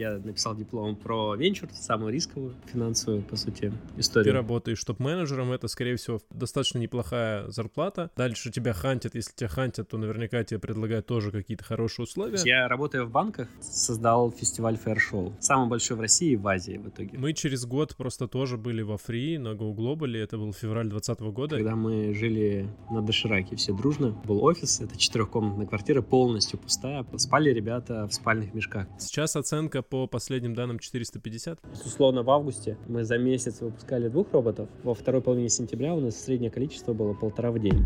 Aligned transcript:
я 0.00 0.18
написал 0.18 0.56
диплом 0.56 0.96
про 0.96 1.34
венчур, 1.34 1.68
самую 1.72 2.12
рисковую 2.12 2.54
финансовую, 2.72 3.22
по 3.22 3.36
сути, 3.36 3.72
Ты 3.94 4.00
историю. 4.00 4.34
работаешь 4.34 4.82
топ-менеджером, 4.82 5.52
это, 5.52 5.68
скорее 5.68 5.96
всего, 5.96 6.20
достаточно 6.30 6.78
неплохая 6.78 7.48
зарплата. 7.50 8.10
Дальше 8.16 8.50
тебя 8.50 8.72
хантят, 8.72 9.14
если 9.14 9.32
тебя 9.34 9.48
хантят, 9.48 9.88
то 9.88 9.98
наверняка 9.98 10.42
тебе 10.42 10.58
предлагают 10.58 11.06
тоже 11.06 11.30
какие-то 11.30 11.64
хорошие 11.64 12.04
условия. 12.04 12.38
Я, 12.44 12.66
работая 12.68 13.04
в 13.04 13.10
банках, 13.10 13.48
создал 13.60 14.32
фестиваль 14.32 14.78
Fair 14.82 14.96
Show. 14.96 15.32
Самый 15.40 15.68
большой 15.68 15.96
в 15.96 16.00
России 16.00 16.32
и 16.32 16.36
в 16.36 16.46
Азии 16.48 16.78
в 16.78 16.88
итоге. 16.88 17.18
Мы 17.18 17.32
через 17.34 17.66
год 17.66 17.94
просто 17.96 18.26
тоже 18.26 18.56
были 18.56 18.82
во 18.82 18.96
фри 18.96 19.38
на 19.38 19.48
Go 19.48 19.74
Global, 19.74 20.16
это 20.16 20.38
был 20.38 20.52
февраль 20.52 20.88
2020 20.88 21.34
года. 21.34 21.56
Когда 21.56 21.76
мы 21.76 22.14
жили 22.14 22.68
на 22.90 23.02
Дошираке 23.02 23.56
все 23.56 23.74
дружно, 23.74 24.10
был 24.24 24.42
офис, 24.42 24.80
это 24.80 24.96
четырехкомнатная 24.96 25.66
квартира, 25.66 26.00
полностью 26.00 26.58
пустая. 26.58 27.04
Спали 27.16 27.50
ребята 27.50 28.06
в 28.06 28.14
спальных 28.14 28.54
мешках. 28.54 28.86
Сейчас 28.98 29.36
оценка 29.36 29.82
по 29.90 30.06
последним 30.06 30.54
данным 30.54 30.78
450. 30.78 31.60
То 31.60 31.68
есть, 31.68 31.84
Условно, 31.84 32.22
в 32.22 32.30
августе 32.30 32.78
мы 32.86 33.04
за 33.04 33.18
месяц 33.18 33.60
выпускали 33.60 34.08
двух 34.08 34.32
роботов. 34.32 34.68
Во 34.84 34.94
второй 34.94 35.20
половине 35.20 35.50
сентября 35.50 35.94
у 35.94 36.00
нас 36.00 36.18
среднее 36.18 36.50
количество 36.50 36.94
было 36.94 37.12
полтора 37.12 37.50
в 37.50 37.58
день. 37.58 37.84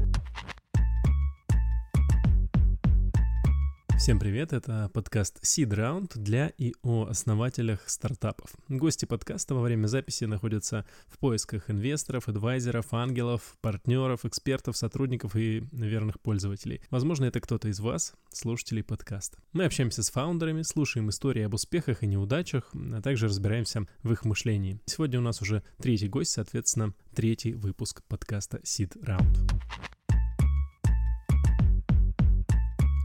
Всем 4.04 4.18
привет, 4.18 4.52
это 4.52 4.90
подкаст 4.92 5.42
Seed 5.42 5.70
Round 5.70 6.10
для 6.16 6.48
и 6.58 6.74
о 6.82 7.06
основателях 7.06 7.88
стартапов. 7.88 8.50
Гости 8.68 9.06
подкаста 9.06 9.54
во 9.54 9.62
время 9.62 9.86
записи 9.86 10.24
находятся 10.24 10.84
в 11.08 11.16
поисках 11.16 11.70
инвесторов, 11.70 12.28
адвайзеров, 12.28 12.92
ангелов, 12.92 13.56
партнеров, 13.62 14.26
экспертов, 14.26 14.76
сотрудников 14.76 15.36
и 15.36 15.66
верных 15.72 16.20
пользователей. 16.20 16.82
Возможно, 16.90 17.24
это 17.24 17.40
кто-то 17.40 17.68
из 17.68 17.80
вас, 17.80 18.12
слушателей 18.30 18.84
подкаста. 18.84 19.38
Мы 19.54 19.64
общаемся 19.64 20.02
с 20.02 20.10
фаундерами, 20.10 20.60
слушаем 20.60 21.08
истории 21.08 21.44
об 21.44 21.54
успехах 21.54 22.02
и 22.02 22.06
неудачах, 22.06 22.70
а 22.74 23.00
также 23.00 23.26
разбираемся 23.26 23.86
в 24.02 24.12
их 24.12 24.26
мышлении. 24.26 24.82
Сегодня 24.84 25.18
у 25.18 25.22
нас 25.22 25.40
уже 25.40 25.62
третий 25.78 26.08
гость, 26.08 26.32
соответственно, 26.32 26.92
третий 27.14 27.54
выпуск 27.54 28.02
подкаста 28.06 28.58
Seed 28.64 29.02
Round. 29.02 30.03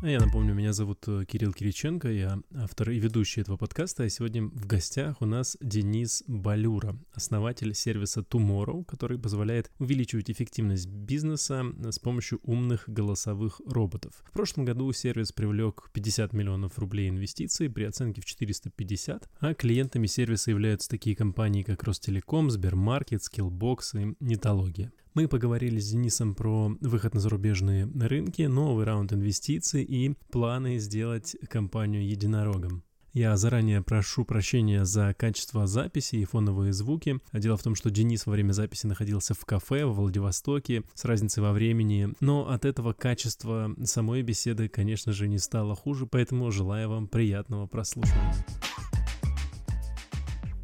Я 0.01 0.21
напомню, 0.21 0.53
меня 0.53 0.71
зовут 0.71 1.03
э, 1.09 1.25
Кирилл 1.25 1.51
Кириченко, 1.51 2.09
я 2.09 2.39
автор 2.55 2.91
и 2.91 2.99
ведущий 2.99 3.41
этого 3.41 3.57
подкаста, 3.57 4.05
и 4.05 4.09
сегодня 4.09 4.43
в 4.43 4.65
гостях 4.65 5.21
у 5.21 5.25
нас 5.25 5.57
Денис 5.59 6.23
Балюра, 6.25 6.97
основатель 7.11 7.75
сервиса 7.75 8.21
Tomorrow, 8.21 8.85
который 8.85 9.19
позволяет 9.19 9.69
увеличивать 9.77 10.31
эффективность 10.31 10.87
бизнеса 10.87 11.65
с 11.83 11.99
помощью 11.99 12.39
умных 12.43 12.85
голосовых 12.87 13.59
роботов. 13.65 14.23
В 14.23 14.31
прошлом 14.31 14.63
году 14.63 14.89
сервис 14.93 15.33
привлек 15.33 15.89
50 15.91 16.31
миллионов 16.31 16.79
рублей 16.79 17.09
инвестиций 17.09 17.69
при 17.69 17.83
оценке 17.83 18.21
в 18.21 18.25
450, 18.25 19.29
а 19.41 19.53
клиентами 19.53 20.07
сервиса 20.07 20.51
являются 20.51 20.87
такие 20.87 21.13
компании, 21.13 21.63
как 21.63 21.83
Ростелеком, 21.83 22.49
Сбермаркет, 22.49 23.19
Skillbox 23.19 24.01
и 24.01 24.15
Нетология. 24.21 24.93
Мы 25.15 25.27
поговорили 25.27 25.79
с 25.79 25.89
Денисом 25.89 26.35
про 26.35 26.75
выход 26.81 27.13
на 27.13 27.19
зарубежные 27.19 27.85
рынки, 27.85 28.43
новый 28.43 28.85
раунд 28.85 29.11
инвестиций 29.11 29.83
и 29.83 30.13
планы 30.31 30.77
сделать 30.77 31.35
компанию 31.49 32.07
единорогом. 32.07 32.83
Я 33.11 33.35
заранее 33.37 33.81
прошу 33.81 34.23
прощения 34.23 34.85
за 34.85 35.15
качество 35.15 35.65
записи 35.65 36.17
и 36.17 36.25
фоновые 36.25 36.73
звуки. 36.73 37.19
Дело 37.33 37.57
в 37.57 37.63
том, 37.63 37.73
что 37.73 37.89
Денис 37.89 38.27
во 38.27 38.33
время 38.33 38.51
записи 38.51 38.85
находился 38.85 39.33
в 39.33 39.43
кафе 39.45 39.85
в 39.85 39.95
Владивостоке 39.95 40.83
с 40.93 41.05
разницей 41.05 41.41
во 41.41 41.51
времени, 41.51 42.13
но 42.19 42.47
от 42.47 42.65
этого 42.65 42.93
качество 42.93 43.75
самой 43.83 44.21
беседы, 44.21 44.69
конечно 44.69 45.11
же, 45.11 45.27
не 45.27 45.39
стало 45.39 45.75
хуже, 45.75 46.05
поэтому 46.05 46.51
желаю 46.51 46.89
вам 46.89 47.07
приятного 47.07 47.65
прослушивания. 47.65 48.45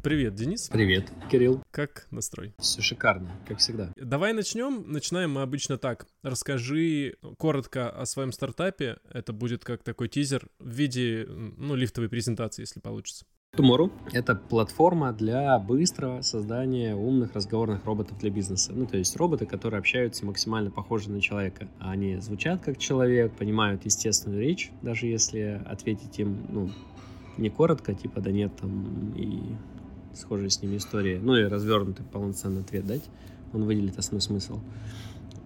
Привет, 0.06 0.36
Денис. 0.36 0.68
Привет, 0.68 1.10
Кирилл. 1.28 1.64
Как 1.72 2.06
настрой? 2.12 2.54
Все 2.60 2.80
шикарно, 2.80 3.28
как 3.44 3.58
всегда. 3.58 3.90
Давай 3.96 4.32
начнем. 4.34 4.84
Начинаем 4.86 5.32
мы 5.32 5.42
обычно 5.42 5.78
так. 5.78 6.06
Расскажи 6.22 7.16
коротко 7.38 7.90
о 7.90 8.06
своем 8.06 8.30
стартапе. 8.30 8.98
Это 9.12 9.32
будет 9.32 9.64
как 9.64 9.82
такой 9.82 10.08
тизер 10.08 10.46
в 10.60 10.70
виде, 10.70 11.26
ну, 11.28 11.74
лифтовой 11.74 12.08
презентации, 12.08 12.62
если 12.62 12.78
получится. 12.78 13.26
Tomorrow— 13.56 13.90
это 14.12 14.36
платформа 14.36 15.12
для 15.12 15.58
быстрого 15.58 16.22
создания 16.22 16.94
умных 16.94 17.34
разговорных 17.34 17.84
роботов 17.84 18.16
для 18.20 18.30
бизнеса. 18.30 18.72
Ну, 18.72 18.86
то 18.86 18.96
есть 18.96 19.16
роботы, 19.16 19.44
которые 19.44 19.80
общаются 19.80 20.24
максимально 20.24 20.70
похожи 20.70 21.10
на 21.10 21.20
человека. 21.20 21.66
Они 21.80 22.16
звучат 22.18 22.62
как 22.64 22.78
человек, 22.78 23.32
понимают 23.32 23.84
естественную 23.84 24.40
речь, 24.40 24.70
даже 24.82 25.06
если 25.06 25.60
ответить 25.66 26.16
им, 26.20 26.46
ну, 26.48 26.70
не 27.38 27.50
коротко, 27.50 27.92
типа, 27.92 28.20
да 28.20 28.30
нет, 28.30 28.52
там, 28.56 29.12
и 29.16 29.56
схожие 30.16 30.50
с 30.50 30.62
ними 30.62 30.76
истории, 30.76 31.18
ну 31.22 31.36
и 31.36 31.44
развернутый 31.44 32.04
полноценный 32.04 32.62
ответ 32.62 32.86
дать, 32.86 33.04
он 33.52 33.64
выделит 33.64 33.98
основной 33.98 34.22
смысл. 34.22 34.60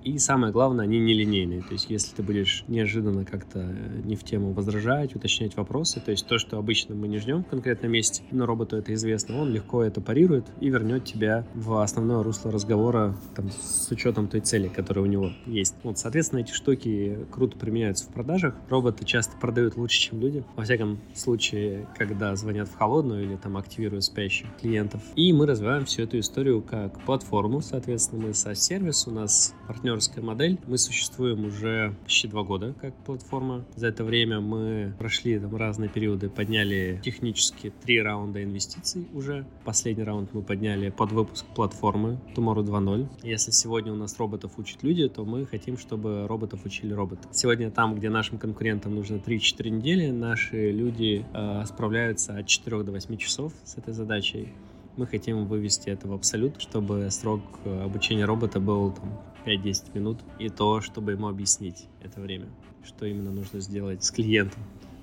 И 0.03 0.19
самое 0.19 0.53
главное, 0.53 0.85
они 0.85 0.99
нелинейные. 0.99 1.63
То 1.63 1.73
есть, 1.73 1.91
если 1.91 2.15
ты 2.15 2.23
будешь 2.23 2.65
неожиданно 2.69 3.25
как-то 3.25 3.63
не 4.05 4.17
в 4.17 4.25
тему 4.25 4.53
возражать, 4.53 5.15
уточнять 5.15 5.57
вопросы, 5.57 6.01
то 6.01 6.11
есть 6.11 6.27
то, 6.27 6.39
что 6.39 6.59
обычно 6.59 6.95
мы 6.95 7.09
не 7.09 7.19
ждем 7.19 7.45
в 7.45 7.49
конкретном 7.49 7.93
месте, 7.93 8.23
но 8.31 8.47
роботу 8.47 8.77
это 8.77 8.95
известно, 8.95 9.41
он 9.41 9.51
легко 9.53 9.83
это 9.83 10.01
парирует 10.01 10.47
и 10.61 10.69
вернет 10.69 11.05
тебя 11.05 11.47
в 11.55 11.83
основное 11.83 12.23
русло 12.23 12.51
разговора 12.51 13.15
там, 13.35 13.51
с 13.51 13.91
учетом 13.91 14.29
той 14.29 14.41
цели, 14.41 14.69
которая 14.69 15.05
у 15.05 15.09
него 15.09 15.33
есть. 15.47 15.75
Вот, 15.83 15.99
соответственно, 15.99 16.41
эти 16.41 16.53
штуки 16.53 17.19
круто 17.31 17.59
применяются 17.59 18.07
в 18.07 18.09
продажах. 18.13 18.55
Роботы 18.69 19.05
часто 19.05 19.37
продают 19.37 19.77
лучше, 19.77 20.01
чем 20.01 20.21
люди. 20.21 20.45
Во 20.57 20.65
всяком 20.65 20.99
случае, 21.15 21.87
когда 21.97 22.35
звонят 22.37 22.69
в 22.69 22.77
холодную 22.77 23.25
или 23.25 23.37
там 23.37 23.57
активируют 23.57 24.05
спящих 24.05 24.47
клиентов. 24.61 25.03
И 25.17 25.33
мы 25.33 25.47
развиваем 25.47 25.85
всю 25.85 26.03
эту 26.03 26.19
историю 26.19 26.63
как 26.63 27.01
платформу. 27.05 27.61
Соответственно, 27.61 28.23
мы 28.23 28.31
SaaS-сервис, 28.31 29.07
у 29.07 29.11
нас 29.11 29.55
партнер 29.67 29.90
партнерская 29.91 30.23
модель. 30.23 30.57
Мы 30.69 30.79
существуем 30.79 31.47
уже 31.47 31.97
почти 32.05 32.29
два 32.29 32.45
года 32.45 32.75
как 32.81 32.95
платформа. 33.05 33.65
За 33.75 33.89
это 33.89 34.05
время 34.05 34.41
мы 34.41 34.95
прошли 34.99 35.37
там 35.37 35.57
разные 35.57 35.89
периоды, 35.89 36.29
подняли 36.29 37.01
технически 37.03 37.73
три 37.83 38.01
раунда 38.01 38.45
инвестиций 38.45 39.09
уже. 39.13 39.45
Последний 39.65 40.05
раунд 40.05 40.33
мы 40.33 40.43
подняли 40.43 40.91
под 40.91 41.11
выпуск 41.11 41.45
платформы 41.57 42.21
Tomorrow 42.37 42.65
2.0. 42.65 43.09
Если 43.25 43.51
сегодня 43.51 43.93
у 43.93 43.97
нас 43.97 44.17
роботов 44.21 44.53
учат 44.59 44.85
люди, 44.85 45.09
то 45.09 45.25
мы 45.25 45.45
хотим, 45.45 45.77
чтобы 45.77 46.29
роботов 46.29 46.61
учили 46.65 46.93
роботы. 46.93 47.27
Сегодня 47.33 47.73
там, 47.73 47.97
где 47.97 48.11
нашим 48.11 48.39
конкурентам 48.39 48.95
нужно 48.95 49.17
3-4 49.17 49.71
недели, 49.71 50.11
наши 50.13 50.71
люди 50.71 51.27
э, 51.35 51.65
справляются 51.67 52.39
от 52.39 52.47
4 52.47 52.85
до 52.85 52.93
8 52.93 53.17
часов 53.17 53.53
с 53.65 53.77
этой 53.77 53.93
задачей. 53.93 54.51
Мы 54.97 55.07
хотим 55.07 55.47
вывести 55.47 55.89
это 55.89 56.09
в 56.09 56.13
абсолют, 56.13 56.61
чтобы 56.61 57.11
срок 57.11 57.41
обучения 57.65 58.25
робота 58.25 58.61
был 58.61 58.93
там, 58.93 59.19
5-10 59.45 59.95
минут, 59.95 60.19
и 60.39 60.49
то, 60.49 60.81
чтобы 60.81 61.13
ему 61.13 61.29
объяснить 61.29 61.87
это 62.03 62.21
время, 62.21 62.49
что 62.85 63.07
именно 63.07 63.31
нужно 63.31 63.61
сделать 63.61 64.05
с 64.05 64.11
клиентом 64.11 64.63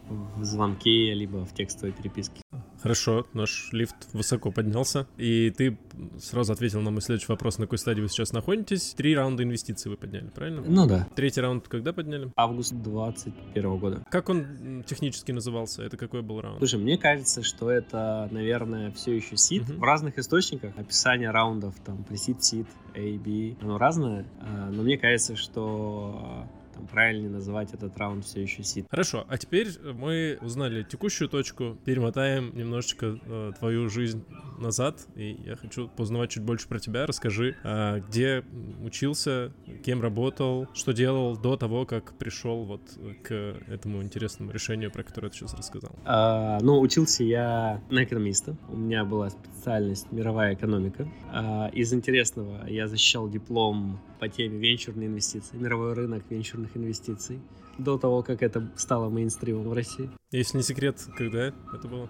в 0.09 0.44
звонке, 0.44 1.14
либо 1.14 1.46
в 1.46 1.53
текстовой 1.53 1.92
переписке. 1.94 2.42
Хорошо, 2.82 3.26
наш 3.34 3.70
лифт 3.72 3.96
высоко 4.14 4.52
поднялся, 4.52 5.08
и 5.18 5.52
ты 5.56 5.78
сразу 6.20 6.54
ответил 6.54 6.82
на 6.82 6.92
мой 6.92 7.02
следующий 7.02 7.28
вопрос, 7.30 7.58
на 7.58 7.66
какой 7.66 7.78
стадии 7.78 8.02
вы 8.02 8.10
сейчас 8.10 8.34
находитесь. 8.34 8.94
Три 8.96 9.16
раунда 9.16 9.44
инвестиций 9.44 9.90
вы 9.90 9.98
подняли, 9.98 10.28
правильно? 10.28 10.64
Ну 10.66 10.88
да. 10.88 11.08
Третий 11.16 11.42
раунд 11.42 11.68
когда 11.68 11.94
подняли? 11.94 12.32
Август 12.36 12.74
21 12.74 13.78
года. 13.78 14.04
Как 14.10 14.30
он 14.30 14.84
технически 14.86 15.32
назывался? 15.32 15.84
Это 15.84 15.98
какой 15.98 16.22
был 16.22 16.42
раунд? 16.42 16.60
Слушай, 16.60 16.80
мне 16.80 16.98
кажется, 16.98 17.44
что 17.44 17.72
это, 17.72 18.28
наверное, 18.32 18.92
все 18.92 19.16
еще 19.16 19.38
сид. 19.38 19.64
Uh-huh. 19.64 19.78
В 19.78 19.84
разных 19.84 20.18
источниках 20.18 20.78
описание 20.78 21.32
раундов, 21.32 21.76
там, 21.86 22.04
пресид 22.04 22.44
сид, 22.44 22.68
A, 22.96 23.18
B, 23.18 23.56
оно 23.62 23.78
разное, 23.78 24.26
а, 24.40 24.70
но 24.72 24.84
мне 24.84 24.98
кажется, 24.98 25.36
что 25.36 26.48
там, 26.78 26.88
правильнее 26.88 27.30
называть 27.30 27.74
этот 27.74 27.98
раунд 27.98 28.26
все 28.26 28.42
еще 28.42 28.64
сид. 28.64 28.86
Хорошо, 28.90 29.26
а 29.28 29.38
теперь 29.38 29.68
мы 29.94 30.38
узнали 30.42 30.84
текущую 30.84 31.30
точку, 31.30 31.78
перемотаем 31.86 32.56
немножечко 32.56 33.20
э, 33.26 33.52
твою 33.58 33.90
жизнь 33.90 34.24
назад, 34.60 35.07
и 35.16 35.38
я 35.46 35.56
хочу 35.56 35.88
познавать 35.90 36.31
чуть 36.31 36.44
больше 36.44 36.68
про 36.68 36.80
тебя. 36.80 37.06
Расскажи, 37.06 37.56
э, 37.63 38.01
где 38.07 38.44
учился, 38.84 39.51
кем 39.84 40.01
работал, 40.01 40.68
что 40.74 40.94
делал 40.94 41.38
до 41.38 41.57
того, 41.57 41.86
как 41.86 42.18
пришел 42.18 42.66
вот 42.66 42.81
к 43.24 43.34
этому 43.68 44.04
интересному 44.04 44.51
решению, 44.51 44.92
про 44.92 45.04
которое 45.04 45.30
ты 45.30 45.38
сейчас 45.38 45.54
рассказал. 45.54 45.92
А, 46.06 46.60
ну, 46.62 46.80
учился 46.80 47.24
я 47.24 47.81
на 47.90 48.04
экономиста. 48.04 48.56
У 48.69 48.78
меня 48.78 49.04
была 49.06 49.30
специальность 49.30 50.12
мировая 50.12 50.54
экономика. 50.54 51.07
А, 51.31 51.69
из 51.74 51.94
интересного 51.94 52.68
я 52.68 52.88
защищал 52.88 53.30
диплом 53.30 54.00
по 54.19 54.28
теме 54.28 54.58
венчурные 54.58 55.08
инвестиции, 55.08 55.58
мировой 55.58 55.94
рынок 55.94 56.24
венчурных 56.30 56.75
инвестиций, 56.75 57.40
до 57.78 57.98
того, 57.98 58.24
как 58.24 58.42
это 58.42 58.72
стало 58.75 59.10
мейнстримом 59.10 59.69
в 59.69 59.74
России. 59.74 60.10
Если 60.31 60.58
не 60.58 60.64
секрет, 60.64 61.00
когда 61.16 61.54
это 61.74 61.88
было? 61.88 62.10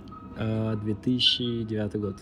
2009 0.84 1.96
год. 1.96 2.16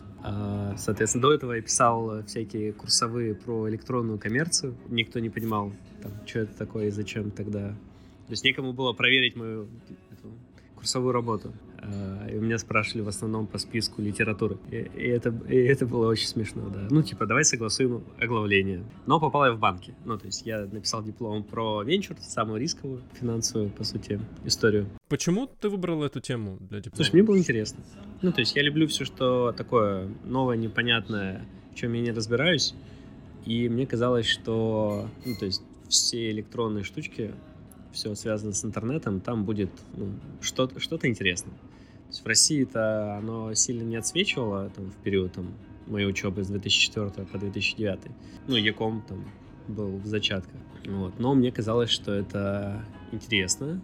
Соответственно, 0.77 1.21
до 1.21 1.33
этого 1.33 1.53
я 1.53 1.61
писал 1.61 2.23
всякие 2.23 2.73
курсовые 2.73 3.35
про 3.35 3.69
электронную 3.69 4.17
коммерцию. 4.17 4.75
Никто 4.89 5.19
не 5.19 5.29
понимал, 5.29 5.73
там, 6.01 6.11
что 6.25 6.39
это 6.39 6.57
такое 6.57 6.87
и 6.87 6.91
зачем 6.91 7.29
тогда. 7.29 7.69
То 7.69 8.31
есть 8.31 8.43
некому 8.43 8.73
было 8.73 8.93
проверить 8.93 9.35
мою 9.35 9.67
эту, 10.11 10.31
курсовую 10.75 11.11
работу. 11.11 11.53
А, 11.87 12.27
и 12.27 12.37
у 12.37 12.41
меня 12.41 12.57
спрашивали 12.57 13.01
в 13.01 13.07
основном 13.07 13.47
по 13.47 13.57
списку 13.57 14.01
литературы. 14.01 14.57
И, 14.71 14.75
и, 14.75 15.07
это, 15.07 15.33
и 15.47 15.55
это 15.55 15.85
было 15.85 16.07
очень 16.07 16.27
смешно, 16.27 16.69
да. 16.69 16.87
Ну, 16.89 17.03
типа, 17.03 17.25
давай 17.25 17.45
согласуем 17.45 18.03
оглавление. 18.19 18.83
Но 19.05 19.19
попал 19.19 19.45
я 19.45 19.51
в 19.51 19.59
банки. 19.59 19.93
Ну, 20.05 20.17
то 20.17 20.25
есть 20.25 20.45
я 20.45 20.61
написал 20.65 21.03
диплом 21.03 21.43
про 21.43 21.83
венчур, 21.83 22.17
самую 22.21 22.59
рисковую 22.59 23.01
финансовую, 23.19 23.69
по 23.69 23.83
сути, 23.83 24.19
историю. 24.45 24.87
Почему 25.09 25.47
ты 25.47 25.69
выбрал 25.69 26.03
эту 26.03 26.19
тему 26.19 26.57
для 26.59 26.79
диплома? 26.79 26.95
Слушай, 26.95 27.13
мне 27.13 27.23
было 27.23 27.37
интересно. 27.37 27.83
Ну, 28.21 28.31
то 28.31 28.39
есть 28.39 28.55
я 28.55 28.63
люблю 28.63 28.87
все, 28.87 29.05
что 29.05 29.53
такое 29.55 30.09
новое, 30.23 30.57
непонятное, 30.57 31.45
в 31.71 31.75
чем 31.75 31.93
я 31.93 32.01
не 32.01 32.11
разбираюсь. 32.11 32.73
И 33.45 33.69
мне 33.69 33.85
казалось, 33.85 34.25
что, 34.25 35.07
ну, 35.25 35.35
то 35.35 35.45
есть 35.45 35.61
все 35.87 36.31
электронные 36.31 36.83
штучки, 36.83 37.31
все 37.91 38.13
связано 38.15 38.53
с 38.53 38.65
интернетом, 38.65 39.21
там 39.21 39.45
будет 39.45 39.69
ну, 39.95 40.09
что-то, 40.41 40.79
что-то 40.79 41.07
интересное. 41.07 41.53
Есть 42.07 42.23
в 42.23 42.27
России 42.27 42.63
это 42.63 43.17
оно 43.17 43.53
сильно 43.53 43.83
не 43.83 43.95
отсвечивало 43.95 44.69
там, 44.69 44.91
в 44.91 44.95
период 45.03 45.33
там, 45.33 45.53
моей 45.87 46.07
учебы 46.07 46.43
с 46.43 46.47
2004 46.47 47.25
по 47.25 47.37
2009. 47.37 47.99
Ну, 48.47 48.55
Яком 48.55 49.03
там 49.07 49.25
был 49.67 49.97
в 49.97 50.05
зачатках. 50.05 50.59
Вот. 50.85 51.19
Но 51.19 51.33
мне 51.33 51.51
казалось, 51.51 51.89
что 51.89 52.13
это 52.13 52.85
интересно, 53.11 53.81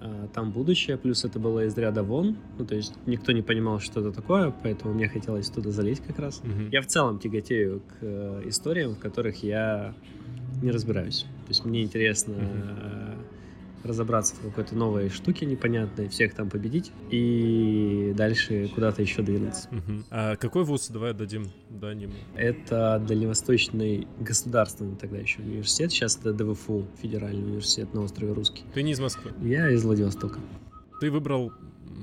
а, 0.00 0.28
там 0.34 0.50
будущее, 0.50 0.96
плюс 0.96 1.24
это 1.24 1.38
было 1.38 1.64
из 1.64 1.76
ряда 1.78 2.02
вон, 2.02 2.36
ну, 2.58 2.66
то 2.66 2.74
есть 2.74 2.94
никто 3.06 3.32
не 3.32 3.42
понимал, 3.42 3.78
что 3.78 4.00
это 4.00 4.12
такое, 4.12 4.52
поэтому 4.62 4.92
мне 4.92 5.08
хотелось 5.08 5.48
туда 5.48 5.70
залезть 5.70 6.04
как 6.04 6.18
раз. 6.18 6.42
Mm-hmm. 6.42 6.68
Я 6.72 6.82
в 6.82 6.86
целом 6.86 7.18
тяготею 7.18 7.80
к 7.80 7.94
э, 8.02 8.42
историям, 8.46 8.96
в 8.96 8.98
которых 8.98 9.42
я 9.42 9.94
не 10.62 10.70
разбираюсь. 10.70 11.22
То 11.22 11.50
есть 11.50 11.64
мне 11.64 11.82
интересно 11.82 12.32
mm-hmm 12.32 13.14
разобраться 13.84 14.34
в 14.36 14.40
какой-то 14.40 14.74
новой 14.74 15.10
штуке 15.10 15.46
непонятной, 15.46 16.08
всех 16.08 16.34
там 16.34 16.50
победить 16.50 16.92
и 17.10 18.12
дальше 18.16 18.70
куда-то 18.74 19.02
еще 19.02 19.22
двинуться. 19.22 19.68
Угу. 19.70 20.02
А 20.10 20.36
какой 20.36 20.64
вуз 20.64 20.88
давай 20.88 21.12
дадим 21.12 21.46
дадим? 21.68 22.12
Это 22.34 23.02
Дальневосточный 23.06 24.08
государственный 24.20 24.96
тогда 24.96 25.18
еще 25.18 25.40
университет. 25.42 25.92
Сейчас 25.92 26.16
это 26.16 26.32
ДВФУ, 26.32 26.86
федеральный 27.00 27.42
университет 27.42 27.92
на 27.94 28.02
острове 28.02 28.32
Русский. 28.32 28.64
Ты 28.72 28.82
не 28.82 28.92
из 28.92 29.00
Москвы? 29.00 29.32
Я 29.42 29.70
из 29.70 29.84
Владивостока. 29.84 30.40
Ты 31.00 31.10
выбрал 31.10 31.52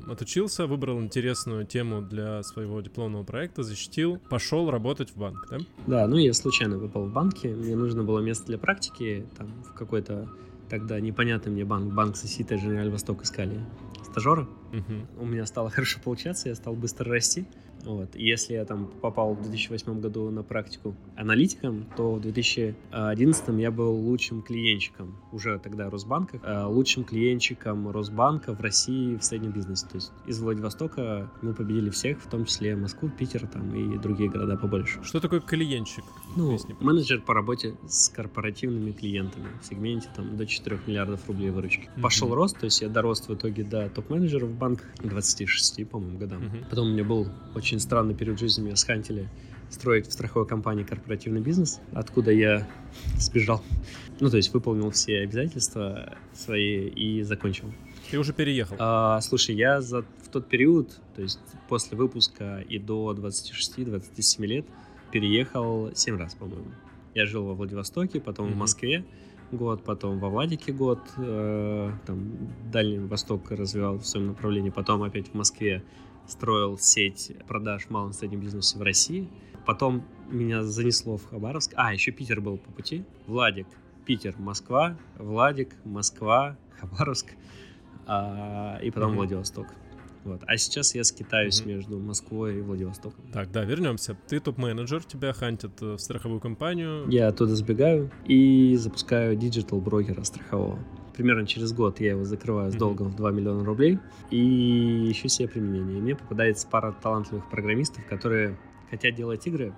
отучился, 0.07 0.67
выбрал 0.67 1.01
интересную 1.01 1.65
тему 1.65 2.01
для 2.01 2.43
своего 2.43 2.81
дипломного 2.81 3.23
проекта, 3.23 3.63
защитил, 3.63 4.19
пошел 4.29 4.69
работать 4.69 5.11
в 5.11 5.17
банк, 5.17 5.47
да? 5.49 5.57
Да, 5.87 6.07
ну 6.07 6.17
я 6.17 6.33
случайно 6.33 6.79
попал 6.79 7.05
в 7.05 7.13
банки, 7.13 7.47
мне 7.47 7.75
нужно 7.75 8.03
было 8.03 8.19
место 8.19 8.47
для 8.47 8.57
практики, 8.57 9.25
там 9.37 9.47
в 9.63 9.73
какой-то 9.73 10.27
тогда 10.71 11.01
непонятный 11.01 11.51
мне 11.51 11.65
банк, 11.65 11.93
банк 11.93 12.15
Сосита, 12.15 12.57
Женераль 12.57 12.89
Восток 12.89 13.23
искали 13.23 13.59
стажера. 14.09 14.47
Угу. 14.71 15.21
У 15.23 15.25
меня 15.25 15.45
стало 15.45 15.69
хорошо 15.75 15.99
получаться, 16.01 16.47
я 16.47 16.55
стал 16.55 16.75
быстро 16.75 17.11
расти. 17.11 17.45
Вот. 17.85 18.15
И 18.15 18.25
если 18.25 18.53
я 18.53 18.65
там 18.65 18.87
попал 19.01 19.33
в 19.33 19.41
2008 19.41 19.99
году 19.99 20.29
на 20.29 20.43
практику 20.43 20.95
аналитиком, 21.15 21.85
то 21.95 22.13
в 22.13 22.21
2011 22.21 23.59
я 23.59 23.71
был 23.71 23.93
лучшим 23.93 24.41
клиентчиком, 24.41 25.17
уже 25.31 25.59
тогда 25.59 25.89
Росбанка, 25.89 26.39
э, 26.43 26.65
лучшим 26.65 27.03
клиентчиком 27.03 27.89
Росбанка 27.89 28.53
в 28.53 28.61
России 28.61 29.15
в 29.15 29.23
среднем 29.23 29.51
бизнесе. 29.51 29.87
То 29.87 29.95
есть 29.95 30.11
из 30.27 30.39
Владивостока 30.39 31.29
мы 31.41 31.53
победили 31.53 31.89
всех, 31.89 32.21
в 32.21 32.29
том 32.29 32.45
числе 32.45 32.75
Москву, 32.75 33.09
Питер 33.09 33.47
там, 33.47 33.73
и 33.75 33.97
другие 33.97 34.29
города 34.29 34.57
побольше. 34.57 34.99
Что 35.03 35.19
такое 35.19 35.39
клиентчик? 35.39 36.03
Ну, 36.35 36.57
менеджер 36.79 37.21
по 37.21 37.33
работе 37.33 37.75
с 37.87 38.09
корпоративными 38.09 38.91
клиентами 38.91 39.47
в 39.61 39.65
сегменте 39.65 40.07
там 40.15 40.37
до 40.37 40.45
4 40.45 40.79
миллиардов 40.87 41.27
рублей 41.27 41.49
выручки. 41.49 41.89
Mm-hmm. 41.95 42.01
Пошел 42.01 42.33
рост, 42.33 42.57
то 42.59 42.65
есть 42.65 42.81
я 42.81 42.89
дорос 42.89 43.27
в 43.27 43.33
итоге 43.33 43.63
до 43.63 43.89
топ-менеджера 43.89 44.45
в 44.45 44.53
банках 44.53 44.87
26, 45.03 45.87
по-моему, 45.89 46.17
годам. 46.17 46.41
Mm-hmm. 46.41 46.69
Потом 46.69 46.87
у 46.87 46.91
меня 46.91 47.03
был 47.03 47.27
очень 47.55 47.70
очень 47.71 47.79
странный 47.79 48.13
период 48.13 48.37
жизни 48.37 48.63
меня 48.63 48.75
схантили 48.75 49.29
строить 49.69 50.05
в 50.05 50.11
страховой 50.11 50.45
компании 50.45 50.83
корпоративный 50.83 51.39
бизнес, 51.39 51.79
откуда 51.93 52.29
я 52.29 52.67
сбежал. 53.17 53.63
Ну, 54.19 54.29
то 54.29 54.35
есть 54.35 54.53
выполнил 54.53 54.91
все 54.91 55.21
обязательства 55.21 56.17
свои 56.33 56.89
и 56.89 57.23
закончил. 57.23 57.71
Ты 58.09 58.19
уже 58.19 58.33
переехал? 58.33 58.75
А, 58.77 59.21
слушай, 59.21 59.55
я 59.55 59.79
за, 59.79 60.01
в 60.01 60.27
тот 60.33 60.49
период, 60.49 60.99
то 61.15 61.21
есть 61.21 61.39
после 61.69 61.97
выпуска 61.97 62.59
и 62.67 62.77
до 62.77 63.13
26-27 63.13 64.45
лет, 64.45 64.65
переехал 65.13 65.91
7 65.95 66.17
раз, 66.17 66.35
по-моему. 66.35 66.73
Я 67.15 67.25
жил 67.25 67.45
во 67.45 67.53
Владивостоке, 67.53 68.19
потом 68.19 68.49
mm-hmm. 68.49 68.53
в 68.53 68.57
Москве 68.57 69.05
год, 69.53 69.85
потом 69.85 70.19
во 70.19 70.27
Владике 70.27 70.73
год, 70.73 70.99
э, 71.15 71.91
там 72.05 72.33
Дальний 72.69 72.99
Восток 72.99 73.49
развивал 73.49 73.97
в 73.97 74.05
своем 74.05 74.27
направлении, 74.27 74.71
потом 74.71 75.03
опять 75.03 75.29
в 75.29 75.35
Москве 75.35 75.83
строил 76.27 76.77
сеть 76.77 77.31
продаж 77.47 77.85
в 77.85 77.89
малом 77.89 78.11
и 78.11 78.13
среднем 78.13 78.39
бизнесе 78.39 78.77
в 78.77 78.81
России. 78.81 79.29
Потом 79.65 80.03
меня 80.29 80.63
занесло 80.63 81.17
в 81.17 81.29
Хабаровск. 81.29 81.73
А, 81.75 81.93
еще 81.93 82.11
Питер 82.11 82.41
был 82.41 82.57
по 82.57 82.71
пути. 82.71 83.03
Владик, 83.27 83.67
Питер, 84.05 84.35
Москва, 84.37 84.97
Владик, 85.17 85.75
Москва, 85.83 86.57
Хабаровск. 86.79 87.27
А, 88.07 88.79
и 88.81 88.89
потом 88.91 89.13
mm-hmm. 89.13 89.15
Владивосток. 89.15 89.67
Вот. 90.23 90.41
А 90.45 90.57
сейчас 90.57 90.93
я 90.93 91.03
скитаюсь 91.03 91.61
mm-hmm. 91.61 91.67
между 91.67 91.99
Москвой 91.99 92.59
и 92.59 92.61
Владивостоком. 92.61 93.23
Так, 93.31 93.51
да, 93.51 93.63
вернемся. 93.63 94.15
Ты 94.27 94.39
топ-менеджер, 94.39 95.03
тебя 95.03 95.33
хантят 95.33 95.81
в 95.81 95.97
страховую 95.97 96.39
компанию. 96.39 97.09
Я 97.09 97.27
оттуда 97.27 97.55
сбегаю 97.55 98.11
и 98.25 98.75
запускаю 98.75 99.35
digital-брокера 99.35 100.23
страхового 100.23 100.79
примерно 101.13 101.45
через 101.45 101.73
год 101.73 101.99
я 101.99 102.11
его 102.11 102.23
закрываю 102.23 102.71
с 102.71 102.75
долгом 102.75 103.09
в 103.09 103.15
2 103.15 103.31
миллиона 103.31 103.63
рублей 103.63 103.99
и 104.29 105.11
ищу 105.11 105.27
себе 105.27 105.47
применение. 105.47 105.97
И 105.97 106.01
мне 106.01 106.15
попадается 106.15 106.67
пара 106.67 106.95
талантливых 107.01 107.49
программистов, 107.49 108.05
которые 108.07 108.57
хотят 108.89 109.15
делать 109.15 109.45
игры, 109.47 109.73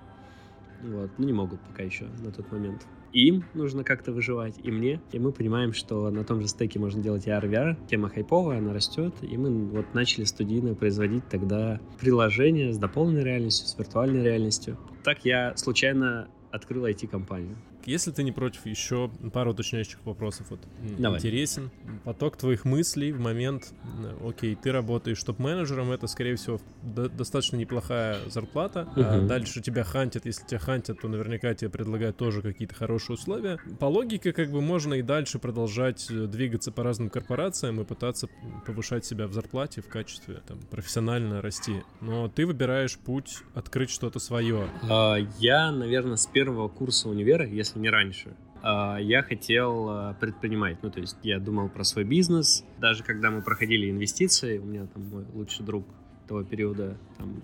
вот, 0.84 1.12
но 1.18 1.26
не 1.26 1.34
могут 1.34 1.62
пока 1.62 1.84
еще 1.84 2.06
на 2.24 2.32
тот 2.32 2.52
момент. 2.52 2.86
И 3.14 3.28
им 3.28 3.44
нужно 3.54 3.84
как-то 3.84 4.12
выживать, 4.12 4.56
и 4.64 4.72
мне. 4.72 5.00
И 5.12 5.20
мы 5.20 5.32
понимаем, 5.32 5.72
что 5.72 6.10
на 6.10 6.24
том 6.24 6.42
же 6.42 6.48
стеке 6.48 6.80
можно 6.80 7.02
делать 7.02 7.28
AR, 7.28 7.48
VR. 7.48 7.78
Тема 7.88 8.10
хайповая, 8.10 8.58
она 8.58 8.74
растет. 8.74 9.14
И 9.22 9.38
мы 9.38 9.68
вот 9.68 9.94
начали 9.94 10.24
студийно 10.24 10.74
производить 10.74 11.28
тогда 11.30 11.80
приложение 12.00 12.74
с 12.74 12.78
дополненной 12.80 13.24
реальностью, 13.24 13.68
с 13.68 13.78
виртуальной 13.78 14.24
реальностью. 14.24 14.78
Так 15.04 15.26
я 15.26 15.56
случайно 15.56 16.28
открыл 16.52 16.88
IT-компанию. 16.88 17.56
Если 17.86 18.12
ты 18.12 18.24
не 18.24 18.32
против, 18.32 18.66
еще 18.66 19.10
пару 19.32 19.52
уточняющих 19.52 20.00
вопросов. 20.06 20.48
Вот 20.50 20.60
Давай. 20.98 21.20
интересен 21.20 21.72
поток 22.04 22.38
твоих 22.38 22.66
мыслей 22.66 23.12
в 23.12 23.20
момент, 23.20 23.74
э, 24.04 24.28
окей, 24.30 24.56
ты 24.56 24.72
работаешь 24.72 25.22
топ-менеджером, 25.24 25.92
это, 25.92 26.08
скорее 26.08 26.36
всего, 26.36 26.60
до- 26.82 27.10
достаточно 27.10 27.58
неплохая 27.58 28.18
зарплата. 28.30 28.88
Угу. 28.96 29.02
А 29.06 29.22
дальше 29.22 29.62
тебя 29.62 29.84
хантят, 29.84 30.26
если 30.26 30.46
тебя 30.46 30.60
хантят, 30.60 31.02
то 31.02 31.08
наверняка 31.08 31.54
тебе 31.54 31.70
предлагают 31.70 32.18
тоже 32.18 32.42
какие-то 32.42 32.76
хорошие 32.76 33.16
условия. 33.16 33.60
По 33.80 33.86
логике, 33.86 34.34
как 34.34 34.50
бы 34.50 34.62
можно 34.62 34.96
и 34.96 35.02
дальше 35.02 35.40
продолжать 35.40 36.08
э, 36.10 36.28
двигаться 36.28 36.72
по 36.72 36.84
разным 36.84 37.10
корпорациям 37.10 37.82
и 37.82 37.86
пытаться 37.86 38.28
повышать 38.66 39.06
себя 39.06 39.28
в 39.28 39.34
зарплате 39.34 39.82
в 39.82 39.88
качестве 39.88 40.42
там 40.48 40.60
профессионально 40.70 41.42
расти. 41.42 41.84
Но 42.02 42.28
ты 42.28 42.46
выбираешь 42.46 42.98
путь 42.98 43.40
открыть 43.54 43.90
что-то 43.90 44.20
свое. 44.20 44.68
А, 44.90 45.16
я, 45.40 45.72
наверное, 45.72 46.18
с 46.18 46.26
первого 46.26 46.68
курса 46.68 47.10
универа, 47.10 47.46
если 47.46 47.73
если 47.74 47.80
не 47.80 47.90
раньше, 47.90 48.36
а, 48.62 48.98
я 48.98 49.24
хотел 49.24 49.90
а, 49.90 50.14
предпринимать. 50.20 50.78
Ну, 50.84 50.92
то 50.92 51.00
есть 51.00 51.18
я 51.24 51.40
думал 51.40 51.70
про 51.70 51.84
свой 51.84 52.06
бизнес. 52.06 52.64
Даже 52.80 53.04
когда 53.04 53.32
мы 53.32 53.42
проходили 53.42 53.90
инвестиции, 53.90 54.58
у 54.58 54.66
меня 54.66 54.86
там 54.88 55.10
мой 55.10 55.26
лучший 55.34 55.66
друг 55.66 55.86
того 56.28 56.44
периода 56.44 56.98
там, 57.18 57.42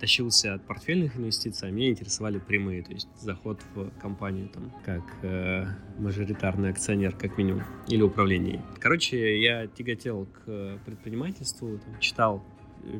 тащился 0.00 0.54
от 0.54 0.66
портфельных 0.66 1.16
инвестиций, 1.16 1.68
а 1.68 1.70
меня 1.72 1.90
интересовали 1.90 2.38
прямые, 2.38 2.82
то 2.82 2.92
есть 2.92 3.08
заход 3.20 3.60
в 3.74 3.90
компанию 4.00 4.48
там 4.48 4.72
как 4.84 5.02
э, 5.22 5.66
мажоритарный 5.98 6.70
акционер 6.70 7.14
как 7.16 7.36
минимум 7.36 7.64
или 7.88 8.00
управление. 8.00 8.62
Короче, 8.80 9.42
я 9.42 9.66
тяготел 9.66 10.26
к 10.26 10.78
предпринимательству, 10.86 11.78
там, 11.78 11.98
читал 12.00 12.42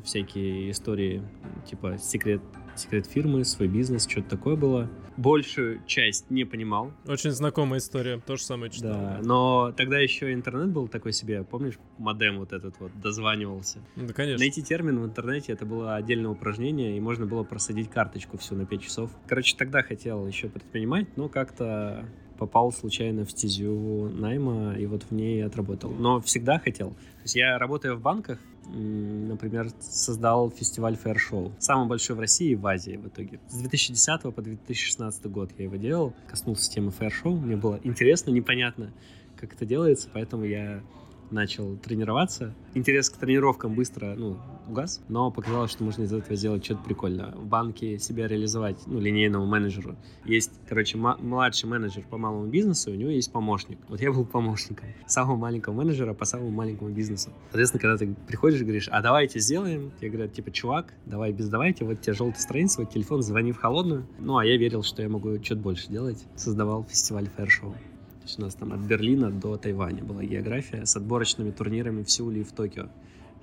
всякие 0.04 0.72
истории 0.72 1.22
типа 1.64 1.96
секрет 1.98 2.42
секрет 2.78 3.06
фирмы, 3.06 3.44
свой 3.44 3.68
бизнес, 3.68 4.06
что-то 4.06 4.30
такое 4.30 4.56
было. 4.56 4.90
Большую 5.18 5.84
часть 5.84 6.30
не 6.30 6.44
понимал. 6.44 6.92
Очень 7.06 7.32
знакомая 7.32 7.80
история, 7.80 8.20
то 8.24 8.36
же 8.36 8.44
самое 8.44 8.70
читал. 8.70 8.92
Да, 8.92 9.20
но 9.22 9.72
тогда 9.76 9.98
еще 9.98 10.32
интернет 10.32 10.68
был 10.68 10.86
такой 10.86 11.12
себе, 11.12 11.42
помнишь, 11.42 11.74
модем 11.98 12.38
вот 12.38 12.52
этот 12.52 12.78
вот, 12.78 12.92
дозванивался. 13.00 13.80
Да, 13.96 14.14
конечно. 14.14 14.38
Найти 14.38 14.62
термин 14.62 15.00
в 15.00 15.04
интернете, 15.04 15.52
это 15.52 15.66
было 15.66 15.96
отдельное 15.96 16.30
упражнение, 16.30 16.96
и 16.96 17.00
можно 17.00 17.26
было 17.26 17.42
просадить 17.42 17.90
карточку 17.90 18.38
всю 18.38 18.54
на 18.54 18.64
5 18.64 18.80
часов. 18.80 19.10
Короче, 19.26 19.56
тогда 19.56 19.82
хотел 19.82 20.24
еще 20.24 20.48
предпринимать, 20.48 21.16
но 21.16 21.28
как-то 21.28 22.06
попал 22.38 22.70
случайно 22.72 23.24
в 23.24 23.30
стезю 23.32 24.08
найма 24.10 24.74
и 24.78 24.86
вот 24.86 25.02
в 25.02 25.10
ней 25.10 25.44
отработал. 25.44 25.90
Но 25.90 26.20
всегда 26.20 26.58
хотел. 26.58 26.90
То 26.90 27.22
есть 27.24 27.34
я 27.34 27.58
работаю 27.58 27.96
в 27.96 28.00
банках, 28.00 28.38
например, 28.68 29.70
создал 29.80 30.50
фестиваль 30.50 30.94
Fair 31.02 31.16
Show. 31.16 31.52
Самый 31.58 31.88
большой 31.88 32.16
в 32.16 32.20
России 32.20 32.50
и 32.50 32.54
в 32.54 32.66
Азии 32.66 32.96
в 32.96 33.08
итоге. 33.08 33.40
С 33.48 33.58
2010 33.58 34.22
по 34.34 34.42
2016 34.42 35.26
год 35.26 35.50
я 35.58 35.64
его 35.64 35.76
делал, 35.76 36.14
коснулся 36.28 36.70
темы 36.70 36.92
Fair 36.98 37.10
Show. 37.10 37.38
Мне 37.38 37.56
было 37.56 37.80
интересно, 37.82 38.30
непонятно, 38.30 38.92
как 39.36 39.54
это 39.54 39.64
делается, 39.64 40.08
поэтому 40.12 40.44
я 40.44 40.82
начал 41.30 41.76
тренироваться. 41.76 42.54
Интерес 42.74 43.10
к 43.10 43.16
тренировкам 43.16 43.74
быстро, 43.74 44.14
ну, 44.16 44.38
угас, 44.68 45.00
но 45.08 45.30
показалось, 45.30 45.70
что 45.70 45.84
можно 45.84 46.02
из 46.02 46.12
этого 46.12 46.36
сделать 46.36 46.64
что-то 46.64 46.82
прикольное. 46.84 47.32
В 47.32 47.46
банке 47.46 47.98
себя 47.98 48.28
реализовать, 48.28 48.78
ну, 48.86 49.00
линейному 49.00 49.46
менеджеру. 49.46 49.96
Есть, 50.24 50.52
короче, 50.68 50.98
младший 50.98 51.68
менеджер 51.68 52.04
по 52.08 52.18
малому 52.18 52.46
бизнесу, 52.46 52.90
у 52.90 52.94
него 52.94 53.10
есть 53.10 53.32
помощник. 53.32 53.78
Вот 53.88 54.00
я 54.00 54.12
был 54.12 54.24
помощником 54.24 54.88
самого 55.06 55.36
маленького 55.36 55.74
менеджера 55.74 56.14
по 56.14 56.24
самому 56.24 56.50
маленькому 56.50 56.90
бизнесу. 56.90 57.30
Соответственно, 57.50 57.80
когда 57.80 57.96
ты 57.96 58.14
приходишь 58.26 58.60
и 58.60 58.64
говоришь, 58.64 58.88
а 58.90 59.00
давайте 59.00 59.40
сделаем, 59.40 59.92
тебе 59.98 60.10
говорят, 60.10 60.32
типа, 60.32 60.50
чувак, 60.50 60.92
давай 61.06 61.32
без 61.32 61.48
давайте, 61.48 61.84
вот 61.84 62.00
тебе 62.00 62.12
желтая 62.12 62.40
страница, 62.40 62.80
вот 62.80 62.90
телефон, 62.90 63.22
звони 63.22 63.52
в 63.52 63.58
холодную. 63.58 64.06
Ну, 64.18 64.36
а 64.36 64.44
я 64.44 64.56
верил, 64.56 64.82
что 64.82 65.02
я 65.02 65.08
могу 65.08 65.42
что-то 65.42 65.60
больше 65.60 65.88
делать. 65.88 66.24
Создавал 66.36 66.84
фестиваль 66.84 67.28
есть 67.28 67.87
у 68.36 68.42
нас 68.42 68.54
там 68.54 68.72
от 68.72 68.80
Берлина 68.80 69.30
до 69.30 69.56
Тайваня 69.56 70.04
была 70.04 70.24
география 70.24 70.84
с 70.84 70.96
отборочными 70.96 71.50
турнирами 71.50 72.02
в 72.02 72.10
Сеуле 72.10 72.40
и 72.40 72.44
в 72.44 72.52
Токио 72.52 72.88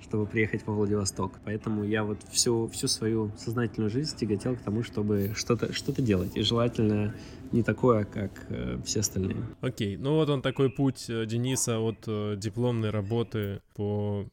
чтобы 0.02 0.26
приехать 0.26 0.66
во 0.66 0.74
Владивосток. 0.74 1.32
Поэтому 1.44 1.84
я 1.84 2.04
вот 2.04 2.18
всю, 2.30 2.68
всю 2.68 2.86
свою 2.86 3.30
сознательную 3.38 3.90
жизнь 3.90 4.16
тяготел 4.16 4.54
к 4.54 4.60
тому, 4.60 4.82
чтобы 4.82 5.32
что-то 5.34 5.72
что 5.72 5.90
делать. 6.00 6.36
И 6.36 6.42
желательно 6.42 7.14
не 7.56 7.62
такое, 7.62 8.04
как 8.04 8.30
э, 8.50 8.78
все 8.84 9.00
остальные. 9.00 9.38
Окей, 9.60 9.96
ну 9.96 10.14
вот 10.14 10.28
он 10.28 10.42
такой 10.42 10.70
путь 10.70 11.06
э, 11.08 11.26
Дениса 11.26 11.78
от 11.78 12.04
э, 12.06 12.36
дипломной 12.36 12.90
работы 12.90 13.60
по 13.74 14.26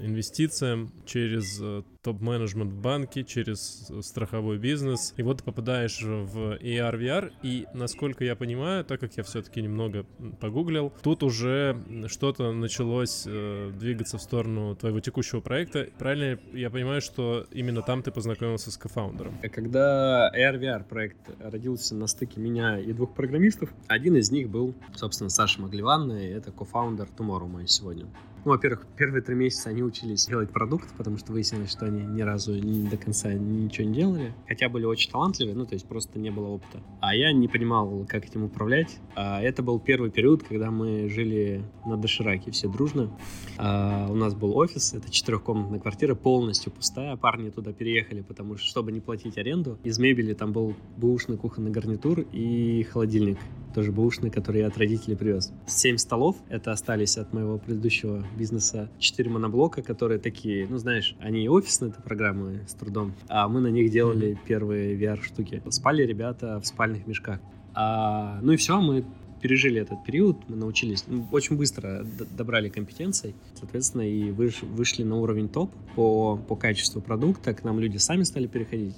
инвестициям 0.00 0.90
через 1.06 1.58
э, 1.60 1.82
топ-менеджмент 2.02 2.72
в 2.72 2.80
банке, 2.80 3.24
через 3.24 3.90
э, 3.90 4.02
страховой 4.02 4.58
бизнес. 4.58 5.14
И 5.16 5.22
вот 5.22 5.38
ты 5.38 5.44
попадаешь 5.44 6.02
в 6.02 6.58
AR, 6.60 6.98
VR, 6.98 7.32
и, 7.42 7.66
насколько 7.74 8.24
я 8.24 8.36
понимаю, 8.36 8.84
так 8.84 9.00
как 9.00 9.16
я 9.16 9.22
все-таки 9.22 9.62
немного 9.62 10.04
погуглил, 10.40 10.92
тут 11.02 11.22
уже 11.22 11.76
что-то 12.08 12.52
началось 12.52 13.24
э, 13.26 13.70
двигаться 13.78 14.18
в 14.18 14.22
сторону 14.22 14.74
твоего 14.76 15.00
текущего 15.00 15.40
проекта. 15.40 15.88
Правильно 15.98 16.38
я 16.52 16.70
понимаю, 16.70 17.00
что 17.00 17.46
именно 17.50 17.82
там 17.82 18.02
ты 18.02 18.10
познакомился 18.10 18.70
с 18.70 18.76
кофаундером? 18.76 19.38
Когда 19.52 20.30
AR-VR 20.36 20.84
проект 20.84 21.18
родился 21.40 21.94
на 21.94 22.06
стыке 22.06 22.40
меня 22.40 22.61
и 22.80 22.92
двух 22.92 23.14
программистов, 23.14 23.72
один 23.88 24.16
из 24.16 24.30
них 24.30 24.48
был, 24.48 24.74
собственно, 24.94 25.30
Саша 25.30 25.60
Маглеван, 25.60 26.12
и 26.12 26.24
это 26.24 26.52
кофаундер 26.52 27.08
Tomorrow 27.16 27.46
мой 27.46 27.66
сегодня. 27.66 28.06
Ну, 28.44 28.50
во-первых, 28.50 28.86
первые 28.96 29.22
три 29.22 29.36
месяца 29.36 29.70
они 29.70 29.84
учились 29.84 30.26
делать 30.26 30.50
продукт, 30.50 30.88
потому 30.96 31.16
что 31.16 31.32
выяснилось, 31.32 31.70
что 31.70 31.86
они 31.86 32.02
ни 32.02 32.22
разу 32.22 32.54
не 32.54 32.88
до 32.88 32.96
конца 32.96 33.32
ничего 33.32 33.86
не 33.86 33.94
делали. 33.94 34.34
Хотя 34.48 34.68
были 34.68 34.84
очень 34.84 35.12
талантливые, 35.12 35.54
ну, 35.54 35.64
то 35.64 35.74
есть 35.74 35.86
просто 35.86 36.18
не 36.18 36.30
было 36.30 36.48
опыта. 36.48 36.80
А 37.00 37.14
я 37.14 37.32
не 37.32 37.46
понимал, 37.46 38.04
как 38.08 38.24
этим 38.24 38.42
управлять. 38.42 38.98
А 39.14 39.40
это 39.40 39.62
был 39.62 39.78
первый 39.78 40.10
период, 40.10 40.42
когда 40.42 40.72
мы 40.72 41.08
жили 41.08 41.62
на 41.86 41.96
Дошираке 41.96 42.50
все 42.50 42.68
дружно. 42.68 43.16
А 43.58 44.08
у 44.10 44.16
нас 44.16 44.34
был 44.34 44.56
офис, 44.56 44.92
это 44.92 45.08
четырехкомнатная 45.08 45.78
квартира, 45.78 46.16
полностью 46.16 46.72
пустая. 46.72 47.16
Парни 47.16 47.50
туда 47.50 47.72
переехали, 47.72 48.22
потому 48.22 48.56
что, 48.56 48.66
чтобы 48.66 48.90
не 48.90 48.98
платить 48.98 49.38
аренду, 49.38 49.78
из 49.84 50.00
мебели 50.00 50.34
там 50.34 50.52
был 50.52 50.74
бэушный 50.96 51.36
кухонный 51.36 51.70
гарнитур 51.70 52.24
и 52.32 52.82
холодильник 52.90 53.38
тоже 53.72 53.90
бэушный, 53.90 54.30
который 54.30 54.60
я 54.60 54.66
от 54.68 54.76
родителей 54.76 55.16
привез. 55.16 55.52
Семь 55.66 55.96
столов, 55.96 56.36
это 56.48 56.72
остались 56.72 57.16
от 57.16 57.32
моего 57.32 57.58
предыдущего 57.58 58.24
бизнеса 58.34 58.88
четыре 58.98 59.30
моноблока, 59.30 59.82
которые 59.82 60.18
такие, 60.18 60.66
ну, 60.68 60.78
знаешь, 60.78 61.16
они 61.20 61.48
офисные, 61.48 61.90
это 61.90 62.02
программы 62.02 62.60
с 62.66 62.74
трудом, 62.74 63.14
а 63.28 63.48
мы 63.48 63.60
на 63.60 63.68
них 63.68 63.90
делали 63.90 64.38
первые 64.46 64.96
VR-штуки. 64.96 65.62
Спали 65.70 66.02
ребята 66.04 66.60
в 66.60 66.66
спальных 66.66 67.06
мешках. 67.06 67.40
А, 67.74 68.38
ну 68.42 68.52
и 68.52 68.56
все, 68.56 68.80
мы 68.80 69.04
пережили 69.42 69.80
этот 69.80 70.04
период, 70.04 70.36
мы 70.48 70.56
научились, 70.56 71.04
ну, 71.08 71.26
очень 71.32 71.56
быстро 71.56 72.06
добрали 72.36 72.68
компетенций, 72.68 73.34
соответственно, 73.54 74.02
и 74.02 74.30
выш, 74.30 74.62
вышли 74.62 75.02
на 75.02 75.16
уровень 75.16 75.48
топ 75.48 75.72
по, 75.96 76.36
по 76.36 76.54
качеству 76.54 77.02
продукта, 77.02 77.52
к 77.52 77.64
нам 77.64 77.80
люди 77.80 77.96
сами 77.96 78.22
стали 78.22 78.46
переходить. 78.46 78.94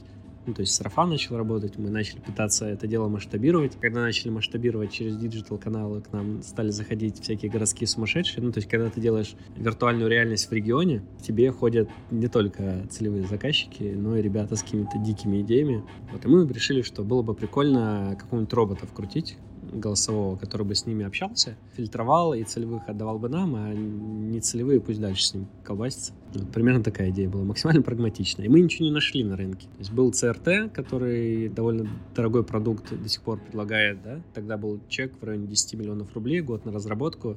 Ну, 0.46 0.52
то 0.52 0.60
есть 0.60 0.74
сарафан 0.74 1.08
начал 1.08 1.36
работать, 1.36 1.78
мы 1.78 1.90
начали 1.90 2.20
пытаться 2.20 2.66
это 2.66 2.86
дело 2.86 3.08
масштабировать. 3.08 3.76
Когда 3.80 4.02
начали 4.02 4.30
масштабировать 4.30 4.92
через 4.92 5.16
digital-каналы, 5.16 6.02
к 6.02 6.12
нам 6.12 6.42
стали 6.42 6.70
заходить 6.70 7.22
всякие 7.22 7.50
городские 7.50 7.88
сумасшедшие. 7.88 8.44
Ну, 8.44 8.52
то 8.52 8.58
есть 8.58 8.68
когда 8.68 8.90
ты 8.90 9.00
делаешь 9.00 9.34
виртуальную 9.56 10.10
реальность 10.10 10.50
в 10.50 10.52
регионе, 10.52 11.02
тебе 11.22 11.50
ходят 11.50 11.88
не 12.10 12.28
только 12.28 12.86
целевые 12.90 13.26
заказчики, 13.26 13.94
но 13.96 14.16
и 14.16 14.22
ребята 14.22 14.56
с 14.56 14.62
какими-то 14.62 14.98
дикими 14.98 15.40
идеями. 15.40 15.82
Вот, 16.12 16.24
и 16.24 16.28
мы 16.28 16.46
решили, 16.46 16.82
что 16.82 17.02
было 17.02 17.22
бы 17.22 17.34
прикольно 17.34 18.16
какого-нибудь 18.18 18.52
робота 18.52 18.86
вкрутить, 18.86 19.38
голосового, 19.74 20.36
который 20.36 20.66
бы 20.66 20.74
с 20.74 20.86
ними 20.86 21.04
общался, 21.04 21.56
фильтровал 21.74 22.34
и 22.34 22.42
целевых 22.44 22.88
отдавал 22.88 23.18
бы 23.18 23.28
нам, 23.28 23.54
а 23.54 23.72
не 23.74 24.40
целевые 24.40 24.80
пусть 24.80 25.00
дальше 25.00 25.24
с 25.24 25.34
ним 25.34 25.46
колбасятся. 25.62 26.12
Вот 26.32 26.50
примерно 26.50 26.82
такая 26.82 27.10
идея 27.10 27.28
была, 27.28 27.44
максимально 27.44 27.82
прагматичная. 27.82 28.46
И 28.46 28.48
мы 28.48 28.60
ничего 28.60 28.86
не 28.86 28.90
нашли 28.90 29.24
на 29.24 29.36
рынке. 29.36 29.66
То 29.68 29.78
есть 29.78 29.92
был 29.92 30.10
CRT, 30.10 30.70
который 30.70 31.48
довольно 31.48 31.88
дорогой 32.14 32.44
продукт 32.44 32.90
до 32.90 33.08
сих 33.08 33.22
пор 33.22 33.38
предлагает, 33.40 34.02
да, 34.02 34.20
тогда 34.32 34.56
был 34.56 34.80
чек 34.88 35.12
в 35.20 35.24
районе 35.24 35.46
10 35.46 35.74
миллионов 35.74 36.14
рублей, 36.14 36.40
год 36.40 36.64
на 36.64 36.72
разработку 36.72 37.36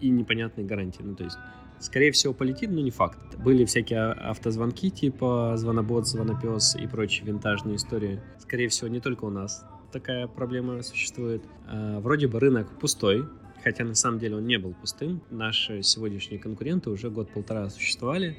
и 0.00 0.08
непонятные 0.08 0.66
гарантии. 0.66 1.02
Ну, 1.02 1.14
то 1.14 1.24
есть 1.24 1.36
скорее 1.82 2.12
всего, 2.12 2.32
полетит, 2.32 2.70
но 2.70 2.80
не 2.80 2.90
факт. 2.90 3.18
Были 3.38 3.64
всякие 3.64 4.12
автозвонки 4.12 4.90
типа 4.90 5.54
звонобот, 5.56 6.06
звонопес 6.06 6.76
и 6.76 6.86
прочие 6.86 7.26
винтажные 7.26 7.76
истории. 7.76 8.20
Скорее 8.38 8.68
всего, 8.68 8.88
не 8.88 9.00
только 9.00 9.24
у 9.24 9.30
нас 9.30 9.64
такая 9.92 10.26
проблема 10.26 10.82
существует. 10.82 11.42
А, 11.68 12.00
вроде 12.00 12.26
бы 12.26 12.40
рынок 12.40 12.68
пустой, 12.80 13.24
хотя 13.62 13.84
на 13.84 13.94
самом 13.94 14.18
деле 14.18 14.36
он 14.36 14.46
не 14.46 14.58
был 14.58 14.74
пустым. 14.74 15.22
Наши 15.30 15.82
сегодняшние 15.82 16.40
конкуренты 16.40 16.90
уже 16.90 17.10
год-полтора 17.10 17.70
существовали, 17.70 18.36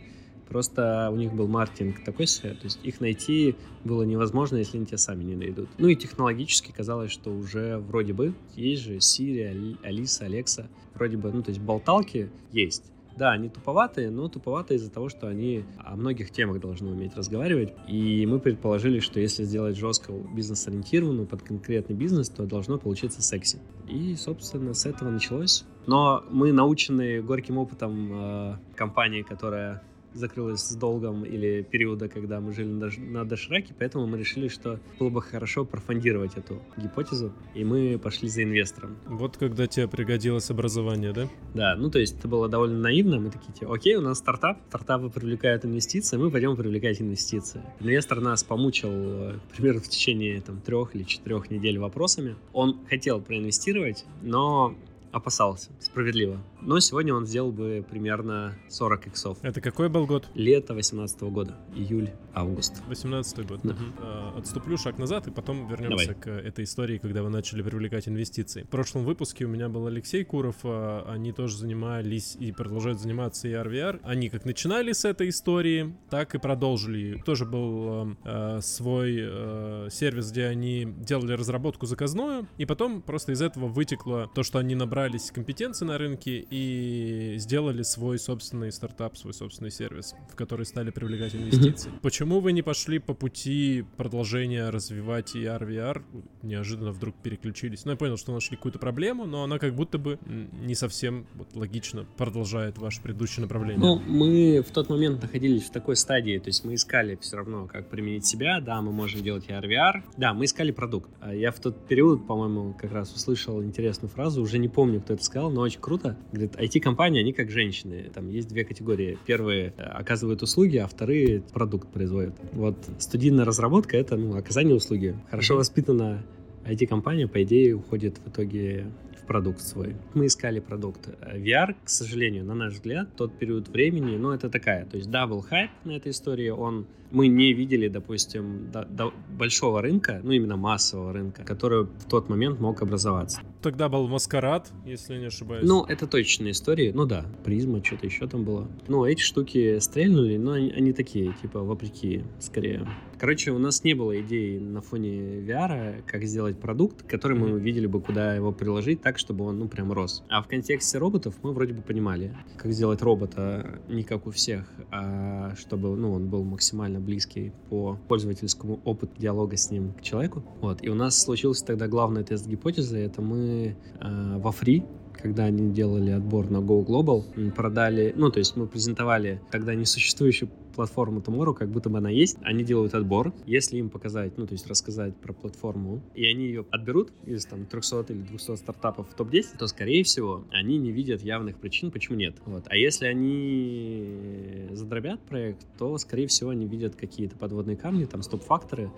просто 0.50 1.10
у 1.12 1.16
них 1.16 1.34
был 1.34 1.48
маркетинг 1.48 2.04
такой 2.04 2.28
себе, 2.28 2.52
то 2.52 2.66
есть 2.66 2.80
их 2.84 3.00
найти 3.00 3.56
было 3.84 4.04
невозможно, 4.04 4.58
если 4.58 4.78
они 4.78 4.86
тебя 4.86 4.98
сами 4.98 5.24
не 5.24 5.36
найдут. 5.36 5.70
Ну 5.78 5.88
и 5.88 5.96
технологически 5.96 6.72
казалось, 6.72 7.12
что 7.12 7.32
уже 7.32 7.78
вроде 7.78 8.14
бы 8.14 8.34
есть 8.56 8.84
же 8.84 8.98
Siri, 8.98 9.78
Алиса, 9.84 10.26
Алекса, 10.26 10.68
вроде 10.94 11.18
бы, 11.18 11.32
ну 11.32 11.42
то 11.42 11.50
есть 11.50 11.62
болталки 11.62 12.30
есть, 12.52 12.93
да, 13.18 13.32
они 13.32 13.50
туповатые, 13.50 14.10
но 14.10 14.28
туповатые 14.28 14.78
из-за 14.78 14.92
того, 14.92 15.10
что 15.10 15.28
они 15.28 15.66
о 15.78 15.96
многих 15.96 16.32
темах 16.32 16.60
должны 16.60 16.92
уметь 16.92 17.16
разговаривать. 17.16 17.74
И 17.88 18.26
мы 18.26 18.40
предположили, 18.40 19.00
что 19.00 19.20
если 19.20 19.44
сделать 19.44 19.78
жестко 19.78 20.14
бизнес-ориентированную 20.14 21.28
под 21.28 21.44
конкретный 21.44 21.96
бизнес, 21.96 22.30
то 22.30 22.46
должно 22.46 22.78
получиться 22.78 23.22
секси. 23.22 23.60
И, 23.88 24.16
собственно, 24.16 24.74
с 24.74 24.86
этого 24.86 25.10
началось. 25.10 25.66
Но 25.86 26.24
мы 26.30 26.52
научены 26.54 27.22
горьким 27.22 27.58
опытом 27.58 28.10
э, 28.14 28.58
компании, 28.76 29.22
которая 29.22 29.84
закрылась 30.14 30.62
с 30.62 30.76
долгом 30.76 31.24
или 31.26 31.62
периода, 31.62 32.08
когда 32.08 32.40
мы 32.40 32.54
жили 32.54 32.70
на 32.70 33.26
дошираке, 33.26 33.74
поэтому 33.78 34.08
мы 34.08 34.18
решили, 34.18 34.48
что 34.48 34.80
было 35.00 35.10
бы 35.10 35.22
хорошо 35.22 35.66
профондировать 35.66 36.38
эту 36.38 36.62
гипотезу, 36.78 37.32
и 37.56 37.64
мы 37.64 37.98
пошли 37.98 38.30
за 38.30 38.44
инвестором. 38.44 38.98
Вот 39.06 39.38
когда 39.38 39.68
тебе 39.68 39.88
пригодилось 39.88 40.50
образование, 40.50 41.14
да? 41.14 41.28
Да, 41.54 41.76
ну 41.76 41.90
то 41.90 42.00
есть 42.00 42.20
это 42.20 42.28
было 42.28 42.50
довольно 42.50 42.80
наивно, 42.80 43.20
мы 43.20 43.30
такие, 43.30 43.54
типа, 43.54 43.74
окей, 43.74 43.96
у 43.96 44.02
нас 44.02 44.20
стартап, 44.20 44.60
стартапы 44.70 45.10
привлекают 45.10 45.66
инвестиции, 45.66 46.18
мы 46.18 46.32
пойдем 46.32 46.56
привлекать 46.56 47.02
инвестиции. 47.02 47.62
Инвестор 47.80 48.22
нас 48.22 48.44
помучил 48.44 48.90
э, 48.92 49.34
примерно 49.56 49.82
в 49.82 49.90
течение 49.90 50.42
там 50.42 50.62
трех 50.62 50.96
или 50.96 51.04
четырех 51.04 51.50
недель 51.50 51.80
вопросами. 51.80 52.36
Он 52.54 52.80
хотел 52.88 53.22
проинвестировать, 53.22 54.06
но 54.22 54.76
опасался, 55.14 55.72
справедливо. 55.80 56.40
Но 56.62 56.80
сегодня 56.80 57.14
он 57.14 57.26
сделал 57.26 57.52
бы 57.52 57.86
примерно 57.90 58.56
40 58.68 59.08
иксов. 59.08 59.38
Это 59.42 59.62
какой 59.62 59.88
был 59.88 60.06
год? 60.06 60.28
Лето 60.34 60.74
18 60.74 61.22
года, 61.24 61.56
июль, 61.76 62.10
август. 62.34 62.82
18 62.88 63.48
год. 63.48 63.60
Да. 63.64 63.74
Угу. 63.74 64.38
Отступлю 64.40 64.78
шаг 64.78 64.98
назад 64.98 65.28
и 65.28 65.32
потом 65.32 65.68
вернемся 65.68 66.08
Давай. 66.08 66.22
к 66.22 66.28
этой 66.28 66.66
истории, 66.66 66.98
когда 66.98 67.24
вы 67.24 67.30
начали 67.30 67.62
привлекать 67.62 68.08
инвестиции. 68.08 68.64
В 68.64 68.70
прошлом 68.70 69.04
выпуске 69.04 69.46
у 69.46 69.48
меня 69.48 69.70
был 69.70 69.88
Алексей 69.88 70.24
Куров, 70.24 70.58
а, 70.64 71.06
они 71.10 71.32
тоже 71.32 71.58
занимались 71.58 72.36
и 72.40 72.52
продолжают 72.52 73.00
заниматься 73.00 73.48
ER 73.48 73.70
VR. 73.70 74.00
Они 74.04 74.30
как 74.30 74.46
начинали 74.46 74.94
с 74.94 75.06
этой 75.06 75.30
истории, 75.30 75.96
так 76.10 76.36
и 76.36 76.40
продолжили. 76.40 77.22
Тоже 77.26 77.46
был 77.46 78.16
э, 78.24 78.60
свой 78.62 79.18
э, 79.20 79.88
сервис, 79.92 80.32
где 80.32 80.46
они 80.46 80.86
делали 80.86 81.34
разработку 81.34 81.86
заказную, 81.86 82.48
и 82.58 82.66
потом 82.66 83.02
просто 83.02 83.32
из 83.32 83.42
этого 83.42 83.68
вытекло 83.68 84.30
то, 84.34 84.44
что 84.44 84.60
они 84.60 84.76
набрали 84.76 85.04
набрались 85.04 85.32
компетенции 85.32 85.86
на 85.86 85.98
рынке 85.98 86.46
и 86.50 87.36
сделали 87.38 87.84
свой 87.84 88.18
собственный 88.18 88.72
стартап, 88.72 89.18
свой 89.18 89.34
собственный 89.34 89.72
сервис, 89.72 90.16
в 90.32 90.36
который 90.36 90.66
стали 90.66 90.92
привлекать 90.92 91.36
инвестиции. 91.36 91.92
Почему 92.02 92.23
почему 92.24 92.40
вы 92.40 92.54
не 92.54 92.62
пошли 92.62 93.00
по 93.00 93.14
пути 93.14 93.84
продолжения 93.98 94.70
развивать 94.70 95.36
AR, 95.36 95.68
VR? 95.68 96.02
Неожиданно 96.42 96.94
вдруг 96.94 97.16
переключились. 97.22 97.84
Ну, 97.84 97.92
я 97.92 97.98
понял, 97.98 98.16
что 98.16 98.32
нашли 98.32 98.56
какую-то 98.56 98.80
проблему, 98.80 99.26
но 99.26 99.44
она 99.44 99.60
как 99.60 99.76
будто 99.76 99.98
бы 99.98 100.18
не 100.26 100.74
совсем 100.74 101.28
вот, 101.36 101.54
логично 101.54 102.06
продолжает 102.16 102.78
ваше 102.78 103.02
предыдущее 103.02 103.42
направление. 103.42 103.78
Ну, 103.78 104.00
мы 104.08 104.64
в 104.66 104.72
тот 104.72 104.90
момент 104.90 105.22
находились 105.22 105.64
в 105.64 105.72
такой 105.72 105.98
стадии, 105.98 106.38
то 106.38 106.48
есть 106.48 106.64
мы 106.64 106.76
искали 106.76 107.18
все 107.20 107.36
равно, 107.36 107.68
как 107.68 107.90
применить 107.90 108.26
себя. 108.26 108.62
Да, 108.62 108.82
мы 108.82 108.94
можем 108.94 109.22
делать 109.22 109.50
AR, 109.50 109.66
VR. 109.66 110.04
Да, 110.16 110.34
мы 110.34 110.46
искали 110.46 110.72
продукт. 110.72 111.10
А 111.20 111.36
я 111.36 111.52
в 111.52 111.60
тот 111.60 111.88
период, 111.90 112.26
по-моему, 112.26 112.74
как 112.74 112.94
раз 112.94 113.14
услышал 113.14 113.62
интересную 113.62 114.10
фразу, 114.10 114.42
уже 114.42 114.60
не 114.60 114.70
помню, 114.70 115.02
кто 115.02 115.16
это 115.16 115.24
сказал, 115.26 115.52
но 115.52 115.60
очень 115.60 115.82
круто. 115.82 116.18
Говорит, 116.32 116.56
IT-компании, 116.56 117.20
они 117.20 117.34
как 117.34 117.52
женщины. 117.52 118.10
Там 118.14 118.30
есть 118.30 118.48
две 118.48 118.64
категории. 118.64 119.18
Первые 119.26 119.74
э, 119.76 119.82
оказывают 119.82 120.42
услуги, 120.42 120.78
а 120.78 120.88
вторые 120.88 121.42
продукт 121.42 121.92
производят. 121.92 122.13
Вот 122.54 122.76
студийная 123.00 123.46
разработка— 123.46 123.98
это 123.98 124.16
ну, 124.16 124.38
оказание 124.38 124.76
услуги. 124.76 125.16
Хорошо 125.30 125.56
воспитанная 125.56 126.24
IT-компания, 126.66 127.28
по 127.28 127.44
идее, 127.44 127.76
уходит 127.76 128.18
в 128.24 128.30
итоге 128.30 128.86
в 129.22 129.26
продукт 129.26 129.62
свой. 129.62 129.96
Мы 130.14 130.28
искали 130.28 130.60
продукт. 130.60 131.10
VR, 131.22 131.76
к 131.84 131.90
сожалению, 131.90 132.46
на 132.46 132.56
наш 132.56 132.74
взгляд, 132.74 133.10
тот 133.16 133.38
период 133.38 133.68
времени, 133.68 134.18
ну, 134.18 134.32
это 134.32 134.50
такая, 134.50 134.86
то 134.86 134.98
есть 134.98 135.10
был 135.10 135.42
хайп 135.42 135.72
на 135.84 135.92
этой 135.92 136.12
истории, 136.12 136.50
он 136.50 136.86
мы 137.14 137.28
не 137.28 137.54
видели, 137.54 137.88
допустим, 137.88 138.72
до, 138.72 138.86
до 138.86 139.14
большого 139.30 139.82
рынка, 139.82 140.20
ну 140.24 140.32
именно 140.32 140.58
массового 140.58 141.14
рынка, 141.14 141.44
который 141.44 141.84
в 141.84 142.06
тот 142.10 142.28
момент 142.28 142.60
мог 142.60 142.82
образоваться. 142.82 143.42
Тогда 143.62 143.88
был 143.88 144.08
MSQRD, 144.08 144.72
если 144.86 145.18
не 145.20 145.28
ошибаюсь. 145.28 145.66
Ну, 145.66 145.86
это 145.86 146.08
точечные 146.08 146.52
истории. 146.52 146.92
Ну 146.94 147.06
да, 147.06 147.26
Prisma, 147.46 147.84
что-то 147.84 148.08
еще 148.08 148.28
там 148.28 148.44
было. 148.44 148.68
Ну, 148.88 149.06
эти 149.06 149.22
штуки 149.22 149.80
стрельнули, 149.80 150.38
но 150.38 150.54
они, 150.54 150.72
они 150.72 150.92
такие, 150.92 151.34
типа, 151.42 151.62
вопреки, 151.62 152.24
скорее. 152.40 152.88
Короче, 153.20 153.52
у 153.52 153.60
нас 153.60 153.84
не 153.84 153.94
было 153.94 154.20
идей 154.20 154.60
на 154.60 154.82
фоне 154.82 155.40
VR, 155.40 156.04
как 156.06 156.24
сделать 156.24 156.60
продукт, 156.60 157.04
который 157.04 157.38
мы 157.38 157.60
видели 157.60 157.86
бы, 157.86 158.02
куда 158.02 158.36
его 158.36 158.52
приложить 158.52 159.02
так, 159.02 159.20
чтобы 159.20 159.46
он, 159.46 159.60
ну, 159.60 159.68
прям 159.68 159.94
рос. 159.94 160.24
А 160.30 160.42
в 160.42 160.48
контексте 160.48 160.98
роботов 160.98 161.36
мы 161.44 161.54
вроде 161.54 161.74
бы 161.74 161.84
понимали, 161.84 162.36
как 162.58 162.72
сделать 162.74 163.02
робота 163.04 163.80
не 163.88 164.04
как 164.04 164.26
у 164.26 164.32
всех, 164.32 164.66
а 164.92 165.56
чтобы, 165.56 165.96
ну, 165.96 166.12
он 166.12 166.28
был 166.28 166.44
максимально 166.44 167.00
близкий 167.04 167.52
по 167.70 168.00
пользовательскому 168.08 168.80
опыту 168.84 169.14
диалога 169.18 169.58
с 169.58 169.70
ним 169.72 169.94
к 169.94 170.02
человеку. 170.02 170.44
Вот. 170.62 170.84
И 170.84 170.90
у 170.90 170.96
нас 170.96 171.22
случился 171.22 171.66
тогда 171.66 171.88
главный 171.88 172.24
тест 172.24 172.48
гипотезы. 172.48 173.00
Это 173.00 173.22
мы 173.22 173.76
э, 174.00 174.38
во 174.38 174.52
фри 174.52 174.84
когда 175.24 175.46
они 175.46 175.72
делали 175.72 176.12
отбор 176.12 176.52
на 176.52 176.58
Go 176.58 176.86
Global, 176.86 177.52
продали, 177.52 178.14
ну, 178.16 178.30
то 178.30 178.40
есть 178.40 178.58
мы 178.58 178.68
презентовали 178.68 179.42
тогда 179.52 179.74
несуществующую 179.74 180.50
платформу 180.76 181.22
Tomorrow, 181.22 181.54
как 181.54 181.70
будто 181.70 181.90
бы 181.90 182.00
она 182.00 182.10
есть. 182.10 182.38
Они 182.42 182.64
делают 182.64 182.94
отбор. 182.94 183.34
Если 183.46 183.78
им 183.78 183.90
показать, 183.90 184.38
ну, 184.38 184.46
то 184.46 184.54
есть 184.54 184.68
рассказать 184.68 185.16
про 185.16 185.32
платформу, 185.32 186.02
и 186.14 186.26
они 186.26 186.46
ее 186.46 186.66
отберут 186.72 187.12
из 187.26 187.46
там 187.46 187.66
300 187.66 188.06
или 188.10 188.22
200 188.22 188.58
стартапов 188.58 189.10
в 189.10 189.14
топ-10, 189.14 189.58
то, 189.58 189.68
скорее 189.68 190.04
всего, 190.04 190.44
они 190.52 190.78
не 190.78 190.92
видят 190.92 191.22
явных 191.22 191.58
причин, 191.58 191.92
почему 191.92 192.18
нет. 192.18 192.36
Вот. 192.46 192.66
А 192.68 192.76
если 192.76 193.06
они 193.06 194.68
задробят 194.72 195.22
проект, 195.22 195.66
то, 195.78 195.98
скорее 195.98 196.28
всего, 196.28 196.50
они 196.50 196.66
видят 196.66 196.96
какие-то 196.96 197.38
подводные 197.38 197.78
камни, 197.78 198.06
там, 198.06 198.24
стоп-факторы, 198.24 198.92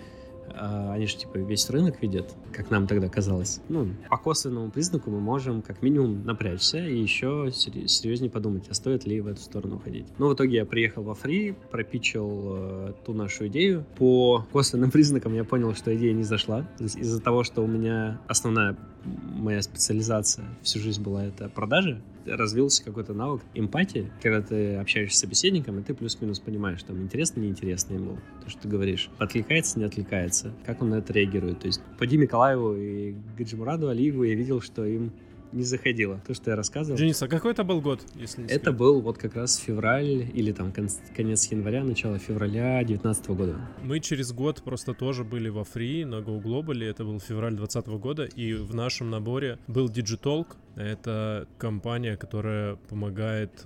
они 0.53 1.07
же 1.07 1.17
типа 1.17 1.37
весь 1.37 1.69
рынок 1.69 2.01
видят, 2.01 2.33
как 2.51 2.69
нам 2.69 2.87
тогда 2.87 3.09
казалось. 3.09 3.61
Ну, 3.69 3.89
по 4.09 4.17
косвенному 4.17 4.71
признаку 4.71 5.09
мы 5.09 5.19
можем 5.19 5.61
как 5.61 5.81
минимум 5.81 6.25
напрячься 6.25 6.77
и 6.77 6.97
еще 6.97 7.51
серьезнее 7.51 8.29
подумать, 8.29 8.67
а 8.69 8.73
стоит 8.73 9.05
ли 9.05 9.21
в 9.21 9.27
эту 9.27 9.41
сторону 9.41 9.79
ходить. 9.79 10.07
Ну, 10.17 10.29
в 10.29 10.33
итоге 10.33 10.57
я 10.57 10.65
приехал 10.65 11.03
во 11.03 11.15
фри, 11.15 11.55
пропичил 11.71 12.43
э, 12.45 12.93
ту 13.05 13.13
нашу 13.13 13.47
идею. 13.47 13.85
По 13.97 14.45
косвенным 14.51 14.91
признакам 14.95 15.33
я 15.33 15.43
понял, 15.43 15.73
что 15.75 15.95
идея 15.95 16.13
не 16.13 16.23
зашла. 16.23 16.67
Из-за 16.79 17.21
того, 17.21 17.43
что 17.43 17.61
у 17.61 17.67
меня 17.67 18.19
основная 18.27 18.77
моя 19.05 19.61
специализация 19.61 20.45
всю 20.61 20.79
жизнь 20.79 21.01
была 21.01 21.25
это 21.25 21.49
продажи, 21.49 22.01
развился 22.25 22.83
какой-то 22.83 23.13
навык 23.13 23.41
эмпатии, 23.53 24.11
когда 24.21 24.41
ты 24.41 24.75
общаешься 24.75 25.17
с 25.17 25.19
собеседником, 25.21 25.79
и 25.79 25.83
ты 25.83 25.93
плюс-минус 25.93 26.39
понимаешь, 26.39 26.81
там, 26.83 27.01
интересно, 27.01 27.41
неинтересно 27.41 27.93
ему, 27.93 28.17
то, 28.43 28.49
что 28.49 28.61
ты 28.63 28.67
говоришь, 28.67 29.09
отвлекается, 29.17 29.79
не 29.79 29.85
отвлекается, 29.85 30.53
как 30.65 30.81
он 30.81 30.89
на 30.89 30.95
это 30.95 31.13
реагирует. 31.13 31.59
То 31.59 31.67
есть 31.67 31.81
по 31.97 32.05
Диме 32.05 32.27
Калаеву 32.27 32.75
и 32.75 33.15
Гаджимураду 33.37 33.89
Алиеву 33.89 34.23
я 34.23 34.35
видел, 34.35 34.61
что 34.61 34.85
им 34.85 35.11
не 35.55 35.63
заходило. 35.63 36.21
То, 36.27 36.33
что 36.33 36.51
я 36.51 36.55
рассказывал. 36.55 36.97
Денис, 36.97 37.21
а 37.21 37.27
какой 37.27 37.51
это 37.53 37.63
был 37.63 37.81
год, 37.81 38.01
если 38.15 38.41
не 38.41 38.47
Это 38.47 38.71
был 38.71 39.01
вот 39.01 39.17
как 39.17 39.35
раз 39.35 39.55
февраль 39.57 40.29
или 40.33 40.51
там 40.51 40.71
конец 40.71 41.51
января, 41.51 41.83
начало 41.83 42.19
февраля 42.19 42.77
2019 42.79 43.27
года. 43.29 43.55
Мы 43.81 43.99
через 43.99 44.31
год 44.31 44.61
просто 44.63 44.93
тоже 44.93 45.23
были 45.23 45.49
во 45.49 45.63
фри 45.63 46.05
на 46.05 46.15
Go 46.15 46.41
Global, 46.41 46.83
это 46.83 47.03
был 47.03 47.19
февраль 47.19 47.55
2020 47.55 47.87
года, 48.01 48.25
и 48.25 48.53
в 48.53 48.75
нашем 48.75 49.09
наборе 49.09 49.57
был 49.67 49.87
Digitalk, 49.87 50.47
это 50.75 51.47
компания, 51.57 52.17
которая 52.17 52.75
помогает 52.75 53.65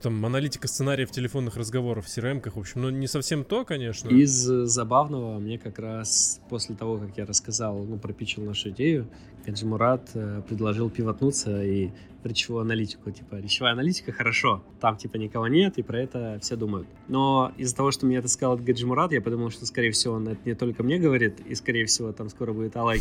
там 0.00 0.24
аналитика 0.24 0.68
сценариев 0.68 1.10
телефонных 1.10 1.56
разговоров 1.56 2.06
в 2.06 2.08
CRM-ках. 2.08 2.56
В 2.56 2.60
общем, 2.60 2.82
ну 2.82 2.90
не 2.90 3.06
совсем 3.06 3.44
то, 3.44 3.64
конечно. 3.64 4.08
Из 4.08 4.32
забавного 4.32 5.38
мне 5.38 5.58
как 5.58 5.78
раз 5.78 6.40
после 6.48 6.76
того, 6.76 6.98
как 6.98 7.16
я 7.16 7.26
рассказал, 7.26 7.84
ну, 7.84 7.98
пропичил 7.98 8.44
нашу 8.44 8.70
идею, 8.70 9.08
Хаджи 9.44 9.66
Мурат 9.66 10.10
э, 10.14 10.42
предложил 10.46 10.90
пивотнуться 10.90 11.64
и 11.64 11.90
речевую 12.22 12.62
аналитику. 12.62 13.10
Типа, 13.10 13.36
речевая 13.36 13.72
аналитика 13.72 14.12
хорошо, 14.12 14.62
там 14.80 14.96
типа 14.96 15.16
никого 15.16 15.48
нет, 15.48 15.78
и 15.78 15.82
про 15.82 16.00
это 16.00 16.38
все 16.40 16.56
думают. 16.56 16.86
Но 17.08 17.52
из-за 17.56 17.74
того, 17.74 17.90
что 17.90 18.06
мне 18.06 18.18
это 18.18 18.28
сказал 18.28 18.56
Гаджи 18.58 18.86
Мурат, 18.86 19.12
я 19.12 19.20
подумал, 19.20 19.50
что, 19.50 19.66
скорее 19.66 19.90
всего, 19.90 20.14
он 20.14 20.28
это 20.28 20.40
не 20.44 20.54
только 20.54 20.82
мне 20.82 20.98
говорит, 20.98 21.40
и, 21.40 21.54
скорее 21.54 21.86
всего, 21.86 22.12
там 22.12 22.28
скоро 22.28 22.52
будет 22.52 22.76
Алла 22.76 22.98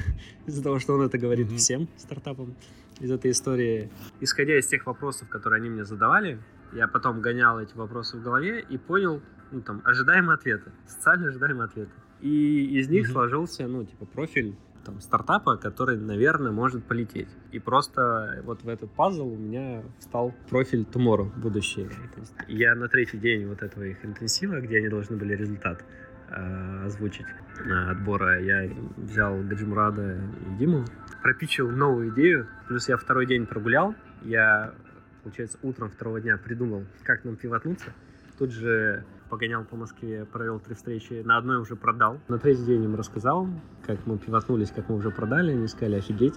из-за 0.46 0.62
того, 0.62 0.78
что 0.78 0.94
он 0.94 1.02
это 1.02 1.18
говорит 1.18 1.48
mm-hmm. 1.48 1.56
всем 1.56 1.88
стартапам 1.96 2.54
из 3.00 3.10
этой 3.10 3.30
истории. 3.30 3.90
Исходя 4.20 4.58
из 4.58 4.66
тех 4.66 4.86
вопросов, 4.86 5.28
которые 5.28 5.60
они 5.60 5.70
мне 5.70 5.84
задавали, 5.84 6.38
я 6.72 6.88
потом 6.88 7.20
гонял 7.20 7.60
эти 7.60 7.74
вопросы 7.76 8.16
в 8.16 8.22
голове 8.22 8.64
и 8.68 8.78
понял, 8.78 9.20
ну, 9.50 9.60
там, 9.60 9.82
ожидаемые 9.84 10.34
ответы, 10.34 10.70
социально 10.86 11.28
ожидаемые 11.28 11.66
ответы. 11.66 11.92
И 12.20 12.78
из 12.78 12.88
них 12.88 13.08
mm-hmm. 13.08 13.12
сложился, 13.12 13.66
ну, 13.66 13.84
типа, 13.84 14.06
профиль 14.06 14.56
там, 14.84 15.00
стартапа, 15.00 15.56
который, 15.56 15.96
наверное, 15.96 16.52
может 16.52 16.84
полететь. 16.84 17.28
И 17.52 17.58
просто 17.58 18.42
вот 18.44 18.62
в 18.62 18.68
этот 18.68 18.90
пазл 18.90 19.28
у 19.28 19.36
меня 19.36 19.82
стал 20.00 20.34
профиль 20.48 20.82
Tomorrow, 20.82 21.30
будущее. 21.36 21.88
Я 22.48 22.74
на 22.74 22.88
третий 22.88 23.18
день 23.18 23.46
вот 23.46 23.62
этого 23.62 23.84
их 23.84 24.04
интенсива, 24.04 24.60
где 24.60 24.78
они 24.78 24.88
должны 24.88 25.16
были 25.16 25.34
результат 25.34 25.84
озвучить 26.84 27.26
э, 27.64 27.90
отбора, 27.90 28.40
я 28.40 28.70
взял 28.96 29.38
Гаджимурада 29.42 30.16
и 30.16 30.58
Диму, 30.58 30.84
пропичил 31.22 31.70
новую 31.70 32.14
идею, 32.14 32.48
плюс 32.68 32.88
я 32.88 32.96
второй 32.96 33.26
день 33.26 33.46
прогулял, 33.46 33.94
я, 34.22 34.72
получается, 35.22 35.58
утром 35.62 35.90
второго 35.90 36.20
дня 36.20 36.36
придумал, 36.36 36.84
как 37.02 37.24
нам 37.24 37.36
пивотнуться. 37.36 37.92
Тут 38.38 38.52
же 38.52 39.04
погонял 39.28 39.64
по 39.64 39.76
Москве, 39.76 40.24
провел 40.24 40.60
три 40.60 40.74
встречи, 40.74 41.22
на 41.24 41.38
одной 41.38 41.58
уже 41.58 41.76
продал. 41.76 42.20
На 42.28 42.38
третий 42.38 42.64
день 42.64 42.84
им 42.84 42.96
рассказал, 42.96 43.48
как 43.86 44.06
мы 44.06 44.18
пивотнулись, 44.18 44.70
как 44.70 44.88
мы 44.88 44.96
уже 44.96 45.10
продали, 45.10 45.52
они 45.52 45.66
сказали 45.68 45.96
офигеть. 45.96 46.34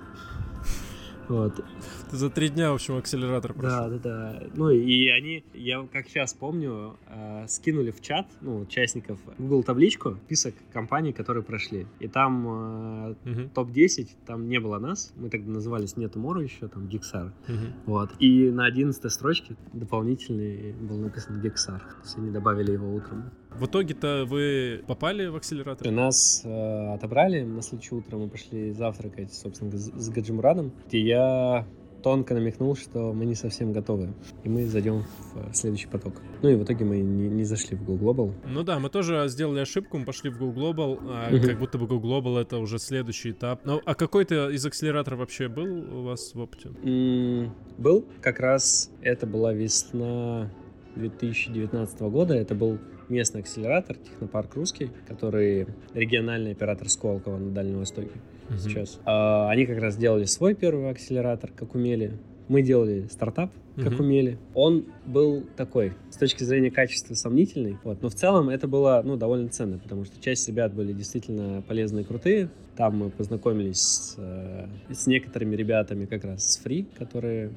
Вот. 1.27 1.63
Ты 2.11 2.17
за 2.17 2.29
три 2.29 2.49
дня, 2.49 2.71
в 2.71 2.75
общем, 2.75 2.97
акселератор 2.97 3.53
прошел. 3.53 3.89
Да, 3.89 3.97
да, 3.97 3.99
да. 3.99 4.43
Ну 4.53 4.69
и 4.69 5.07
они, 5.09 5.43
я 5.53 5.85
как 5.91 6.07
сейчас 6.07 6.33
помню, 6.33 6.97
э, 7.07 7.45
скинули 7.47 7.91
в 7.91 8.01
чат, 8.01 8.27
ну, 8.41 8.59
участников, 8.59 9.19
Google 9.37 9.63
табличку, 9.63 10.17
список 10.25 10.55
компаний, 10.71 11.13
которые 11.13 11.43
прошли. 11.43 11.87
И 11.99 12.07
там 12.07 12.47
э, 12.47 13.15
угу. 13.25 13.49
топ-10, 13.53 14.09
там 14.25 14.47
не 14.47 14.59
было 14.59 14.79
нас, 14.79 15.13
мы 15.15 15.29
тогда 15.29 15.51
назывались 15.51 15.97
Нет 15.97 16.15
Tomorrow 16.15 16.43
еще, 16.43 16.67
там 16.67 16.87
Gixar. 16.87 17.31
Угу. 17.47 17.65
Вот. 17.85 18.11
И 18.19 18.51
на 18.51 18.65
11 18.65 19.11
строчке 19.11 19.55
дополнительный 19.73 20.73
был 20.73 20.97
написан 20.97 21.41
Gixar. 21.41 21.79
То 21.79 22.03
есть 22.03 22.17
они 22.17 22.31
добавили 22.31 22.71
его 22.71 22.93
утром. 22.93 23.31
В 23.59 23.67
итоге-то 23.67 24.25
вы 24.27 24.83
попали 24.85 25.27
в 25.27 25.35
акселератор? 25.35 25.89
Нас 25.89 26.41
э, 26.43 26.93
отобрали, 26.93 27.43
на 27.43 27.61
следующее 27.61 27.99
утро 27.99 28.17
мы 28.17 28.27
пошли 28.27 28.71
завтракать, 28.71 29.33
собственно, 29.33 29.71
с, 29.71 30.09
Гаджимурадом, 30.09 30.73
где 30.87 30.99
я 30.99 31.65
тонко 32.03 32.33
намекнул, 32.33 32.75
что 32.75 33.13
мы 33.13 33.25
не 33.25 33.33
совсем 33.33 33.71
готовы, 33.71 34.13
и 34.43 34.49
мы 34.49 34.65
зайдем 34.67 35.05
в 35.33 35.55
следующий 35.55 35.87
поток. 35.87 36.21
Ну 36.41 36.49
и 36.49 36.55
в 36.55 36.63
итоге 36.63 36.85
мы 36.85 36.97
не, 36.97 37.29
не 37.29 37.43
зашли 37.45 37.77
в 37.77 37.83
Go 37.83 37.97
Global. 37.97 38.33
Ну 38.45 38.63
да, 38.63 38.77
мы 38.77 38.89
тоже 38.89 39.25
сделали 39.27 39.61
ошибку, 39.61 39.97
мы 39.97 40.05
пошли 40.05 40.29
в 40.29 40.39
Go 40.39 40.53
Global, 40.53 40.99
а 41.01 41.31
uh-huh. 41.31 41.47
как 41.47 41.57
будто 41.57 41.77
бы 41.77 41.85
Go 41.85 41.99
Global 41.99 42.39
это 42.39 42.57
уже 42.57 42.77
следующий 42.77 43.31
этап. 43.31 43.61
Ну, 43.63 43.81
а 43.85 43.95
какой-то 43.95 44.49
из 44.49 44.65
акселераторов 44.65 45.19
вообще 45.19 45.47
был 45.47 45.99
у 45.99 46.03
вас 46.03 46.35
в 46.35 46.39
опыте? 46.39 46.69
Mm, 46.83 47.49
был, 47.77 48.05
как 48.21 48.39
раз 48.39 48.91
это 49.01 49.25
была 49.25 49.53
весна 49.53 50.51
2019 50.95 52.01
года, 52.01 52.35
это 52.35 52.53
был 52.53 52.77
местный 53.09 53.41
акселератор, 53.41 53.97
Технопарк 53.97 54.55
Русский, 54.55 54.89
который 55.07 55.67
региональный 55.93 56.51
оператор 56.51 56.89
Сколково 56.89 57.37
на 57.37 57.51
Дальнем 57.51 57.79
Востоке 57.79 58.11
угу. 58.49 58.57
сейчас. 58.57 58.99
А, 59.05 59.49
они 59.49 59.65
как 59.65 59.79
раз 59.79 59.97
делали 59.97 60.25
свой 60.25 60.55
первый 60.55 60.89
акселератор, 60.89 61.51
как 61.55 61.75
умели, 61.75 62.17
Мы 62.47 62.61
делали 62.61 63.07
стартап, 63.09 63.51
как 63.75 63.93
угу. 63.93 64.03
умели. 64.03 64.37
Он 64.53 64.85
был 65.05 65.43
такой, 65.57 65.93
с 66.11 66.17
точки 66.17 66.43
зрения 66.43 66.71
качества, 66.71 67.13
сомнительный. 67.13 67.77
Вот. 67.83 68.01
Но 68.01 68.09
в 68.09 68.15
целом 68.15 68.49
это 68.49 68.67
было 68.67 69.01
ну, 69.03 69.17
довольно 69.17 69.49
ценно, 69.49 69.77
потому 69.77 70.05
что 70.05 70.21
часть 70.21 70.47
ребят 70.47 70.73
были 70.73 70.93
действительно 70.93 71.61
полезные 71.61 72.03
и 72.03 72.07
крутые. 72.07 72.49
Там 72.77 72.97
мы 72.97 73.09
познакомились 73.09 73.79
с, 73.79 74.15
э, 74.17 74.67
с 74.93 75.07
некоторыми 75.07 75.55
ребятами 75.55 76.05
как 76.05 76.23
раз 76.25 76.45
с 76.45 76.65
Free, 76.65 76.85
которые 76.97 77.51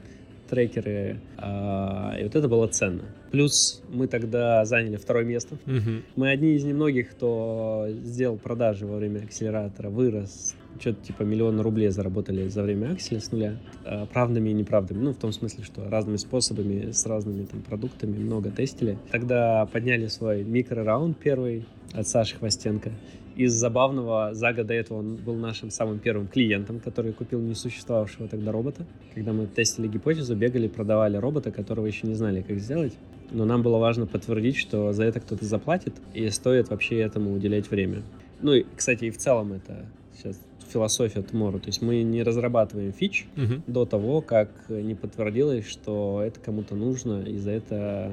трекеры, 0.49 1.21
а, 1.37 2.15
и 2.19 2.25
вот 2.25 2.35
это 2.35 2.49
было 2.49 2.67
ценно. 2.67 3.03
Плюс 3.31 3.83
мы 3.91 4.07
тогда 4.07 4.65
заняли 4.65 4.97
второе 4.97 5.25
место. 5.25 5.57
Угу. 5.67 6.03
Мы 6.17 6.31
одни 6.31 6.55
из 6.55 6.65
немногих, 6.65 7.11
кто 7.11 7.87
сделал 8.03 8.37
продажи 8.37 8.87
во 8.87 8.97
время 8.97 9.21
акселератора, 9.25 9.91
вырос, 9.91 10.55
что-то 10.81 11.05
типа 11.05 11.23
миллиона 11.23 11.63
рублей 11.63 11.89
заработали 11.91 12.49
за 12.49 12.63
время 12.63 12.93
акселя 12.93 13.21
с 13.21 13.33
нуля, 13.33 13.59
а, 13.85 14.07
правдами 14.07 14.51
и 14.51 14.53
неправдами. 14.53 14.99
Ну, 14.99 15.13
в 15.13 15.17
том 15.17 15.33
смысле, 15.33 15.65
что 15.65 15.89
разными 15.89 16.17
способами, 16.17 16.93
с 16.93 17.05
разными 17.07 17.45
там 17.45 17.63
продуктами 17.63 18.17
много 18.17 18.51
тестили. 18.51 18.99
Тогда 19.11 19.67
подняли 19.67 20.07
свой 20.07 20.45
микро-раунд 20.45 21.19
первый 21.19 21.67
от 21.93 22.07
Саши 22.07 22.37
Хвостенко. 22.37 22.91
Из 23.39 23.53
забавного, 23.53 24.35
за 24.35 24.53
год 24.53 24.67
до 24.67 24.75
этого 24.75 24.99
он 24.99 25.15
был 25.15 25.37
нашим 25.37 25.71
самым 25.71 26.01
первым 26.01 26.27
клиентом, 26.27 26.81
который 26.81 27.13
купил 27.13 27.41
несуществовавшего 27.41 28.27
тогда 28.27 28.51
робота. 28.51 28.85
Когда 29.15 29.33
мы 29.33 29.47
тестили 29.47 29.87
гипотезу, 29.87 30.35
бегали, 30.35 30.67
продавали 30.67 31.17
робота, 31.17 31.53
которого 31.53 31.87
еще 31.87 32.09
не 32.09 32.15
знали, 32.15 32.43
как 32.43 32.59
сделать. 32.59 32.95
Но 33.31 33.45
нам 33.45 33.63
было 33.63 33.79
важно 33.79 34.07
подтвердить, 34.07 34.57
что 34.57 34.93
за 34.93 35.05
это 35.05 35.21
кто-то 35.21 35.45
заплатит, 35.45 35.95
и 36.15 36.29
стоит 36.31 36.71
вообще 36.71 36.99
этому 36.99 37.33
уделять 37.33 37.71
время. 37.71 38.03
Ну 38.43 38.55
и, 38.55 38.67
кстати, 38.75 39.05
и 39.05 39.11
в 39.11 39.19
целом 39.19 39.53
это 39.53 39.87
сейчас 40.17 40.41
философия 40.69 41.21
Tomorrow. 41.21 41.61
То 41.61 41.69
есть 41.69 41.81
мы 41.81 42.03
не 42.03 42.25
разрабатываем 42.25 42.93
фич 42.93 43.27
uh-huh. 43.37 43.63
до 43.69 43.85
того, 43.85 44.21
как 44.21 44.51
не 44.69 44.97
подтвердилось, 44.97 45.65
что 45.65 46.23
это 46.27 46.41
кому-то 46.41 46.75
нужно, 46.75 47.23
и 47.23 47.39
за 47.39 47.53
это 47.53 48.11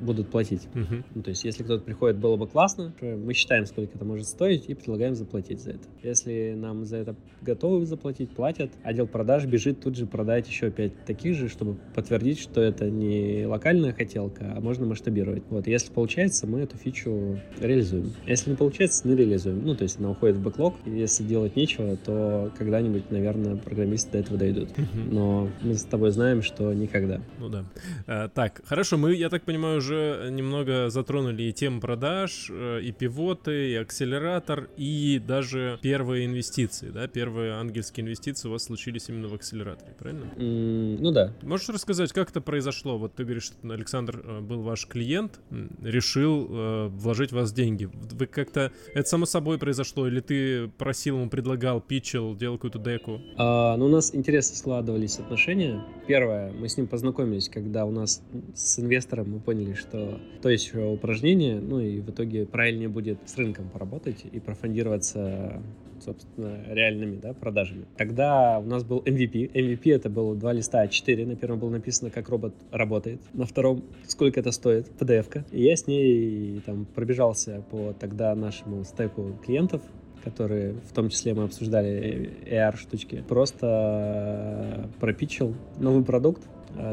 будут 0.00 0.30
платить. 0.30 0.68
Uh-huh. 0.74 1.04
Ну, 1.14 1.22
то 1.22 1.30
есть, 1.30 1.44
если 1.44 1.62
кто-то 1.62 1.84
приходит, 1.84 2.18
было 2.18 2.36
бы 2.36 2.46
классно, 2.46 2.92
мы 3.00 3.34
считаем, 3.34 3.66
сколько 3.66 3.96
это 3.96 4.04
может 4.04 4.26
стоить, 4.26 4.64
и 4.68 4.74
предлагаем 4.74 5.14
заплатить 5.14 5.60
за 5.60 5.70
это. 5.70 5.88
Если 6.02 6.54
нам 6.56 6.84
за 6.84 6.98
это 6.98 7.16
готовы 7.42 7.86
заплатить, 7.86 8.30
платят, 8.30 8.70
отдел 8.82 9.06
продаж 9.06 9.46
бежит 9.46 9.80
тут 9.80 9.96
же 9.96 10.06
продать 10.06 10.48
еще 10.48 10.70
пять 10.70 11.04
таких 11.04 11.36
же, 11.36 11.48
чтобы 11.48 11.76
подтвердить, 11.94 12.38
что 12.38 12.60
это 12.60 12.90
не 12.90 13.44
локальная 13.46 13.92
хотелка, 13.92 14.54
а 14.56 14.60
можно 14.60 14.86
масштабировать. 14.86 15.42
Вот, 15.50 15.66
если 15.66 15.92
получается, 15.92 16.46
мы 16.46 16.60
эту 16.60 16.76
фичу 16.76 17.38
реализуем. 17.60 18.12
Если 18.26 18.50
не 18.50 18.56
получается, 18.56 19.06
не 19.06 19.16
реализуем. 19.16 19.64
Ну, 19.64 19.74
то 19.74 19.82
есть 19.84 19.98
она 19.98 20.10
уходит 20.10 20.36
в 20.36 20.42
бэклог, 20.42 20.74
если 20.86 21.24
делать 21.24 21.56
нечего, 21.56 21.96
то 21.96 22.50
когда-нибудь, 22.56 23.10
наверное, 23.10 23.56
программисты 23.56 24.12
до 24.12 24.18
этого 24.18 24.38
дойдут. 24.38 24.70
Uh-huh. 24.70 25.12
Но 25.12 25.48
мы 25.62 25.74
с 25.74 25.84
тобой 25.84 26.10
знаем, 26.10 26.42
что 26.42 26.72
никогда. 26.72 27.20
Ну 27.38 27.48
да. 27.48 27.64
А, 28.06 28.28
так, 28.28 28.60
хорошо, 28.64 28.96
мы, 28.96 29.14
я 29.14 29.28
так 29.28 29.42
понимаю, 29.42 29.78
уже 29.78 29.89
уже 29.90 30.30
немного 30.30 30.90
затронули 30.90 31.44
и 31.44 31.52
тему 31.52 31.80
продаж, 31.80 32.48
э, 32.50 32.80
и 32.82 32.92
пивоты, 32.92 33.72
и 33.72 33.74
акселератор, 33.74 34.68
и 34.76 35.20
даже 35.24 35.78
первые 35.82 36.26
инвестиции, 36.26 36.90
да, 36.90 37.06
первые 37.08 37.52
ангельские 37.52 38.04
инвестиции 38.04 38.48
у 38.48 38.52
вас 38.52 38.64
случились 38.64 39.08
именно 39.08 39.28
в 39.28 39.34
акселераторе, 39.34 39.94
правильно? 39.98 40.26
Mm, 40.36 40.98
ну 41.00 41.10
да. 41.10 41.34
Можешь 41.42 41.68
рассказать, 41.68 42.12
как 42.12 42.30
это 42.30 42.40
произошло? 42.40 42.98
Вот 42.98 43.14
ты 43.14 43.24
говоришь, 43.24 43.44
что 43.44 43.72
Александр 43.72 44.22
э, 44.24 44.40
был 44.40 44.62
ваш 44.62 44.86
клиент, 44.86 45.40
решил 45.82 46.46
э, 46.48 46.88
вложить 46.88 47.30
в 47.30 47.34
вас 47.34 47.52
деньги. 47.52 47.88
Вы 47.92 48.26
как-то, 48.26 48.72
это 48.94 49.08
само 49.08 49.26
собой 49.26 49.58
произошло, 49.58 50.06
или 50.06 50.20
ты 50.20 50.68
просил 50.68 51.18
ему, 51.18 51.28
предлагал, 51.28 51.80
питчил, 51.80 52.34
делал 52.36 52.56
какую-то 52.56 52.78
деку? 52.78 53.20
А, 53.36 53.76
ну, 53.76 53.86
у 53.86 53.88
нас 53.88 54.14
интересно 54.14 54.56
складывались 54.56 55.18
отношения. 55.18 55.84
Первое, 56.06 56.52
мы 56.52 56.68
с 56.68 56.76
ним 56.76 56.86
познакомились, 56.86 57.48
когда 57.48 57.84
у 57.84 57.90
нас 57.90 58.22
с 58.54 58.78
инвестором 58.78 59.30
мы 59.30 59.40
поняли, 59.40 59.74
что 59.80 60.20
то 60.42 60.48
еще 60.48 60.84
упражнение, 60.84 61.60
ну 61.60 61.80
и 61.80 62.00
в 62.00 62.10
итоге 62.10 62.46
правильнее 62.46 62.88
будет 62.88 63.18
с 63.26 63.36
рынком 63.36 63.68
поработать 63.68 64.24
и 64.30 64.38
профондироваться 64.38 65.62
собственно, 66.00 66.62
реальными 66.68 67.18
да, 67.20 67.32
продажами. 67.32 67.84
Тогда 67.96 68.58
у 68.58 68.64
нас 68.64 68.84
был 68.84 69.00
MVP. 69.00 69.52
MVP 69.52 69.94
это 69.94 70.08
было 70.08 70.34
два 70.34 70.52
листа 70.52 70.84
А4. 70.84 71.26
На 71.26 71.36
первом 71.36 71.58
было 71.58 71.70
написано, 71.70 72.10
как 72.10 72.28
робот 72.28 72.54
работает. 72.70 73.20
На 73.34 73.46
втором, 73.46 73.84
сколько 74.06 74.40
это 74.40 74.50
стоит, 74.50 74.88
PDF-ка. 74.98 75.44
И 75.52 75.62
я 75.62 75.76
с 75.76 75.86
ней 75.86 76.60
там 76.64 76.86
пробежался 76.86 77.62
по 77.70 77.92
тогда 77.92 78.34
нашему 78.34 78.84
стеку 78.84 79.38
клиентов, 79.44 79.82
которые 80.24 80.74
в 80.88 80.92
том 80.92 81.08
числе 81.08 81.34
мы 81.34 81.44
обсуждали 81.44 82.30
AR 82.46 82.76
штучки, 82.76 83.24
просто 83.26 84.90
пропичил 85.00 85.54
новый 85.78 86.04
продукт, 86.04 86.42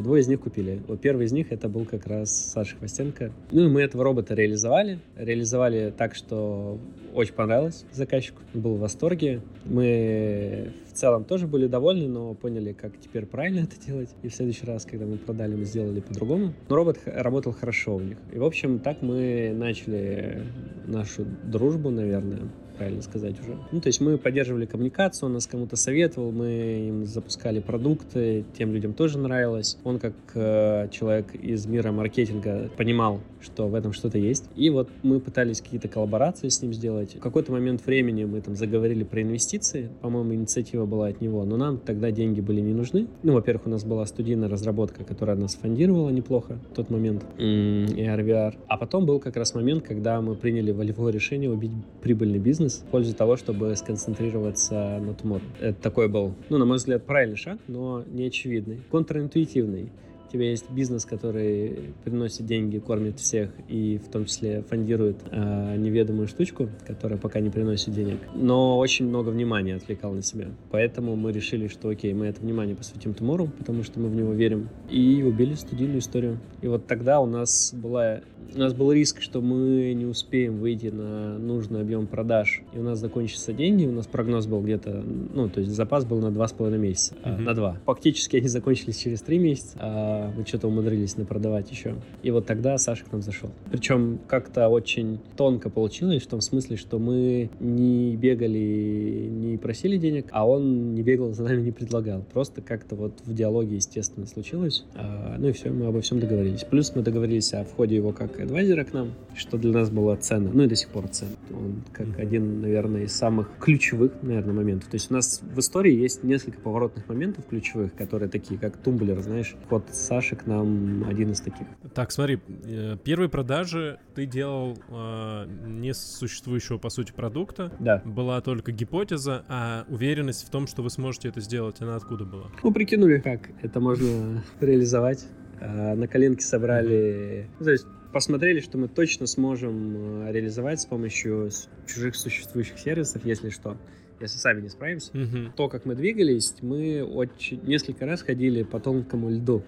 двое 0.01 0.21
из 0.21 0.27
них 0.27 0.41
купили. 0.41 0.81
Первый 1.01 1.25
из 1.25 1.31
них 1.31 1.51
это 1.51 1.69
был 1.69 1.85
как 1.85 2.07
раз 2.07 2.31
Саша 2.31 2.75
Хвостенко. 2.77 3.31
Ну 3.51 3.65
и 3.65 3.67
мы 3.69 3.81
этого 3.81 4.03
робота 4.03 4.33
реализовали. 4.33 4.99
Реализовали 5.15 5.93
так, 5.95 6.15
что 6.15 6.79
очень 7.13 7.33
понравилось 7.33 7.85
заказчику. 7.91 8.41
был 8.53 8.75
в 8.75 8.79
восторге. 8.79 9.41
Мы 9.65 10.73
в 10.87 10.93
целом 10.93 11.23
тоже 11.23 11.47
были 11.47 11.67
довольны, 11.67 12.07
но 12.07 12.33
поняли, 12.33 12.73
как 12.73 12.99
теперь 12.99 13.25
правильно 13.25 13.59
это 13.63 13.79
делать. 13.85 14.09
И 14.23 14.29
в 14.29 14.35
следующий 14.35 14.65
раз, 14.65 14.85
когда 14.85 15.05
мы 15.05 15.17
продали, 15.17 15.55
мы 15.55 15.65
сделали 15.65 15.99
по-другому. 15.99 16.53
Но 16.69 16.75
робот 16.75 16.99
работал 17.05 17.53
хорошо 17.53 17.95
у 17.95 17.99
них. 17.99 18.17
И, 18.33 18.39
в 18.39 18.43
общем, 18.43 18.79
так 18.79 19.01
мы 19.01 19.53
начали 19.55 20.43
нашу 20.85 21.25
дружбу, 21.43 21.89
наверное 21.89 22.49
правильно 22.77 23.01
сказать 23.01 23.39
уже. 23.39 23.57
Ну, 23.71 23.81
то 23.81 23.87
есть 23.87 24.01
мы 24.01 24.17
поддерживали 24.17 24.65
коммуникацию, 24.65 25.27
он 25.27 25.33
нас 25.33 25.47
кому-то 25.47 25.75
советовал, 25.75 26.31
мы 26.31 26.87
им 26.87 27.05
запускали 27.05 27.59
продукты, 27.59 28.45
тем 28.57 28.73
людям 28.73 28.93
тоже 28.93 29.17
нравилось. 29.17 29.77
Он 29.83 29.99
как 29.99 30.13
э, 30.35 30.87
человек 30.91 31.33
из 31.35 31.65
мира 31.65 31.91
маркетинга 31.91 32.69
понимал, 32.77 33.21
что 33.41 33.67
в 33.67 33.75
этом 33.75 33.93
что-то 33.93 34.17
есть. 34.17 34.45
И 34.55 34.69
вот 34.69 34.89
мы 35.03 35.19
пытались 35.19 35.61
какие-то 35.61 35.87
коллаборации 35.87 36.49
с 36.49 36.61
ним 36.61 36.73
сделать. 36.73 37.15
В 37.15 37.19
какой-то 37.19 37.51
момент 37.51 37.85
времени 37.85 38.25
мы 38.25 38.41
там 38.41 38.55
заговорили 38.55 39.03
про 39.03 39.21
инвестиции. 39.21 39.89
По-моему, 40.01 40.33
инициатива 40.35 40.85
была 40.85 41.07
от 41.07 41.21
него, 41.21 41.43
но 41.45 41.57
нам 41.57 41.77
тогда 41.77 42.11
деньги 42.11 42.41
были 42.41 42.61
не 42.61 42.73
нужны. 42.73 43.07
Ну, 43.23 43.33
во-первых, 43.33 43.67
у 43.67 43.69
нас 43.69 43.83
была 43.83 44.05
студийная 44.05 44.49
разработка, 44.49 45.03
которая 45.03 45.35
нас 45.35 45.55
фондировала 45.55 46.09
неплохо 46.09 46.57
в 46.71 46.75
тот 46.75 46.89
момент, 46.89 47.23
и 47.37 47.95
RVR. 47.97 48.55
А 48.67 48.77
потом 48.77 49.05
был 49.05 49.19
как 49.19 49.35
раз 49.37 49.53
момент, 49.55 49.83
когда 49.83 50.21
мы 50.21 50.35
приняли 50.35 50.71
волевое 50.71 51.11
решение 51.11 51.49
убить 51.49 51.71
прибыльный 52.01 52.39
бизнес 52.39 52.66
в 52.75 52.83
пользу 52.85 53.13
того, 53.15 53.37
чтобы 53.37 53.75
сконцентрироваться 53.75 54.99
на 54.99 55.11
Tomorrow. 55.11 55.41
Это 55.59 55.81
такой 55.81 56.07
был, 56.07 56.33
ну, 56.49 56.57
на 56.57 56.65
мой 56.65 56.77
взгляд, 56.77 57.05
правильный 57.05 57.37
шаг, 57.37 57.59
но 57.67 58.03
не 58.07 58.25
очевидный, 58.25 58.81
контринтуитивный 58.91 59.89
у 60.27 60.31
тебя 60.31 60.49
есть 60.49 60.69
бизнес, 60.69 61.05
который 61.05 61.93
приносит 62.03 62.45
деньги, 62.45 62.79
кормит 62.79 63.19
всех 63.19 63.49
и 63.69 63.97
в 63.97 64.11
том 64.11 64.25
числе 64.25 64.61
фондирует 64.63 65.17
э, 65.31 65.77
неведомую 65.77 66.27
штучку, 66.27 66.69
которая 66.85 67.17
пока 67.17 67.39
не 67.39 67.49
приносит 67.49 67.93
денег, 67.93 68.19
но 68.35 68.77
очень 68.77 69.07
много 69.07 69.29
внимания 69.29 69.75
отвлекал 69.75 70.13
на 70.13 70.21
себя. 70.21 70.49
Поэтому 70.69 71.15
мы 71.15 71.31
решили, 71.31 71.67
что 71.67 71.89
окей, 71.89 72.13
мы 72.13 72.25
это 72.27 72.41
внимание 72.41 72.75
посвятим 72.75 73.11
Tomorrow, 73.11 73.49
потому 73.57 73.83
что 73.83 73.99
мы 73.99 74.09
в 74.09 74.15
него 74.15 74.33
верим, 74.33 74.69
и 74.89 75.23
убили 75.23 75.53
студийную 75.53 75.99
историю. 75.99 76.39
И 76.61 76.67
вот 76.67 76.87
тогда 76.87 77.21
у 77.21 77.25
нас 77.25 77.73
была 77.73 78.21
у 78.55 78.59
нас 78.59 78.73
был 78.73 78.91
риск, 78.91 79.21
что 79.21 79.41
мы 79.41 79.93
не 79.93 80.05
успеем 80.05 80.57
выйти 80.57 80.87
на 80.87 81.37
нужный 81.37 81.81
объем 81.81 82.07
продаж, 82.07 82.63
и 82.73 82.79
у 82.79 82.83
нас 82.83 82.99
закончатся 82.99 83.53
деньги, 83.53 83.85
у 83.85 83.91
нас 83.91 84.07
прогноз 84.07 84.47
был 84.47 84.61
где-то, 84.61 85.03
ну, 85.33 85.49
то 85.49 85.59
есть 85.59 85.73
запас 85.73 86.05
был 86.05 86.19
на 86.19 86.31
два 86.31 86.47
с 86.47 86.53
половиной 86.53 86.79
месяца, 86.79 87.15
uh-huh. 87.23 87.37
на 87.37 87.53
два. 87.53 87.77
Фактически 87.85 88.37
они 88.37 88.47
закончились 88.47 88.97
через 88.97 89.21
три 89.21 89.37
месяца, 89.39 89.77
а 90.17 90.31
мы 90.35 90.45
что-то 90.45 90.67
умудрились 90.67 91.17
напродавать 91.17 91.71
еще. 91.71 91.95
И 92.23 92.31
вот 92.31 92.45
тогда 92.45 92.77
Саша 92.77 93.05
к 93.05 93.11
нам 93.11 93.21
зашел. 93.21 93.49
Причем 93.71 94.19
как-то 94.27 94.67
очень 94.69 95.19
тонко 95.35 95.69
получилось, 95.69 96.23
в 96.23 96.27
том 96.27 96.41
смысле, 96.41 96.77
что 96.77 96.99
мы 96.99 97.49
не 97.59 98.15
бегали, 98.15 99.29
не 99.29 99.57
просили 99.57 99.97
денег, 99.97 100.27
а 100.31 100.47
он 100.47 100.95
не 100.95 101.03
бегал 101.03 101.33
за 101.33 101.43
нами, 101.43 101.61
не 101.61 101.71
предлагал. 101.71 102.23
Просто 102.33 102.61
как-то 102.61 102.95
вот 102.95 103.13
в 103.25 103.33
диалоге, 103.33 103.75
естественно, 103.75 104.25
случилось. 104.25 104.85
А, 104.95 105.35
ну 105.37 105.49
и 105.49 105.51
все, 105.51 105.69
мы 105.69 105.87
обо 105.87 106.01
всем 106.01 106.19
договорились. 106.19 106.63
Плюс 106.63 106.93
мы 106.95 107.01
договорились 107.01 107.53
о 107.53 107.63
входе 107.63 107.95
его 107.95 108.11
как 108.11 108.39
адвайзера 108.39 108.83
к 108.83 108.93
нам, 108.93 109.13
что 109.35 109.57
для 109.57 109.71
нас 109.71 109.89
было 109.89 110.15
ценно, 110.15 110.51
ну 110.53 110.63
и 110.63 110.67
до 110.67 110.75
сих 110.75 110.89
пор 110.89 111.07
ценно. 111.07 111.35
Он 111.51 111.83
как 111.91 112.19
один, 112.19 112.61
наверное, 112.61 113.03
из 113.03 113.13
самых 113.13 113.51
ключевых, 113.59 114.11
наверное, 114.21 114.53
моментов. 114.53 114.89
То 114.89 114.95
есть 114.95 115.11
у 115.11 115.13
нас 115.13 115.41
в 115.41 115.59
истории 115.59 115.93
есть 115.93 116.23
несколько 116.23 116.59
поворотных 116.59 117.07
моментов 117.07 117.45
ключевых, 117.49 117.93
которые 117.93 118.29
такие, 118.29 118.59
как 118.59 118.77
тумблер, 118.77 119.19
знаешь. 119.21 119.55
Ход 119.69 119.83
Саши 120.07 120.37
к 120.37 120.45
нам 120.47 121.03
один 121.05 121.31
из 121.31 121.41
таких. 121.41 121.67
Так, 121.93 122.11
смотри, 122.11 122.39
э, 122.63 122.95
первые 123.03 123.27
продажи 123.27 123.99
ты 124.15 124.25
делал 124.25 124.77
э, 124.89 125.45
не 125.67 125.93
существующего, 125.93 126.77
по 126.77 126.89
сути, 126.89 127.11
продукта. 127.11 127.73
Да. 127.79 128.01
Была 128.05 128.39
только 128.39 128.71
гипотеза, 128.71 129.43
а 129.49 129.85
уверенность 129.89 130.47
в 130.47 130.49
том, 130.49 130.65
что 130.67 130.81
вы 130.81 130.91
сможете 130.91 131.27
это 131.27 131.41
сделать, 131.41 131.81
она 131.81 131.97
откуда 131.97 132.23
была? 132.23 132.45
Ну, 132.63 132.71
прикинули, 132.71 133.19
как 133.19 133.49
это 133.61 133.81
можно 133.81 134.43
реализовать. 134.61 135.25
А, 135.59 135.95
на 135.95 136.07
коленке 136.07 136.41
собрали... 136.41 137.49
Ну, 137.59 137.65
то 137.65 137.71
есть 137.71 137.85
посмотрели, 138.13 138.61
что 138.61 138.77
мы 138.77 138.87
точно 138.87 139.27
сможем 139.27 140.25
э, 140.25 140.31
реализовать 140.31 140.79
с 140.79 140.85
помощью 140.85 141.49
чужих 141.85 142.15
существующих 142.15 142.79
сервисов, 142.79 143.25
если 143.25 143.49
что. 143.49 143.75
если 144.21 144.37
сами 144.37 144.61
не 144.61 144.69
справимся. 144.69 145.11
Мгм. 145.13 145.51
То, 145.57 145.67
как 145.67 145.83
мы 145.83 145.95
двигались, 145.95 146.55
мы 146.61 147.03
очень 147.03 147.61
несколько 147.63 148.05
раз 148.05 148.21
ходили 148.21 148.63
по 148.63 148.79
тонкому 148.79 149.29
льду 149.31 149.63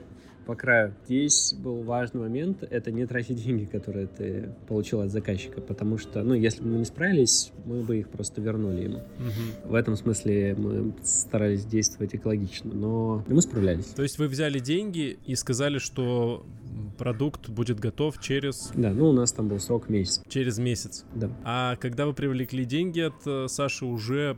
по 0.50 0.56
краю. 0.56 0.96
Здесь 1.06 1.54
был 1.54 1.84
важный 1.84 2.22
момент, 2.22 2.64
это 2.64 2.90
не 2.92 3.06
тратить 3.06 3.44
деньги, 3.44 3.66
которые 3.66 4.08
ты 4.08 4.50
получил 4.68 5.02
от 5.02 5.12
заказчика, 5.12 5.62
потому 5.62 6.00
что, 6.00 6.24
ну, 6.24 6.34
если 6.34 6.64
бы 6.64 6.70
мы 6.70 6.80
не 6.80 6.86
справились, 6.86 7.52
мы 7.66 7.84
бы 7.84 8.00
их 8.00 8.10
просто 8.10 8.42
вернули 8.42 8.86
ему. 8.86 8.98
Мгм. 9.20 9.70
В 9.70 9.76
этом 9.76 9.96
смысле 9.96 10.56
мы 10.58 10.96
старались 11.04 11.66
действовать 11.66 12.16
экологично, 12.16 12.74
но 12.74 13.24
мы 13.28 13.44
справлялись. 13.44 13.86
То 13.96 14.02
есть 14.02 14.18
вы 14.18 14.28
взяли 14.28 14.58
деньги 14.58 15.20
и 15.24 15.36
сказали, 15.36 15.78
что 15.78 16.44
продукт 16.98 17.50
будет 17.50 17.80
готов 17.80 18.20
через, 18.20 18.72
Да, 18.76 18.92
ну 18.92 19.10
у 19.10 19.14
нас 19.14 19.32
там 19.32 19.48
был 19.48 19.60
срок 19.60 19.90
месяц. 19.90 20.22
через 20.28 20.60
месяц. 20.60 21.06
Да. 21.16 21.32
А 21.44 21.76
когда 21.78 22.06
вы 22.06 22.14
привлекли 22.14 22.66
деньги 22.66 23.00
от 23.00 23.26
э, 23.26 23.48
Саши, 23.48 23.86
уже, 23.86 24.38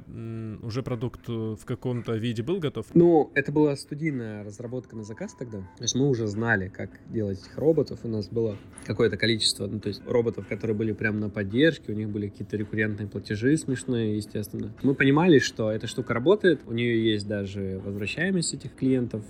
уже 0.62 0.84
продукт 0.84 1.22
э, 1.28 1.56
в 1.60 1.66
каком-то 1.66 2.14
виде 2.16 2.44
был 2.44 2.60
готов? 2.60 2.86
Ну, 2.94 3.32
это 3.34 3.52
была 3.52 3.76
студийная 3.76 4.44
разработка 4.44 4.96
на 4.96 5.04
заказ 5.04 5.34
тогда. 5.38 5.60
То 5.78 5.84
есть 5.84 5.96
мы 5.96 6.08
уже 6.08 6.28
знали, 6.28 6.68
как 6.70 6.90
делать 7.10 7.40
этих 7.40 7.58
роботов. 7.58 8.00
У 8.04 8.08
нас 8.08 8.28
было 8.30 8.58
какое-то 8.86 9.18
количество, 9.18 9.68
ну, 9.68 9.80
то 9.80 9.88
есть 9.88 10.02
роботов, 10.08 10.46
которые 10.48 10.76
были 10.76 10.92
прямо 10.94 11.20
на 11.20 11.30
поддержке, 11.30 11.92
у 11.92 11.96
них 11.96 12.10
были 12.10 12.28
какие-то 12.30 12.58
рекуррентные 12.58 13.08
платежи 13.08 13.58
смешные, 13.58 14.18
естественно. 14.18 14.74
Мы 14.84 14.94
понимали, 14.96 15.40
что 15.40 15.72
эта 15.72 15.88
штука 15.88 16.14
работает, 16.14 16.62
у 16.68 16.74
нее 16.74 17.12
есть 17.12 17.28
даже 17.28 17.82
возвращаемость 17.84 18.54
этих 18.54 18.76
клиентов, 18.76 19.24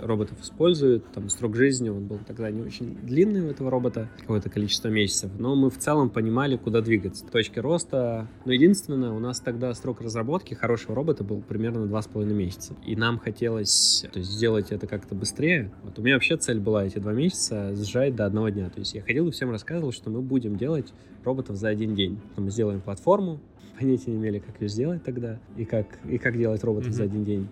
роботов 0.00 0.38
используют, 0.42 1.10
там 1.12 1.28
срок 1.28 1.56
жизни, 1.56 1.88
он 1.88 2.06
был 2.06 2.18
тогда 2.26 2.45
не 2.50 2.62
очень 2.62 2.96
длинный 3.02 3.42
у 3.42 3.46
этого 3.50 3.70
робота, 3.70 4.08
какое-то 4.18 4.50
количество 4.50 4.88
месяцев, 4.88 5.30
но 5.38 5.54
мы 5.54 5.70
в 5.70 5.78
целом 5.78 6.10
понимали, 6.10 6.56
куда 6.56 6.80
двигаться, 6.80 7.24
точки 7.26 7.58
роста. 7.58 8.28
Но 8.44 8.52
единственное, 8.52 9.10
у 9.10 9.18
нас 9.18 9.40
тогда 9.40 9.72
срок 9.74 10.00
разработки 10.00 10.54
хорошего 10.54 10.94
робота 10.94 11.24
был 11.24 11.40
примерно 11.42 11.86
два 11.86 12.02
с 12.02 12.06
половиной 12.06 12.34
месяца. 12.36 12.74
И 12.84 12.96
нам 12.96 13.18
хотелось 13.18 14.04
то 14.12 14.18
есть, 14.18 14.30
сделать 14.30 14.72
это 14.72 14.86
как-то 14.86 15.14
быстрее. 15.14 15.70
Вот 15.82 15.98
у 15.98 16.02
меня 16.02 16.14
вообще 16.14 16.36
цель 16.36 16.60
была 16.60 16.84
эти 16.84 16.98
два 16.98 17.12
месяца 17.12 17.74
сжать 17.74 18.14
до 18.16 18.26
одного 18.26 18.48
дня. 18.48 18.70
То 18.70 18.80
есть 18.80 18.94
я 18.94 19.02
ходил 19.02 19.28
и 19.28 19.30
всем 19.30 19.50
рассказывал, 19.50 19.92
что 19.92 20.10
мы 20.10 20.22
будем 20.22 20.56
делать 20.56 20.92
роботов 21.24 21.56
за 21.56 21.68
один 21.68 21.94
день. 21.94 22.18
Мы 22.36 22.50
сделаем 22.50 22.80
платформу, 22.80 23.40
понятия 23.78 24.10
не 24.10 24.16
имели, 24.16 24.38
как 24.38 24.60
ее 24.60 24.68
сделать 24.68 25.02
тогда, 25.04 25.38
и 25.56 25.64
как, 25.64 25.86
и 26.08 26.18
как 26.18 26.36
делать 26.38 26.62
роботов 26.64 26.92
за 26.92 27.02
Мгм. 27.04 27.10
один 27.12 27.24
день. 27.24 27.48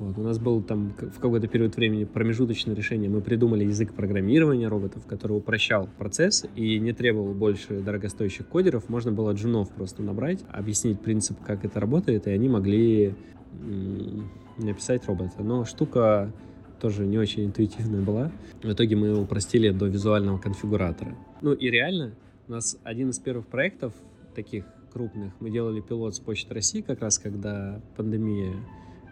Вот. 0.00 0.16
У 0.16 0.22
нас 0.22 0.38
был 0.38 0.62
там 0.62 0.94
в 0.98 1.20
какой-то 1.20 1.46
период 1.46 1.76
времени 1.76 2.04
промежуточное 2.04 2.74
решение. 2.74 3.10
Мы 3.10 3.20
придумали 3.20 3.64
язык 3.64 3.92
программирования 3.92 4.66
роботов, 4.66 5.04
который 5.06 5.36
упрощал 5.36 5.88
процесс 5.98 6.46
и 6.56 6.78
не 6.78 6.92
требовал 6.94 7.34
больше 7.34 7.80
дорогостоящих 7.80 8.48
кодеров. 8.48 8.88
Можно 8.88 9.12
было 9.12 9.32
джунов 9.32 9.70
просто 9.70 10.02
набрать, 10.02 10.40
объяснить 10.48 11.00
принцип, 11.00 11.38
как 11.46 11.66
это 11.66 11.78
работает, 11.80 12.26
и 12.26 12.30
они 12.30 12.48
могли 12.48 13.14
написать 14.56 15.06
робота. 15.06 15.42
Но 15.42 15.66
штука 15.66 16.32
тоже 16.80 17.06
не 17.06 17.18
очень 17.18 17.44
интуитивная 17.44 18.00
была. 18.00 18.32
В 18.62 18.72
итоге 18.72 18.96
мы 18.96 19.08
его 19.08 19.20
упростили 19.20 19.68
до 19.68 19.86
визуального 19.86 20.38
конфигуратора. 20.38 21.14
Ну 21.42 21.52
и 21.52 21.70
реально, 21.70 22.14
у 22.48 22.52
нас 22.52 22.78
один 22.84 23.10
из 23.10 23.18
первых 23.18 23.46
проектов 23.46 23.92
таких 24.34 24.64
крупных, 24.92 25.32
мы 25.40 25.50
делали 25.50 25.80
пилот 25.80 26.14
с 26.14 26.20
Почты 26.20 26.54
России 26.54 26.80
как 26.80 27.00
раз, 27.00 27.18
когда 27.18 27.80
пандемия 27.96 28.54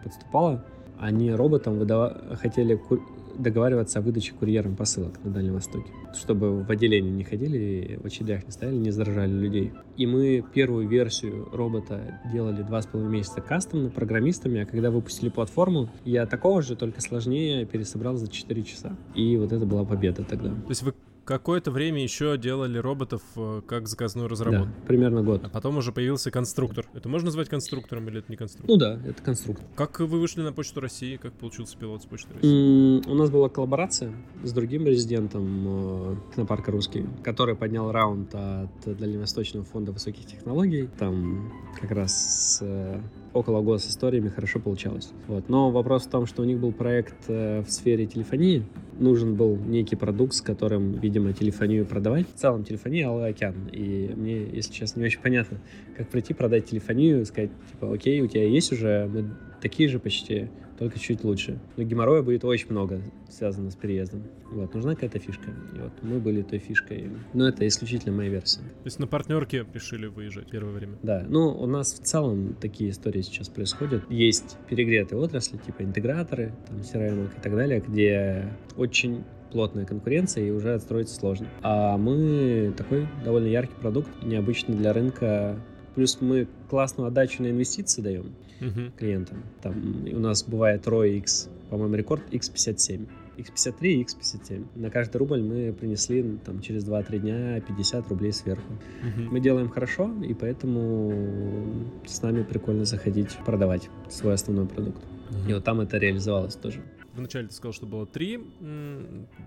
подступала. 0.02 0.64
Они 1.00 1.30
роботам 1.32 1.78
выдава- 1.78 2.36
хотели 2.40 2.74
ку- 2.76 3.00
договариваться 3.38 4.00
о 4.00 4.02
выдаче 4.02 4.32
курьером 4.32 4.74
посылок 4.74 5.22
на 5.22 5.30
Дальнем 5.30 5.54
Востоке, 5.54 5.90
чтобы 6.12 6.62
в 6.64 6.68
отделении 6.70 7.10
не 7.10 7.22
ходили, 7.22 7.98
в 8.02 8.06
очередях 8.06 8.44
не 8.44 8.50
стояли, 8.50 8.74
не 8.76 8.90
заражали 8.90 9.30
людей. 9.30 9.72
И 9.96 10.06
мы 10.08 10.44
первую 10.52 10.88
версию 10.88 11.48
робота 11.52 12.20
делали 12.32 12.62
два 12.62 12.82
с 12.82 12.86
половиной 12.86 13.12
месяца 13.18 13.40
кастомно 13.40 13.90
программистами, 13.90 14.62
а 14.62 14.66
когда 14.66 14.90
выпустили 14.90 15.28
платформу, 15.28 15.88
я 16.04 16.26
такого 16.26 16.62
же, 16.62 16.74
только 16.74 17.00
сложнее, 17.00 17.64
пересобрал 17.64 18.16
за 18.16 18.26
4 18.28 18.62
часа. 18.64 18.96
И 19.14 19.36
вот 19.36 19.52
это 19.52 19.64
была 19.66 19.84
победа 19.84 20.24
тогда. 20.24 20.48
То 20.50 20.68
есть 20.70 20.82
вы 20.82 20.92
какое-то 21.28 21.70
время 21.70 22.02
еще 22.02 22.38
делали 22.38 22.78
роботов 22.78 23.20
э, 23.36 23.60
как 23.66 23.86
заказную 23.86 24.28
разработку. 24.28 24.68
Да, 24.80 24.86
примерно 24.86 25.22
год. 25.22 25.42
А 25.44 25.50
потом 25.50 25.76
уже 25.76 25.92
появился 25.92 26.30
конструктор. 26.30 26.86
Это 26.94 27.06
можно 27.10 27.26
назвать 27.26 27.50
конструктором 27.50 28.08
или 28.08 28.20
это 28.20 28.32
не 28.32 28.36
конструктор? 28.36 28.70
Ну 28.74 28.80
да, 28.80 28.98
это 29.06 29.22
конструктор. 29.22 29.66
Как 29.76 30.00
вы 30.00 30.06
вышли 30.18 30.40
на 30.40 30.54
Почту 30.54 30.80
России? 30.80 31.16
Как 31.16 31.34
получился 31.34 31.76
пилот 31.76 32.02
с 32.02 32.06
Почты 32.06 32.32
России? 32.32 33.00
М, 33.06 33.12
У 33.12 33.14
нас 33.14 33.28
была 33.28 33.50
коллаборация 33.50 34.10
с 34.42 34.52
другим 34.52 34.86
резидентом 34.86 35.64
э, 35.66 36.16
Технопарка 36.30 36.72
Русский, 36.72 37.04
который 37.22 37.54
поднял 37.56 37.92
раунд 37.92 38.34
от 38.34 38.70
Дальневосточного 38.98 39.66
фонда 39.66 39.92
высоких 39.92 40.24
технологий. 40.24 40.88
Там 40.98 41.52
как 41.78 41.90
раз 41.90 42.60
э, 42.62 43.00
около 43.34 43.60
года 43.60 43.82
с 43.82 43.90
историями 43.90 44.30
хорошо 44.30 44.60
получалось. 44.60 45.12
Вот. 45.26 45.50
Но 45.50 45.70
вопрос 45.70 46.06
в 46.06 46.10
том, 46.10 46.24
что 46.24 46.40
у 46.40 46.46
них 46.46 46.58
был 46.58 46.72
проект 46.72 47.28
в 47.28 47.66
сфере 47.68 48.06
телефонии. 48.06 48.64
Нужен 48.98 49.36
был 49.36 49.56
некий 49.56 49.96
продукт, 49.96 50.34
с 50.34 50.40
которым, 50.40 50.92
видимо, 50.92 51.32
телефонию 51.32 51.86
продавать. 51.86 52.26
В 52.34 52.38
целом 52.38 52.64
телефония 52.64 53.08
Алый 53.08 53.30
океан. 53.30 53.68
И 53.72 54.12
мне, 54.14 54.44
если 54.44 54.72
честно, 54.72 55.00
не 55.00 55.06
очень 55.06 55.20
понятно, 55.20 55.58
как 55.96 56.08
прийти, 56.08 56.34
продать 56.34 56.66
телефонию, 56.66 57.24
сказать, 57.24 57.50
типа, 57.70 57.92
окей, 57.92 58.20
у 58.20 58.26
тебя 58.26 58.44
есть 58.44 58.72
уже, 58.72 59.08
мы 59.12 59.30
такие 59.60 59.88
же 59.88 59.98
почти, 59.98 60.48
только 60.78 60.98
чуть 60.98 61.24
лучше. 61.24 61.58
Но 61.76 61.82
геморроя 61.82 62.22
будет 62.22 62.44
очень 62.44 62.70
много 62.70 63.00
связано 63.28 63.70
с 63.70 63.74
переездом. 63.74 64.22
Вот, 64.50 64.72
нужна 64.74 64.94
какая-то 64.94 65.18
фишка. 65.18 65.50
И 65.74 65.80
вот 65.80 65.92
мы 66.02 66.20
были 66.20 66.42
той 66.42 66.58
фишкой. 66.58 67.10
Но 67.34 67.48
это 67.48 67.66
исключительно 67.66 68.16
моя 68.16 68.30
версия. 68.30 68.60
То 68.60 68.86
есть 68.86 68.98
на 68.98 69.06
партнерке 69.06 69.66
решили 69.74 70.06
выезжать 70.06 70.48
первое 70.48 70.72
время. 70.72 70.96
Да, 71.02 71.24
ну 71.28 71.48
у 71.48 71.66
нас 71.66 71.92
в 71.94 72.02
целом 72.04 72.54
такие 72.60 72.90
истории 72.90 73.22
сейчас 73.22 73.48
происходят. 73.48 74.04
Есть 74.08 74.56
перегретые 74.68 75.18
отрасли, 75.18 75.58
типа 75.58 75.82
интеграторы, 75.82 76.54
там, 76.68 76.78
CRM 76.78 77.26
и 77.26 77.40
так 77.40 77.54
далее, 77.54 77.82
где 77.86 78.52
очень 78.76 79.24
плотная 79.50 79.84
конкуренция 79.84 80.44
и 80.44 80.50
уже 80.50 80.74
отстроиться 80.74 81.14
сложно. 81.14 81.48
А 81.62 81.96
мы 81.96 82.72
такой 82.76 83.08
довольно 83.24 83.48
яркий 83.48 83.74
продукт, 83.80 84.10
необычный 84.22 84.76
для 84.76 84.92
рынка. 84.92 85.58
Плюс 85.94 86.20
мы 86.20 86.46
классную 86.70 87.08
отдачу 87.08 87.42
на 87.42 87.50
инвестиции 87.50 88.02
даем 88.02 88.34
Мгм. 88.60 88.92
клиентам. 88.96 89.42
Там 89.62 90.04
у 90.12 90.18
нас 90.18 90.42
бывает 90.42 90.86
ROI 90.86 91.18
X, 91.18 91.48
по-моему, 91.70 91.94
рекорд 91.94 92.22
X57. 92.32 93.06
X53 93.38 93.86
и 93.88 94.02
X57. 94.02 94.64
На 94.74 94.90
каждый 94.90 95.18
рубль 95.18 95.40
мы 95.40 95.72
принесли 95.72 96.38
там, 96.44 96.60
через 96.60 96.84
2-3 96.84 97.18
дня 97.18 97.60
50 97.60 98.08
рублей 98.08 98.32
сверху. 98.32 98.72
Мгм. 99.02 99.28
Мы 99.32 99.40
делаем 99.40 99.68
хорошо, 99.68 100.10
и 100.24 100.34
поэтому 100.34 101.86
с 102.04 102.20
нами 102.22 102.42
прикольно 102.42 102.84
заходить, 102.84 103.36
продавать 103.46 103.88
свой 104.08 104.34
основной 104.34 104.66
продукт. 104.66 105.00
Мгм. 105.30 105.50
И 105.50 105.54
вот 105.54 105.64
там 105.64 105.80
это 105.80 105.98
реализовалось 105.98 106.56
тоже. 106.56 106.80
Вначале 107.18 107.48
ты 107.48 107.54
сказал, 107.54 107.72
что 107.72 107.86
было 107.86 108.06
три 108.06 108.40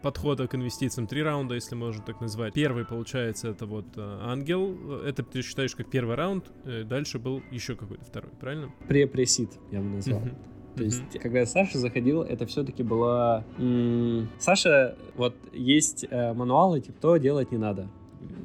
подхода 0.02 0.48
к 0.48 0.56
инвестициям, 0.56 1.08
три 1.08 1.24
раунда, 1.24 1.56
если 1.56 1.76
можно 1.76 2.04
так 2.04 2.20
назвать. 2.22 2.54
Первый, 2.54 2.86
получается, 2.86 3.50
это 3.50 3.66
вот 3.66 3.86
э, 3.96 4.18
ангел. 4.24 5.00
Это 5.04 5.24
ты 5.24 5.42
считаешь 5.42 5.76
как 5.76 5.90
первый 5.90 6.16
раунд. 6.16 6.46
э, 6.66 6.84
Дальше 6.84 7.18
был 7.20 7.42
еще 7.52 7.76
какой-то 7.76 8.04
второй, 8.06 8.32
правильно? 8.40 8.72
Пре-пресид, 8.88 9.50
я 9.72 9.80
бы 9.80 9.86
назвал. 9.86 10.20
Мгм. 10.20 10.30
То 10.76 10.84
Мгм. 10.84 10.84
есть, 10.86 11.20
когда 11.22 11.46
Саша 11.46 11.78
заходил, 11.80 12.22
это 12.22 12.46
все-таки 12.46 12.84
была... 12.84 13.44
м, 13.58 14.30
Саша, 14.40 14.96
вот 15.16 15.36
есть 15.54 16.06
э, 16.10 16.34
мануалы, 16.34 16.82
типа, 16.82 16.98
то 17.02 17.18
делать 17.18 17.52
не 17.52 17.58
надо 17.58 17.88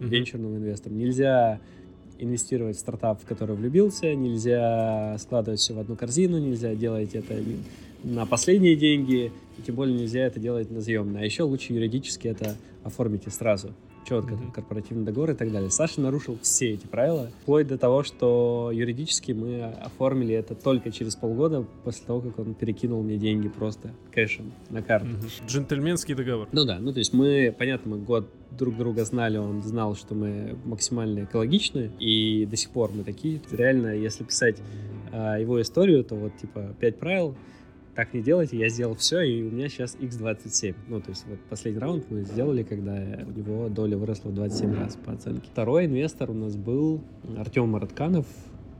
Мгм. 0.01 0.09
венчурным 0.09 0.57
инвесторам. 0.57 0.99
Нельзя 0.99 1.61
инвестировать 2.19 2.77
в 2.77 2.81
стартап, 2.81 3.23
в 3.23 3.27
который 3.27 3.55
влюбился, 3.57 4.15
нельзя 4.15 5.17
складывать 5.19 5.61
все 5.61 5.75
в 5.75 5.79
одну 5.79 5.97
корзину, 5.97 6.39
нельзя 6.39 6.75
делать 6.75 7.15
это 7.15 7.35
на 8.07 8.25
последние 8.25 8.77
деньги, 8.77 9.33
и 9.59 9.63
тем 9.63 9.75
более 9.75 9.99
нельзя 9.99 10.21
это 10.21 10.39
делать 10.39 10.71
на 10.71 10.81
заемное. 10.81 11.23
А 11.23 11.25
еще 11.25 11.43
лучше 11.43 11.73
юридически 11.73 12.29
это 12.29 12.57
оформите 12.85 13.31
сразу. 13.31 13.73
Четко, 14.09 14.35
там, 14.35 14.43
Мгм. 14.45 14.53
корпоративный 14.53 15.05
договор 15.05 15.33
и 15.33 15.35
так 15.35 15.51
далее. 15.51 15.69
Саша 15.69 16.01
нарушил 16.01 16.39
все 16.41 16.75
эти 16.75 16.87
правила, 16.87 17.29
вплоть 17.43 17.67
до 17.67 17.77
того, 17.77 18.05
что 18.05 18.71
юридически 18.73 19.33
мы 19.33 19.65
оформили 19.65 20.33
это 20.33 20.55
только 20.55 20.93
через 20.93 21.17
полгода 21.17 21.67
после 21.83 22.07
того, 22.07 22.21
как 22.21 22.39
он 22.39 22.55
перекинул 22.55 23.03
мне 23.03 23.17
деньги 23.17 23.49
просто 23.49 23.91
кэшем 24.13 24.53
на 24.71 24.81
карту. 24.81 25.09
Мгм. 25.09 25.27
Джентльменский 25.49 26.15
договор. 26.15 26.49
Ну 26.53 26.65
да, 26.65 26.79
ну 26.79 26.93
то 26.93 27.01
есть 27.01 27.13
мы, 27.13 27.53
понятно, 27.59 27.97
мы 27.97 27.99
год 27.99 28.29
друг 28.53 28.77
друга 28.77 29.05
знали, 29.05 29.39
он 29.39 29.65
знал, 29.65 29.97
что 29.97 30.15
мы 30.15 30.57
максимально 30.65 31.25
экологичны, 31.25 31.91
и 31.99 32.47
до 32.49 32.55
сих 32.57 32.71
пор 32.71 32.93
мы 32.95 33.03
такие. 33.03 33.41
Реально, 33.51 33.89
если 33.97 34.23
писать 34.23 34.59
а, 35.13 35.37
его 35.41 35.61
историю, 35.61 36.05
то 36.05 36.15
вот 36.15 36.31
типа 36.37 36.77
пять 36.79 36.97
правил, 37.01 37.35
так 37.97 38.13
не 38.13 38.21
делайте, 38.21 38.59
я 38.59 38.69
сделал 38.69 38.95
все, 38.95 39.23
и 39.23 39.43
у 39.43 39.51
меня 39.51 39.71
сейчас 39.71 39.97
x27. 39.97 40.75
Ну, 40.87 41.01
то 41.01 41.09
есть 41.09 41.25
вот 41.27 41.39
последний 41.49 41.81
раунд 41.81 42.05
мы 42.11 42.25
сделали, 42.25 42.63
когда 42.63 42.93
у 42.93 43.39
него 43.39 43.69
доля 43.71 43.97
выросла 43.97 44.29
в 44.29 44.35
27 44.35 44.79
раз 44.79 44.97
по 44.97 45.13
оценке. 45.13 45.49
Второй 45.51 45.87
инвестор 45.87 46.31
у 46.31 46.35
нас 46.35 46.57
был 46.57 47.03
Артем 47.39 47.71
Маратканов. 47.71 48.27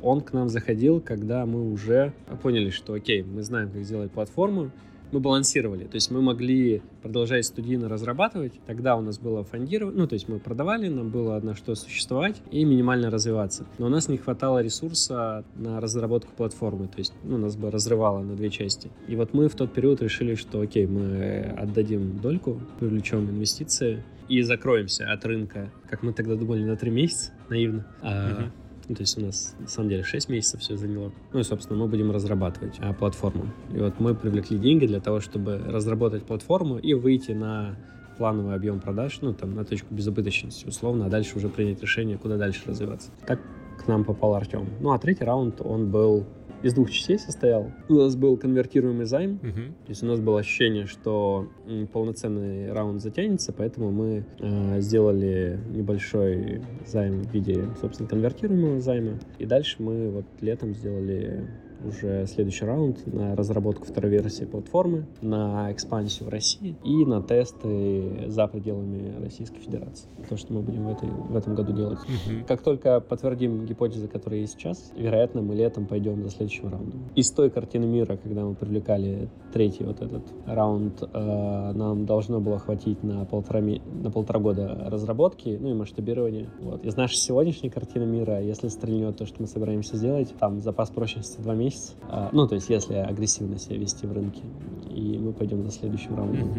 Он 0.03 0.21
к 0.21 0.35
нам 0.35 0.51
заходил, 0.51 1.01
когда 1.01 1.47
мы 1.47 1.73
уже 1.73 2.13
поняли, 2.43 2.69
что 2.69 2.93
окей, 2.93 3.23
мы 3.23 3.43
знаем, 3.43 3.71
как 3.71 3.85
сделать 3.85 4.13
платформу, 4.13 4.71
мы 5.13 5.21
балансировали. 5.21 5.85
То 5.85 5.97
есть 5.97 6.11
мы 6.11 6.21
могли 6.21 6.83
продолжать 7.03 7.47
студийно 7.47 7.89
разрабатывать. 7.89 8.55
Тогда 8.67 8.97
у 8.97 9.01
нас 9.01 9.19
было 9.19 9.45
фондирование, 9.45 10.01
ну, 10.01 10.07
то 10.07 10.15
есть 10.15 10.29
мы 10.29 10.39
продавали, 10.39 10.89
нам 10.89 11.11
было 11.11 11.39
на 11.41 11.55
что 11.55 11.75
существовать 11.75 12.43
и 12.51 12.65
минимально 12.65 13.11
развиваться. 13.11 13.67
Но 13.79 13.87
у 13.87 13.89
нас 13.89 14.09
не 14.09 14.19
хватало 14.19 14.63
ресурса 14.63 15.45
на 15.55 15.81
разработку 15.81 16.33
платформы. 16.37 16.89
То 16.89 16.99
есть 16.99 17.13
ну, 17.25 17.39
нас 17.39 17.57
бы 17.57 17.71
разрывало 17.71 18.23
на 18.23 18.35
две 18.35 18.51
части. 18.51 18.91
И 19.09 19.17
вот 19.17 19.35
мы 19.35 19.49
в 19.49 19.55
тот 19.55 19.73
период 19.73 20.03
решили, 20.03 20.35
что 20.35 20.61
окей, 20.61 20.87
мы 20.87 21.55
отдадим 21.57 22.19
дольку, 22.19 22.61
привлечем 22.79 23.29
инвестиции 23.31 24.03
и 24.29 24.43
закроемся 24.43 25.11
от 25.13 25.25
рынка, 25.25 25.71
как 25.89 26.03
мы 26.03 26.13
тогда 26.13 26.35
думали, 26.35 26.65
на 26.65 26.77
три 26.77 26.91
месяца, 26.91 27.33
наивно. 27.49 27.87
А, 28.03 28.51
ну, 28.89 28.95
то 28.95 29.03
есть 29.03 29.19
у 29.19 29.21
нас, 29.21 29.55
на 29.59 29.69
самом 29.69 29.89
деле, 29.89 30.05
6 30.05 30.29
месяцев 30.29 30.61
все 30.61 30.77
заняло. 30.77 31.13
Ну 31.33 31.41
и, 31.41 31.43
собственно, 31.43 31.79
мы 31.79 31.89
будем 31.89 32.11
разрабатывать 32.11 32.77
а, 32.79 32.93
платформу. 32.93 33.47
И 33.73 33.79
вот 33.79 33.99
мы 33.99 34.15
привлекли 34.15 34.59
деньги 34.59 34.87
для 34.87 35.01
того, 35.01 35.21
чтобы 35.21 35.59
разработать 35.59 36.25
платформу 36.25 36.79
и 36.79 36.95
выйти 36.95 37.33
на 37.33 37.77
плановый 38.17 38.55
объем 38.55 38.81
продаж, 38.81 39.19
ну, 39.21 39.35
там, 39.35 39.55
на 39.55 39.65
точку 39.65 39.95
безубыточности, 39.95 40.67
условно, 40.67 41.07
а 41.07 41.09
дальше 41.09 41.37
уже 41.37 41.49
принять 41.49 41.83
решение, 41.83 42.17
куда 42.17 42.37
дальше 42.37 42.63
развиваться. 42.67 43.11
Так 43.27 43.41
к 43.79 43.89
нам 43.89 44.05
попал 44.05 44.35
Артем. 44.35 44.69
Ну, 44.81 44.93
а 44.93 44.99
третий 44.99 45.25
раунд, 45.25 45.61
он 45.61 45.91
был 45.91 46.25
из 46.67 46.75
двух 46.75 46.91
частей 46.91 47.19
состоял. 47.19 47.71
У 47.89 47.95
нас 47.95 48.17
был 48.17 48.37
конвертируемый 48.37 49.07
займ, 49.07 49.39
uh-huh. 49.43 49.67
то 49.69 49.89
есть 49.89 50.03
у 50.03 50.07
нас 50.07 50.21
было 50.21 50.41
ощущение, 50.41 50.87
что 50.87 51.49
полноценный 51.93 52.73
раунд 52.73 53.01
затянется, 53.01 53.53
поэтому 53.53 53.91
мы 53.91 54.25
э, 54.41 54.81
сделали 54.81 55.61
небольшой 55.71 56.63
займ 56.85 57.23
в 57.23 57.33
виде, 57.33 57.69
собственно, 57.81 58.09
конвертируемого 58.09 58.81
займа. 58.81 59.19
И 59.39 59.47
дальше 59.47 59.77
мы 59.79 60.11
вот 60.11 60.25
летом 60.41 60.75
сделали 60.75 61.49
уже 61.87 62.27
следующий 62.27 62.65
раунд 62.65 63.07
на 63.07 63.37
разработку 63.37 63.87
второй 63.87 64.11
версии 64.11 64.45
платформы, 64.45 65.07
на 65.23 65.73
экспансию 65.73 66.29
в 66.29 66.33
России 66.33 66.77
и 66.85 67.05
на 67.05 67.23
тесты 67.23 68.25
за 68.29 68.47
пределами 68.47 69.15
Российской 69.23 69.61
Федерации. 69.61 70.09
То, 70.29 70.37
что 70.37 70.53
мы 70.53 70.63
будем 70.63 70.85
в, 70.87 70.89
этой, 70.89 71.09
в 71.09 71.37
этом 71.37 71.55
году 71.55 71.73
делать. 71.73 71.99
Uh-huh. 71.99 72.45
Как 72.47 72.63
только 72.63 73.01
подтвердим 73.01 73.65
гипотезы, 73.65 74.09
которые 74.09 74.43
есть 74.43 74.55
сейчас, 74.55 74.93
вероятно, 74.97 75.43
мы 75.43 75.55
летом 75.55 75.87
пойдем 75.87 76.23
за 76.23 76.31
следующим 76.31 76.69
раундом. 76.69 77.01
Из 77.15 77.31
той 77.31 77.51
картины 77.51 77.87
мира, 77.87 78.17
когда 78.17 78.45
мы 78.45 78.55
привлекали 78.55 79.29
третий 79.53 79.85
вот 79.85 80.01
этот 80.01 80.23
раунд, 80.47 81.03
э, 81.03 81.73
нам 81.75 82.07
должно 82.07 82.41
было 82.41 82.59
хватить 82.59 83.03
на 83.03 83.25
полтора, 83.25 83.61
на 83.61 84.11
полтора 84.11 84.41
года 84.41 84.87
разработки, 84.87 85.57
ну 85.61 85.71
и 85.71 85.75
масштабирования. 85.75 86.49
Вот. 86.61 86.85
Из 86.85 86.97
нашей 86.97 87.17
сегодняшней 87.17 87.71
картины 87.71 88.07
мира, 88.07 88.41
если 88.41 88.69
стрельнет 88.69 89.17
то, 89.17 89.27
что 89.27 89.41
мы 89.41 89.47
собираемся 89.49 89.97
сделать, 89.97 90.35
там 90.39 90.61
запас 90.61 90.91
прочности 90.91 91.41
2 91.41 91.55
месяца, 91.55 91.76
А, 92.03 92.31
ну, 92.33 92.47
то 92.47 92.55
есть, 92.55 92.69
если 92.71 92.95
агрессивно 92.95 93.59
себя 93.59 93.79
вести 93.79 94.07
в 94.07 94.13
рынке. 94.13 94.43
И 94.91 95.19
мы 95.19 95.33
пойдем 95.33 95.63
за 95.65 95.71
следующим 95.71 96.17
раундом. 96.17 96.59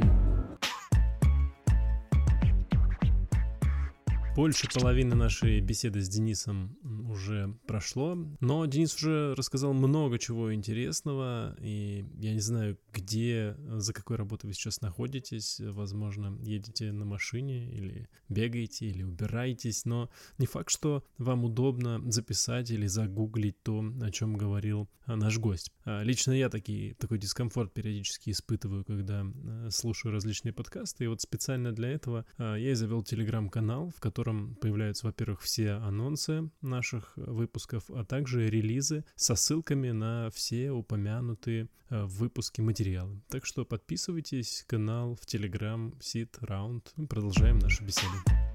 Больше 4.35 4.67
половины 4.71 5.15
нашей 5.15 5.59
беседы 5.61 5.99
с 5.99 6.07
Денисом 6.07 6.77
уже 7.17 7.57
прошло, 7.65 8.15
но 8.39 8.65
Денис 8.65 8.95
уже 8.95 9.33
рассказал 9.35 9.73
много 9.73 10.19
чего 10.19 10.53
интересного, 10.53 11.55
и 11.59 12.05
я 12.19 12.33
не 12.33 12.39
знаю, 12.39 12.77
где, 12.93 13.57
за 13.67 13.93
какой 13.93 14.17
работой 14.17 14.47
вы 14.47 14.53
сейчас 14.53 14.81
находитесь, 14.81 15.59
возможно, 15.59 16.37
едете 16.41 16.91
на 16.91 17.05
машине 17.05 17.69
или 17.71 18.07
бегаете, 18.29 18.87
или 18.87 19.03
убираетесь, 19.03 19.85
но 19.85 20.09
не 20.37 20.45
факт, 20.45 20.69
что 20.69 21.03
вам 21.17 21.43
удобно 21.43 22.01
записать 22.11 22.71
или 22.71 22.87
загуглить 22.87 23.61
то, 23.63 23.83
о 24.01 24.11
чем 24.11 24.37
говорил 24.37 24.89
а, 25.07 25.15
наш 25.15 25.39
гость. 25.39 25.71
А, 25.85 26.03
лично 26.03 26.33
я 26.33 26.49
такие, 26.49 26.93
такой 26.95 27.17
дискомфорт 27.17 27.73
периодически 27.73 28.31
испытываю, 28.31 28.83
когда 28.83 29.23
а, 29.25 29.69
слушаю 29.71 30.11
различные 30.11 30.53
подкасты, 30.53 31.05
и 31.05 31.07
вот 31.07 31.21
специально 31.21 31.71
для 31.71 31.89
этого 31.89 32.25
я 32.37 32.57
и 32.57 32.73
завел 32.73 33.03
телеграм-канал, 33.03 33.91
в 33.95 33.99
котором 33.99 34.55
появляются, 34.55 35.07
во-первых, 35.07 35.41
все 35.41 35.71
анонсы 35.73 36.49
наших 36.61 37.06
выпусков, 37.15 37.89
а 37.89 38.03
также 38.03 38.49
релизы 38.49 39.05
со 39.15 39.35
ссылками 39.35 39.91
на 39.91 40.29
все 40.31 40.71
упомянутые 40.71 41.69
в 41.89 42.19
выпуске 42.19 42.61
материалы. 42.61 43.21
Так 43.29 43.45
что 43.45 43.65
подписывайтесь, 43.65 44.65
канал 44.67 45.15
в 45.15 45.25
Telegram, 45.25 45.97
Sit 45.99 46.39
Round. 46.41 47.07
Продолжаем 47.07 47.59
нашу 47.59 47.85
беседу. 47.85 48.46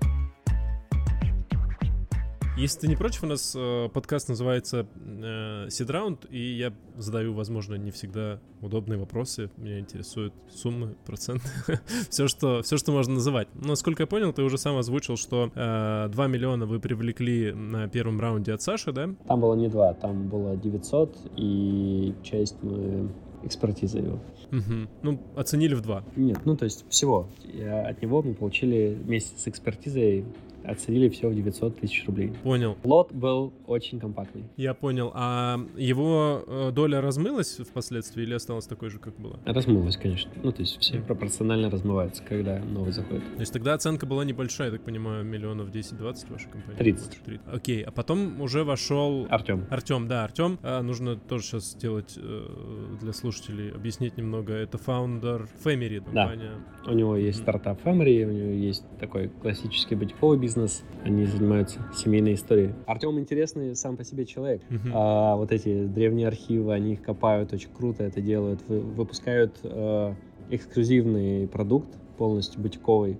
Если 2.55 2.81
ты 2.81 2.89
не 2.89 2.97
против, 2.97 3.23
у 3.23 3.27
нас 3.27 3.55
э, 3.57 3.89
подкаст 3.95 4.29
называется 4.29 4.87
э, 4.95 5.69
Сидраунд, 5.71 6.27
и 6.31 6.39
я 6.39 6.75
задаю, 6.99 7.33
возможно, 7.33 7.77
не 7.77 7.91
всегда 7.91 8.41
удобные 8.61 8.99
вопросы. 8.99 9.51
Меня 9.57 9.79
интересуют 9.79 10.35
суммы, 10.51 10.95
проценты, 11.07 11.49
все, 12.11 12.29
что, 12.29 12.61
все, 12.61 12.77
что 12.77 12.93
можно 12.93 13.15
называть. 13.15 13.49
Но, 13.55 13.69
насколько 13.69 14.03
я 14.03 14.07
понял, 14.07 14.35
ты 14.35 14.43
уже 14.43 14.59
сам 14.59 14.77
озвучил, 14.77 15.17
что 15.17 15.51
э, 15.55 16.09
2 16.13 16.27
миллиона 16.27 16.67
вы 16.67 16.79
привлекли 16.79 17.53
на 17.53 17.89
первом 17.89 18.21
раунде 18.21 18.53
от 18.53 18.61
Саши, 18.61 18.93
да? 18.93 19.09
Там 19.27 19.41
было 19.41 19.55
не 19.55 19.69
2, 19.69 19.95
там 19.95 20.29
было 20.29 20.55
900, 20.55 21.33
и 21.37 22.15
часть 22.23 22.63
мы 22.63 23.09
экспертиза 23.45 23.99
его. 23.99 24.21
Угу. 24.51 24.89
Ну, 25.03 25.19
оценили 25.37 25.75
в 25.75 25.81
два. 25.81 26.05
Нет, 26.17 26.41
ну 26.45 26.57
то 26.57 26.67
есть 26.67 26.85
всего. 26.91 27.29
Я, 27.43 27.89
от 27.89 28.03
него 28.03 28.23
мы 28.23 28.35
получили 28.35 28.97
вместе 29.03 29.39
с 29.39 29.49
экспертизой 29.49 30.27
оценили 30.65 31.09
все 31.09 31.29
в 31.29 31.35
900 31.35 31.81
тысяч 31.81 32.07
рублей. 32.07 32.33
Понял. 32.43 32.77
Лот 32.85 33.13
был 33.13 33.53
очень 33.67 34.01
компактный. 34.01 34.45
Я 34.57 34.75
понял. 34.75 35.11
А 35.15 35.61
его 35.77 36.45
э, 36.47 36.71
доля 36.73 37.01
размылась 37.01 37.59
впоследствии 37.59 38.23
или 38.23 38.35
осталась 38.35 38.67
такой 38.67 38.91
же, 38.91 38.99
как 38.99 39.19
была? 39.19 39.39
Размылась, 39.45 39.97
конечно. 39.97 40.31
Ну, 40.43 40.53
то 40.53 40.61
есть 40.61 40.79
все 40.81 41.01
пропорционально 41.01 41.71
размываются, 41.71 42.23
когда 42.23 42.59
новый 42.61 42.93
заходит. 42.93 43.25
То 43.35 43.41
есть 43.41 43.53
тогда 43.53 43.75
оценка 43.75 44.07
была 44.07 44.25
небольшая, 44.25 44.69
я 44.69 44.77
так 44.77 44.85
понимаю, 44.85 45.25
миллионов 45.25 45.71
10-20 45.71 46.33
вашей 46.33 46.51
компании? 46.51 46.79
30. 46.79 47.23
30. 47.25 47.47
Окей, 47.53 47.83
а 47.83 47.91
потом 47.91 48.41
уже 48.41 48.65
вошел... 48.65 49.27
Артем. 49.31 49.67
Артем, 49.71 50.09
да, 50.09 50.25
Артем. 50.25 50.59
А, 50.63 50.83
нужно 50.83 51.17
тоже 51.17 51.45
сейчас 51.45 51.73
сделать 51.73 52.15
э, 52.17 52.97
для 53.01 53.13
слушателей, 53.13 53.71
объяснить 53.73 54.17
немного. 54.17 54.53
Это 54.53 54.79
фаундер 54.79 55.49
Family, 55.65 56.01
компания. 56.05 56.53
Да. 56.85 56.93
У 56.93 56.95
него 56.95 57.17
есть 57.17 57.39
стартап 57.39 57.81
Family, 57.85 58.25
у 58.25 58.33
него 58.33 58.51
есть 58.51 58.85
такой 58.99 59.29
классический 59.29 59.95
бутиковый 59.95 60.39
бизнес, 60.39 60.52
бизнес, 60.53 60.83
они 61.05 61.25
занимаются 61.25 61.79
семейной 61.95 62.35
историей. 62.35 62.73
Артем 62.87 63.19
интересный 63.19 63.75
сам 63.75 63.97
по 63.97 64.05
себе 64.05 64.27
человек. 64.27 64.61
Uh-huh. 64.69 64.91
А, 64.93 65.37
вот 65.37 65.51
эти 65.51 65.87
древние 65.87 66.29
архивы, 66.29 66.75
они 66.75 66.93
их 66.93 67.03
копают, 67.03 67.53
очень 67.53 67.71
круто 67.71 68.05
это 68.05 68.21
делают, 68.21 68.61
вы, 68.69 68.81
выпускают 68.81 69.59
э, 69.63 70.15
эксклюзивный 70.51 71.49
продукт, 71.49 71.89
полностью 72.19 72.61
бутиковый, 72.61 73.19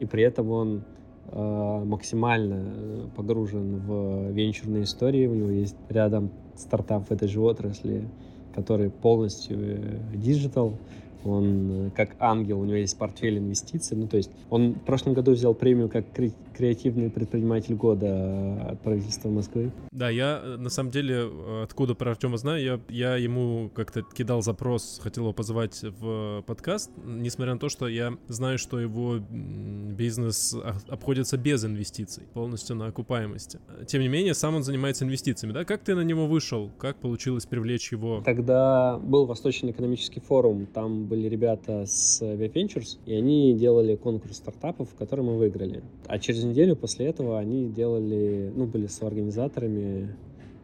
и 0.00 0.06
при 0.06 0.24
этом 0.24 0.50
он 0.50 0.82
э, 1.30 1.82
максимально 1.84 3.10
погружен 3.14 3.76
в 3.76 4.30
венчурные 4.32 4.82
истории. 4.82 5.26
У 5.26 5.34
него 5.34 5.50
есть 5.50 5.76
рядом 5.88 6.30
стартап 6.56 7.08
в 7.08 7.12
этой 7.12 7.28
же 7.28 7.40
отрасли, 7.40 8.08
который 8.54 8.90
полностью 8.90 9.56
digital, 10.14 10.74
он 11.24 11.86
э, 11.86 11.90
как 11.94 12.16
ангел, 12.18 12.60
у 12.60 12.64
него 12.64 12.76
есть 12.76 12.98
портфель 12.98 13.38
инвестиций. 13.38 13.96
Ну, 13.96 14.06
то 14.06 14.16
есть 14.16 14.30
он 14.50 14.74
в 14.74 14.80
прошлом 14.80 15.14
году 15.14 15.32
взял 15.32 15.54
премию 15.54 15.88
как 15.88 16.06
креативный 16.52 17.10
предприниматель 17.10 17.74
года 17.74 18.06
э, 18.06 18.72
от 18.72 18.80
правительства 18.80 19.28
Москвы. 19.28 19.72
Да, 19.90 20.10
я 20.10 20.40
э, 20.42 20.56
на 20.56 20.70
самом 20.70 20.90
деле, 20.90 21.28
откуда 21.62 21.94
про 21.94 22.12
Артема 22.12 22.36
знаю, 22.36 22.62
я, 22.62 22.80
я 22.88 23.16
ему 23.16 23.70
как-то 23.74 24.02
кидал 24.02 24.42
запрос, 24.42 25.00
хотел 25.02 25.24
его 25.24 25.32
позвать 25.32 25.82
в 25.82 26.42
подкаст, 26.46 26.90
несмотря 27.04 27.54
на 27.54 27.60
то, 27.60 27.68
что 27.68 27.88
я 27.88 28.16
знаю, 28.28 28.58
что 28.58 28.80
его 28.80 29.18
бизнес 29.18 30.54
обходится 30.88 31.36
без 31.36 31.64
инвестиций, 31.64 32.24
полностью 32.34 32.76
на 32.76 32.86
окупаемости. 32.86 33.58
Тем 33.86 34.02
не 34.02 34.08
менее, 34.08 34.34
сам 34.34 34.56
он 34.56 34.62
занимается 34.62 35.04
инвестициями, 35.04 35.52
да? 35.52 35.64
Как 35.64 35.82
ты 35.82 35.94
на 35.94 36.02
него 36.02 36.26
вышел? 36.26 36.70
Как 36.78 36.96
получилось 36.96 37.46
привлечь 37.46 37.92
его? 37.92 38.22
Тогда 38.24 38.98
был 38.98 39.26
Восточный 39.26 39.70
экономический 39.70 40.20
форум, 40.20 40.66
там 40.66 41.06
были 41.06 41.28
ребята 41.28 41.84
с 41.86 42.20
Ventures, 42.22 42.98
и 43.06 43.14
они 43.14 43.54
делали 43.54 43.96
конкурс 43.96 44.36
стартапов, 44.36 44.94
который 44.98 45.24
мы 45.24 45.36
выиграли. 45.36 45.82
А 46.06 46.18
через 46.18 46.41
неделю 46.46 46.76
после 46.76 47.06
этого 47.06 47.38
они 47.38 47.68
делали, 47.68 48.52
ну, 48.54 48.66
были 48.66 48.86
с 48.86 49.02
организаторами 49.02 50.14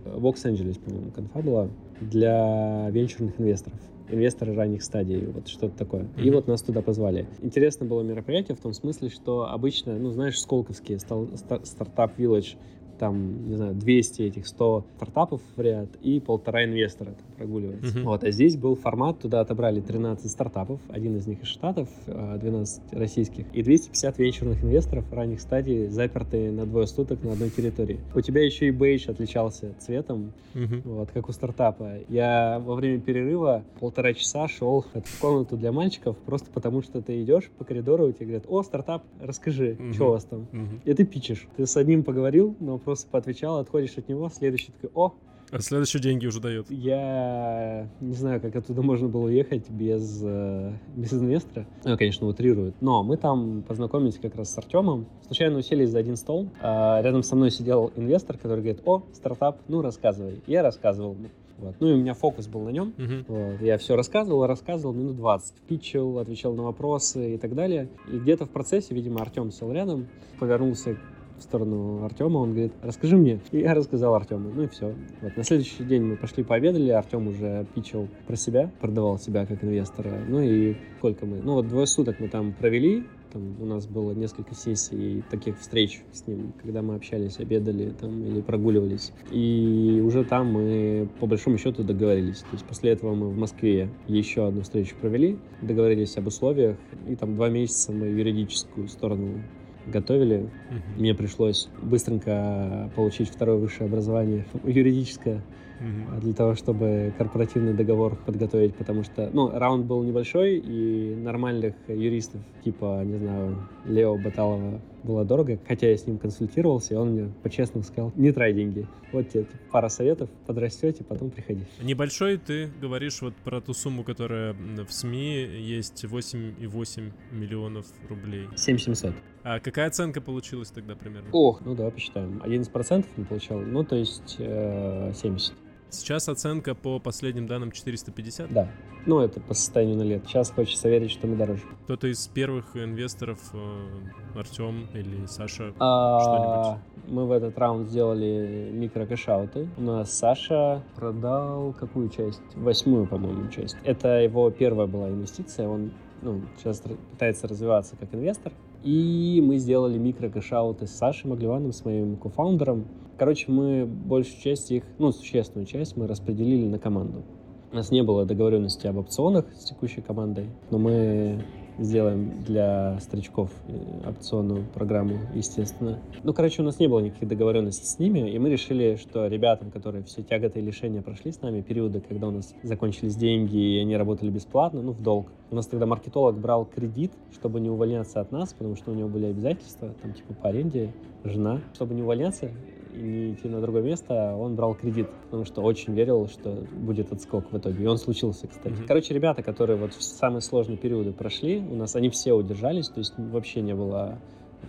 в 0.04 0.24
Лос-Анджелес, 0.24 0.78
по-моему, 0.78 1.10
конфа 1.10 1.40
была, 1.40 1.68
для 2.00 2.88
венчурных 2.90 3.40
инвесторов 3.40 3.78
инвесторы 4.10 4.54
ранних 4.54 4.82
стадий, 4.82 5.26
вот 5.26 5.48
что-то 5.48 5.76
такое. 5.76 6.02
Mm-hmm. 6.02 6.22
И 6.22 6.30
вот 6.30 6.48
нас 6.48 6.62
туда 6.62 6.82
позвали. 6.82 7.26
Интересно 7.42 7.86
было 7.86 8.02
мероприятие 8.02 8.56
в 8.56 8.60
том 8.60 8.72
смысле, 8.72 9.10
что 9.10 9.50
обычно, 9.50 9.98
ну, 9.98 10.10
знаешь, 10.10 10.40
Сколковский 10.40 10.98
стал, 10.98 11.28
стартап 11.64 12.18
Village 12.18 12.56
там, 12.98 13.48
не 13.48 13.56
знаю, 13.56 13.74
200 13.74 14.22
этих, 14.22 14.46
100 14.46 14.84
стартапов 14.96 15.40
в 15.56 15.60
ряд 15.60 15.88
и 16.02 16.20
полтора 16.20 16.64
инвестора 16.64 17.08
там 17.10 17.26
прогуливается. 17.36 17.96
Мгм. 17.98 18.06
Вот, 18.06 18.24
а 18.24 18.30
здесь 18.30 18.56
был 18.56 18.74
формат, 18.74 19.20
туда 19.20 19.40
отобрали 19.40 19.80
13 19.80 20.30
стартапов, 20.30 20.80
один 20.88 21.16
из 21.16 21.26
них 21.26 21.42
из 21.42 21.48
Штатов, 21.48 21.88
а 22.06 22.36
12 22.38 22.82
российских, 22.92 23.46
и 23.54 23.62
250 23.62 24.18
венчурных 24.18 24.62
инвесторов 24.64 25.10
ранних 25.12 25.40
стадий, 25.40 25.86
запертые 25.88 26.50
на 26.50 26.66
двое 26.66 26.86
суток 26.86 27.22
на 27.22 27.32
одной 27.32 27.50
территории. 27.50 28.00
У 28.14 28.20
тебя 28.20 28.44
еще 28.44 28.66
и 28.66 28.70
бейдж 28.70 29.08
отличался 29.08 29.74
цветом, 29.78 30.32
Мгм. 30.54 30.82
вот, 30.84 31.10
как 31.12 31.28
у 31.28 31.32
стартапа. 31.32 31.98
Я 32.08 32.60
во 32.64 32.74
время 32.74 33.00
перерыва 33.00 33.62
полтора 33.80 34.12
часа 34.14 34.48
шел 34.48 34.84
в 34.92 35.20
комнату 35.20 35.56
для 35.56 35.72
мальчиков, 35.72 36.16
просто 36.18 36.50
потому 36.50 36.82
что 36.82 37.00
ты 37.00 37.22
идешь 37.22 37.50
по 37.58 37.64
коридору, 37.64 38.08
и 38.08 38.12
тебе 38.12 38.26
говорят, 38.26 38.44
о, 38.48 38.62
стартап, 38.62 39.04
расскажи, 39.20 39.76
Мгм. 39.78 39.92
что 39.92 40.08
у 40.08 40.10
вас 40.10 40.24
там? 40.24 40.48
Мгм. 40.52 40.80
И 40.84 40.94
ты 40.94 41.04
пичешь. 41.04 41.46
Ты 41.56 41.66
с 41.66 41.76
одним 41.76 42.02
поговорил, 42.02 42.56
на 42.60 42.74
вопросы 42.88 43.06
поотвечал, 43.10 43.58
отходишь 43.58 43.98
от 43.98 44.08
него, 44.08 44.30
следующий 44.30 44.72
такой, 44.72 44.90
о, 44.94 45.12
А 45.50 45.60
следующие 45.60 46.00
деньги 46.00 46.26
уже 46.26 46.40
дает. 46.40 46.70
я 46.70 47.86
не 48.00 48.14
знаю, 48.14 48.40
как 48.40 48.56
оттуда 48.56 48.80
можно 48.80 49.08
было 49.08 49.26
уехать 49.26 49.68
без, 49.68 50.22
э, 50.24 50.72
без 50.96 51.12
инвестора. 51.12 51.66
Ну, 51.84 51.98
конечно, 51.98 52.26
утрируют. 52.26 52.76
Но 52.80 53.02
мы 53.02 53.18
там 53.18 53.62
познакомились 53.68 54.18
как 54.18 54.36
раз 54.36 54.50
с 54.54 54.56
Артемом. 54.58 55.06
Случайно 55.26 55.58
уселись 55.58 55.90
за 55.90 55.98
один 55.98 56.16
стол. 56.16 56.48
а 56.62 57.02
рядом 57.02 57.22
со 57.22 57.36
мной 57.36 57.50
сидел 57.50 57.92
инвестор, 57.94 58.38
который 58.38 58.60
говорит, 58.60 58.80
о, 58.86 59.02
стартап, 59.12 59.60
ну, 59.68 59.82
рассказывай. 59.82 60.40
Я 60.46 60.62
рассказывал. 60.62 61.14
Вот. 61.58 61.74
Ну, 61.80 61.88
и 61.88 61.92
у 61.92 61.96
меня 61.96 62.14
фокус 62.14 62.46
был 62.46 62.60
на 62.62 62.70
нем. 62.70 62.94
Мгм. 62.96 63.24
Вот. 63.28 63.60
Я 63.60 63.76
все 63.76 63.96
рассказывал, 63.96 64.46
рассказывал 64.46 64.94
минут 64.94 65.16
20. 65.16 65.54
Питчил, 65.68 66.18
отвечал 66.18 66.54
на 66.54 66.62
вопросы 66.62 67.34
и 67.34 67.36
так 67.36 67.54
далее. 67.54 67.88
И 68.10 68.16
где-то 68.18 68.46
в 68.46 68.50
процессе, 68.50 68.94
видимо, 68.94 69.20
Артем 69.20 69.50
сел 69.50 69.70
рядом, 69.72 70.06
повернулся 70.38 70.96
в 71.38 71.42
сторону 71.42 72.04
Артема, 72.04 72.38
он 72.38 72.52
говорит, 72.52 72.72
расскажи 72.82 73.16
мне. 73.16 73.40
И 73.52 73.58
я 73.58 73.74
рассказал 73.74 74.14
Артему, 74.14 74.50
ну 74.54 74.64
и 74.64 74.68
все. 74.68 74.94
Вот. 75.22 75.36
На 75.36 75.44
следующий 75.44 75.84
день 75.84 76.02
мы 76.02 76.16
пошли 76.16 76.44
пообедали, 76.44 76.90
Артем 76.90 77.28
уже 77.28 77.66
питчил 77.74 78.08
про 78.26 78.36
себя, 78.36 78.70
продавал 78.80 79.18
себя 79.18 79.46
как 79.46 79.62
инвестора. 79.64 80.18
Ну 80.28 80.40
и 80.40 80.76
сколько 80.98 81.26
мы? 81.26 81.38
Ну 81.38 81.54
вот 81.54 81.68
двое 81.68 81.86
суток 81.86 82.20
мы 82.20 82.28
там 82.28 82.52
провели, 82.52 83.04
там 83.32 83.56
у 83.60 83.66
нас 83.66 83.86
было 83.86 84.12
несколько 84.12 84.54
сессий 84.54 85.22
таких 85.30 85.58
встреч 85.58 86.02
с 86.12 86.26
ним, 86.26 86.52
когда 86.62 86.82
мы 86.82 86.94
общались, 86.94 87.38
обедали 87.38 87.90
там 87.90 88.24
или 88.24 88.40
прогуливались. 88.40 89.12
И 89.30 90.02
уже 90.04 90.24
там 90.24 90.52
мы 90.52 91.08
по 91.20 91.26
большому 91.26 91.58
счету 91.58 91.82
договорились. 91.82 92.38
То 92.38 92.52
есть 92.52 92.64
после 92.64 92.92
этого 92.92 93.14
мы 93.14 93.28
в 93.28 93.36
Москве 93.36 93.90
еще 94.06 94.46
одну 94.46 94.62
встречу 94.62 94.96
провели, 95.00 95.38
договорились 95.62 96.16
об 96.16 96.26
условиях, 96.26 96.76
и 97.06 97.16
там 97.16 97.34
два 97.34 97.48
месяца 97.48 97.92
мы 97.92 98.06
юридическую 98.06 98.88
сторону 98.88 99.42
готовили. 99.90 100.48
Мгм. 100.70 100.82
Мне 100.96 101.14
пришлось 101.14 101.68
быстренько 101.82 102.90
получить 102.94 103.28
второе 103.28 103.56
высшее 103.56 103.88
образование 103.88 104.44
юридическое 104.64 105.42
а 105.80 106.20
для 106.20 106.32
того, 106.32 106.54
чтобы 106.54 107.12
корпоративный 107.16 107.72
договор 107.72 108.16
подготовить, 108.26 108.74
потому 108.74 109.04
что, 109.04 109.30
ну, 109.32 109.50
раунд 109.56 109.86
был 109.86 110.02
небольшой, 110.02 110.58
и 110.58 111.14
нормальных 111.14 111.74
юристов, 111.86 112.40
типа, 112.64 113.02
не 113.04 113.16
знаю, 113.18 113.56
Лео 113.86 114.16
Баталова 114.16 114.80
было 115.02 115.24
дорого, 115.24 115.58
хотя 115.66 115.88
я 115.90 115.96
с 115.96 116.06
ним 116.06 116.18
консультировался, 116.18 116.94
и 116.94 116.96
он 116.96 117.10
мне 117.10 117.32
по-честному 117.42 117.84
сказал, 117.84 118.12
не 118.16 118.32
трай 118.32 118.52
деньги. 118.52 118.86
Вот 119.12 119.28
тебе 119.30 119.46
пара 119.70 119.88
советов, 119.88 120.28
подрастете, 120.46 121.04
потом 121.04 121.30
приходи. 121.30 121.64
Небольшой 121.80 122.36
ты 122.36 122.68
говоришь 122.80 123.22
вот 123.22 123.34
про 123.36 123.60
ту 123.60 123.72
сумму, 123.72 124.04
которая 124.04 124.54
в 124.54 124.92
СМИ 124.92 125.44
есть 125.60 126.04
8,8 126.04 127.12
миллионов 127.32 127.86
рублей. 128.08 128.48
7700. 128.56 129.14
А 129.44 129.60
какая 129.60 129.86
оценка 129.86 130.20
получилась 130.20 130.70
тогда 130.70 130.94
примерно? 130.94 131.28
Ох, 131.32 131.62
ну 131.64 131.74
да, 131.74 131.90
посчитаем. 131.90 132.42
11% 132.44 133.06
не 133.16 133.24
получал, 133.24 133.60
ну, 133.60 133.84
то 133.84 133.96
есть 133.96 134.36
э, 134.38 135.12
70. 135.14 135.54
Сейчас 135.90 136.28
оценка 136.28 136.74
по 136.74 136.98
последним 136.98 137.46
данным 137.46 137.72
450. 137.72 138.52
Да. 138.52 138.68
Ну, 139.06 139.20
это 139.20 139.40
по 139.40 139.54
состоянию 139.54 139.96
на 139.96 140.02
лет. 140.02 140.22
Сейчас 140.26 140.50
хочется 140.50 140.88
верить, 140.88 141.10
что 141.10 141.26
мы 141.26 141.36
дороже. 141.36 141.62
Кто-то 141.84 142.08
из 142.08 142.26
первых 142.28 142.76
инвесторов, 142.76 143.38
э, 143.54 144.38
Артем 144.38 144.86
или 144.92 145.26
Саша, 145.26 145.72
А, 145.78 146.78
Мы 147.06 147.26
в 147.26 147.32
этот 147.32 147.56
раунд 147.58 147.88
сделали 147.88 148.70
микрокэшауты. 148.70 149.68
У 149.78 149.80
нас 149.80 150.12
Саша 150.12 150.82
продал 150.94 151.72
какую 151.72 152.10
часть? 152.10 152.42
Восьмую, 152.54 153.06
по-моему, 153.06 153.48
часть. 153.50 153.76
Это 153.82 154.20
его 154.20 154.50
первая 154.50 154.86
была 154.86 155.08
инвестиция. 155.08 155.68
Он 155.68 155.92
ну, 156.20 156.42
сейчас 156.58 156.82
пытается 157.12 157.48
развиваться 157.48 157.96
как 157.96 158.14
инвестор. 158.14 158.52
И 158.82 159.42
мы 159.44 159.56
сделали 159.56 159.98
микрокэшауты 159.98 160.86
с 160.86 160.90
Сашей 160.90 161.30
Маглеваном, 161.30 161.72
с 161.72 161.84
моим 161.84 162.16
кофаундером. 162.16 162.86
Короче, 163.18 163.50
мы 163.50 163.84
большую 163.84 164.40
часть 164.40 164.70
их, 164.70 164.84
ну, 164.98 165.10
существенную 165.10 165.66
часть 165.66 165.96
мы 165.96 166.06
распределили 166.06 166.66
на 166.66 166.78
команду. 166.78 167.24
У 167.72 167.74
нас 167.74 167.90
не 167.90 168.04
было 168.04 168.24
договоренности 168.24 168.86
об 168.86 168.96
опционах 168.96 169.44
с 169.52 169.64
текущей 169.64 170.00
командой, 170.00 170.46
но 170.70 170.78
мы 170.78 171.44
сделаем 171.78 172.44
для 172.44 172.98
старичков 173.00 173.50
э, 173.66 174.08
опционную 174.08 174.64
программу, 174.72 175.18
естественно. 175.34 175.98
Ну, 176.22 176.32
короче, 176.32 176.62
у 176.62 176.64
нас 176.64 176.78
не 176.78 176.86
было 176.86 177.00
никаких 177.00 177.28
договоренностей 177.28 177.86
с 177.86 177.98
ними, 177.98 178.30
и 178.30 178.38
мы 178.38 178.50
решили, 178.50 178.96
что 178.96 179.26
ребятам, 179.26 179.72
которые 179.72 180.04
все 180.04 180.22
тяготы 180.22 180.60
и 180.60 180.62
лишения 180.62 181.02
прошли 181.02 181.32
с 181.32 181.42
нами, 181.42 181.60
периоды, 181.60 182.00
когда 182.00 182.28
у 182.28 182.30
нас 182.30 182.54
закончились 182.62 183.16
деньги, 183.16 183.56
и 183.56 183.78
они 183.80 183.96
работали 183.96 184.30
бесплатно, 184.30 184.80
ну, 184.80 184.92
в 184.92 185.02
долг. 185.02 185.28
У 185.50 185.56
нас 185.56 185.66
тогда 185.66 185.86
маркетолог 185.86 186.38
брал 186.38 186.64
кредит, 186.64 187.12
чтобы 187.32 187.58
не 187.58 187.68
увольняться 187.68 188.20
от 188.20 188.30
нас, 188.30 188.52
потому 188.52 188.76
что 188.76 188.92
у 188.92 188.94
него 188.94 189.08
были 189.08 189.26
обязательства, 189.26 189.92
там, 190.02 190.14
типа, 190.14 190.34
по 190.34 190.48
аренде, 190.48 190.92
жена. 191.24 191.60
Чтобы 191.74 191.94
не 191.94 192.02
увольняться, 192.02 192.50
и 192.94 193.00
не 193.00 193.32
идти 193.32 193.48
на 193.48 193.60
другое 193.60 193.82
место, 193.82 194.34
он 194.36 194.54
брал 194.56 194.74
кредит, 194.74 195.08
потому 195.24 195.44
что 195.44 195.62
очень 195.62 195.94
верил, 195.94 196.28
что 196.28 196.64
будет 196.72 197.12
отскок 197.12 197.50
в 197.52 197.56
итоге. 197.58 197.84
И 197.84 197.86
он 197.86 197.98
случился, 197.98 198.46
кстати. 198.46 198.74
Мгм. 198.74 198.86
Короче, 198.86 199.14
ребята, 199.14 199.42
которые 199.42 199.76
вот 199.76 199.92
в 199.94 200.02
самые 200.02 200.40
сложные 200.40 200.76
периоды 200.78 201.12
прошли, 201.12 201.58
у 201.58 201.74
нас 201.76 201.94
они 201.96 202.08
все 202.10 202.32
удержались, 202.32 202.88
то 202.88 202.98
есть 202.98 203.14
вообще 203.18 203.60
не 203.60 203.74
было 203.74 204.18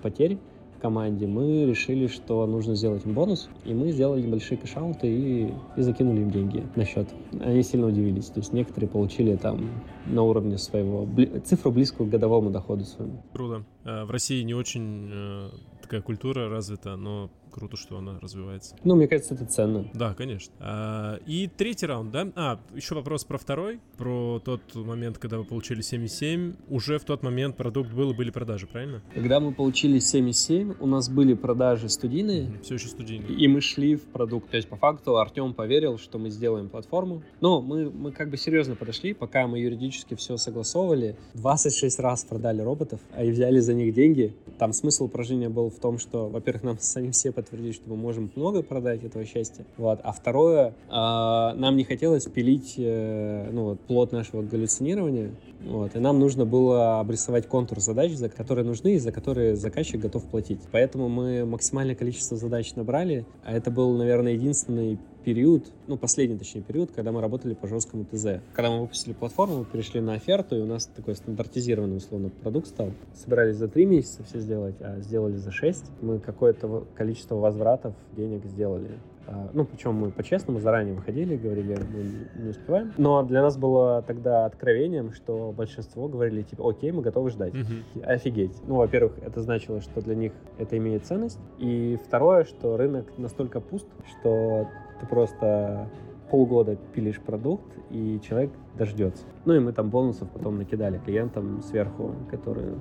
потерь 0.02 0.38
в 0.78 0.82
команде. 0.82 1.28
Мы 1.28 1.66
решили, 1.66 2.08
что 2.08 2.46
нужно 2.48 2.74
сделать 2.76 3.06
им 3.06 3.14
бонус, 3.14 3.50
и 3.66 3.74
мы 3.74 3.92
сделали 3.92 4.22
небольшие 4.22 4.58
кэшауты 4.58 5.08
и, 5.08 5.54
и 5.76 5.82
закинули 5.82 6.22
им 6.22 6.32
деньги 6.32 6.64
на 6.78 6.86
счет. 6.86 7.10
Они 7.42 7.62
сильно 7.64 7.88
удивились, 7.88 8.28
то 8.28 8.40
есть 8.40 8.54
некоторые 8.54 8.90
получили 8.90 9.36
там 9.36 9.70
на 10.06 10.24
уровне 10.24 10.58
своего, 10.58 11.04
бли- 11.06 11.42
цифру 11.42 11.72
близкую 11.72 12.08
к 12.08 12.12
годовому 12.12 12.50
доходу 12.50 12.86
своему. 12.86 13.22
Круто. 13.34 13.66
Э, 13.84 14.06
В 14.06 14.12
России 14.12 14.42
не 14.44 14.54
очень 14.54 15.10
э, 15.12 15.50
такая 15.82 16.02
культура 16.02 16.48
развита, 16.50 16.96
но 16.96 17.30
круто, 17.60 17.76
что 17.78 17.98
она 17.98 18.20
развивается. 18.22 18.76
Ну, 18.84 18.96
мне 18.96 19.08
кажется, 19.08 19.34
это 19.34 19.46
ценно. 19.46 19.90
Да, 19.94 20.14
конечно. 20.14 20.54
А, 20.60 21.20
и 21.26 21.48
третий 21.48 21.86
раунд, 21.86 22.12
да? 22.12 22.28
А, 22.36 22.60
еще 22.74 22.96
вопрос 22.96 23.26
про 23.26 23.38
второй, 23.38 23.80
про 23.98 24.40
тот 24.40 24.62
момент, 24.76 25.18
когда 25.18 25.38
вы 25.38 25.44
получили 25.44 25.82
7,7. 25.82 26.56
Уже 26.70 26.98
в 27.00 27.04
тот 27.04 27.22
момент 27.22 27.58
продукт 27.58 27.92
был 27.92 28.12
и 28.12 28.14
были 28.16 28.32
продажи, 28.32 28.66
правильно? 28.66 29.02
Когда 29.14 29.40
мы 29.40 29.54
получили 29.54 30.00
7,7, 30.00 30.78
у 30.80 30.88
нас 30.88 31.10
были 31.10 31.34
продажи 31.34 31.90
студийные, 31.90 32.60
Все 32.64 32.76
еще 32.76 32.88
студийный. 32.88 33.28
и 33.36 33.48
мы 33.48 33.60
шли 33.62 33.96
в 33.96 34.04
продукт. 34.04 34.50
То 34.50 34.58
есть, 34.58 34.70
по 34.70 34.78
факту, 34.78 35.18
Артем 35.18 35.54
поверил, 35.54 35.98
что 35.98 36.18
мы 36.18 36.30
сделаем 36.30 36.70
платформу. 36.70 37.24
Но 37.42 37.62
мы, 37.62 37.90
мы 37.90 38.12
как 38.12 38.30
бы 38.30 38.38
серьезно 38.38 38.76
подошли, 38.76 39.14
пока 39.14 39.48
мы 39.48 39.60
юридически 39.60 40.16
все 40.16 40.38
согласовывали. 40.38 41.18
26 41.34 42.00
раз 42.00 42.24
продали 42.24 42.62
роботов, 42.62 43.02
а 43.12 43.24
и 43.24 43.32
взяли 43.32 43.60
за 43.60 43.74
них 43.74 43.94
деньги. 43.94 44.34
Там 44.58 44.72
смысл 44.72 45.06
упражнения 45.06 45.50
был 45.50 45.70
в 45.70 45.80
том, 45.80 45.98
что, 45.98 46.30
во-первых, 46.30 46.64
нам 46.64 46.80
самим 46.80 47.12
все 47.12 47.32
подтвердили, 47.32 47.49
что 47.74 47.84
мы 47.88 47.96
можем 47.96 48.32
много 48.36 48.62
продать 48.64 49.04
этого 49.04 49.26
счастья. 49.26 49.66
Вот. 49.78 50.00
А 50.04 50.12
второе, 50.12 50.74
а, 50.90 51.54
нам 51.56 51.78
не 51.78 51.84
хотелось 51.84 52.26
пилить 52.26 52.76
э, 52.78 53.50
ну, 53.52 53.64
вот, 53.66 53.80
плод 53.82 54.12
нашего 54.12 54.42
галлюцинирования. 54.42 55.32
Вот, 55.66 55.96
и 55.96 56.00
нам 56.00 56.20
нужно 56.20 56.46
было 56.46 57.00
обрисовать 57.00 57.48
контур 57.48 57.80
задач, 57.80 58.14
за 58.14 58.30
которые 58.30 58.66
нужны 58.66 58.96
и 58.96 59.00
за 59.00 59.12
которые 59.12 59.56
заказчик 59.56 60.00
готов 60.00 60.24
платить. 60.26 60.62
Поэтому 60.72 61.10
мы 61.10 61.46
максимальное 61.46 61.96
количество 61.96 62.38
задач 62.38 62.76
набрали, 62.76 63.26
а 63.44 63.54
это 63.54 63.70
был, 63.70 63.92
наверное, 63.98 64.34
единственный 64.34 64.98
период, 65.24 65.66
ну, 65.88 65.98
последний, 65.98 66.38
точнее, 66.38 66.62
период, 66.62 66.92
когда 66.92 67.12
мы 67.12 67.22
работали 67.22 67.54
по 67.54 67.68
жесткому 67.68 68.06
ТЗ. 68.06 68.42
Когда 68.54 68.72
мы 68.72 68.82
выпустили 68.82 69.14
платформу, 69.14 69.60
мы 69.60 69.66
перешли 69.66 70.00
на 70.00 70.14
оферту, 70.14 70.56
и 70.56 70.62
у 70.62 70.66
нас 70.66 70.86
такой 70.86 71.16
стандартизированный, 71.16 71.98
условно, 71.98 72.30
продукт 72.42 72.68
стал. 72.68 72.92
Собирались 73.14 73.58
за 73.58 73.68
три 73.68 73.86
месяца 73.86 74.24
все 74.24 74.40
сделать, 74.40 74.76
а 74.80 75.00
сделали 75.02 75.36
за 75.36 75.52
шесть. 75.52 75.86
Мы 76.02 76.20
какое-то 76.20 76.68
во- 76.68 76.86
количество 76.96 77.36
возвратов 77.36 77.94
денег 78.16 78.46
сделали. 78.46 78.92
А, 79.28 79.50
Ну, 79.54 79.66
причем 79.66 79.96
мы 79.96 80.12
по-честному 80.12 80.60
заранее 80.60 80.96
выходили, 80.96 81.36
говорили, 81.38 81.78
мы 81.78 82.44
не 82.44 82.50
успеваем. 82.50 82.94
Но 82.98 83.24
для 83.24 83.42
нас 83.42 83.58
было 83.58 84.02
тогда 84.02 84.46
откровением, 84.46 85.14
что 85.14 85.54
большинство 85.56 86.08
говорили, 86.08 86.42
типа, 86.42 86.70
окей, 86.70 86.92
мы 86.92 87.02
готовы 87.02 87.30
ждать. 87.30 87.54
Мгм. 87.54 87.84
Офигеть. 88.04 88.62
Ну, 88.68 88.76
во-первых, 88.76 89.14
это 89.22 89.42
значило, 89.42 89.82
что 89.82 90.02
для 90.02 90.16
них 90.16 90.32
это 90.58 90.78
имеет 90.78 91.06
ценность. 91.06 91.40
И 91.58 91.98
второе, 92.06 92.44
что 92.44 92.78
рынок 92.78 93.06
настолько 93.18 93.62
пуст, 93.62 93.88
что 94.08 94.68
ты 95.00 95.06
просто 95.06 95.90
полгода 96.30 96.78
пилишь 96.94 97.20
продукт, 97.20 97.66
и 97.90 98.20
человек 98.22 98.52
дождется. 98.78 99.24
Ну 99.46 99.54
и 99.54 99.60
мы 99.60 99.74
там 99.74 99.90
бонусов 99.90 100.30
потом 100.30 100.58
накидали 100.58 101.00
клиентам 101.04 101.62
сверху, 101.62 102.14
которые 102.30 102.76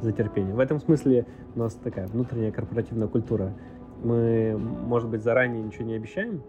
за 0.00 0.12
терпение. 0.12 0.54
В 0.54 0.58
этом 0.60 0.80
смысле 0.80 1.26
у 1.54 1.58
нас 1.58 1.74
такая 1.74 2.06
внутренняя 2.06 2.52
корпоративная 2.52 3.08
культура. 3.08 3.52
Мы, 4.02 4.56
может 4.56 5.08
быть, 5.08 5.22
заранее 5.22 5.62
ничего 5.62 5.84
не 5.84 5.94
обещаем, 5.94 6.42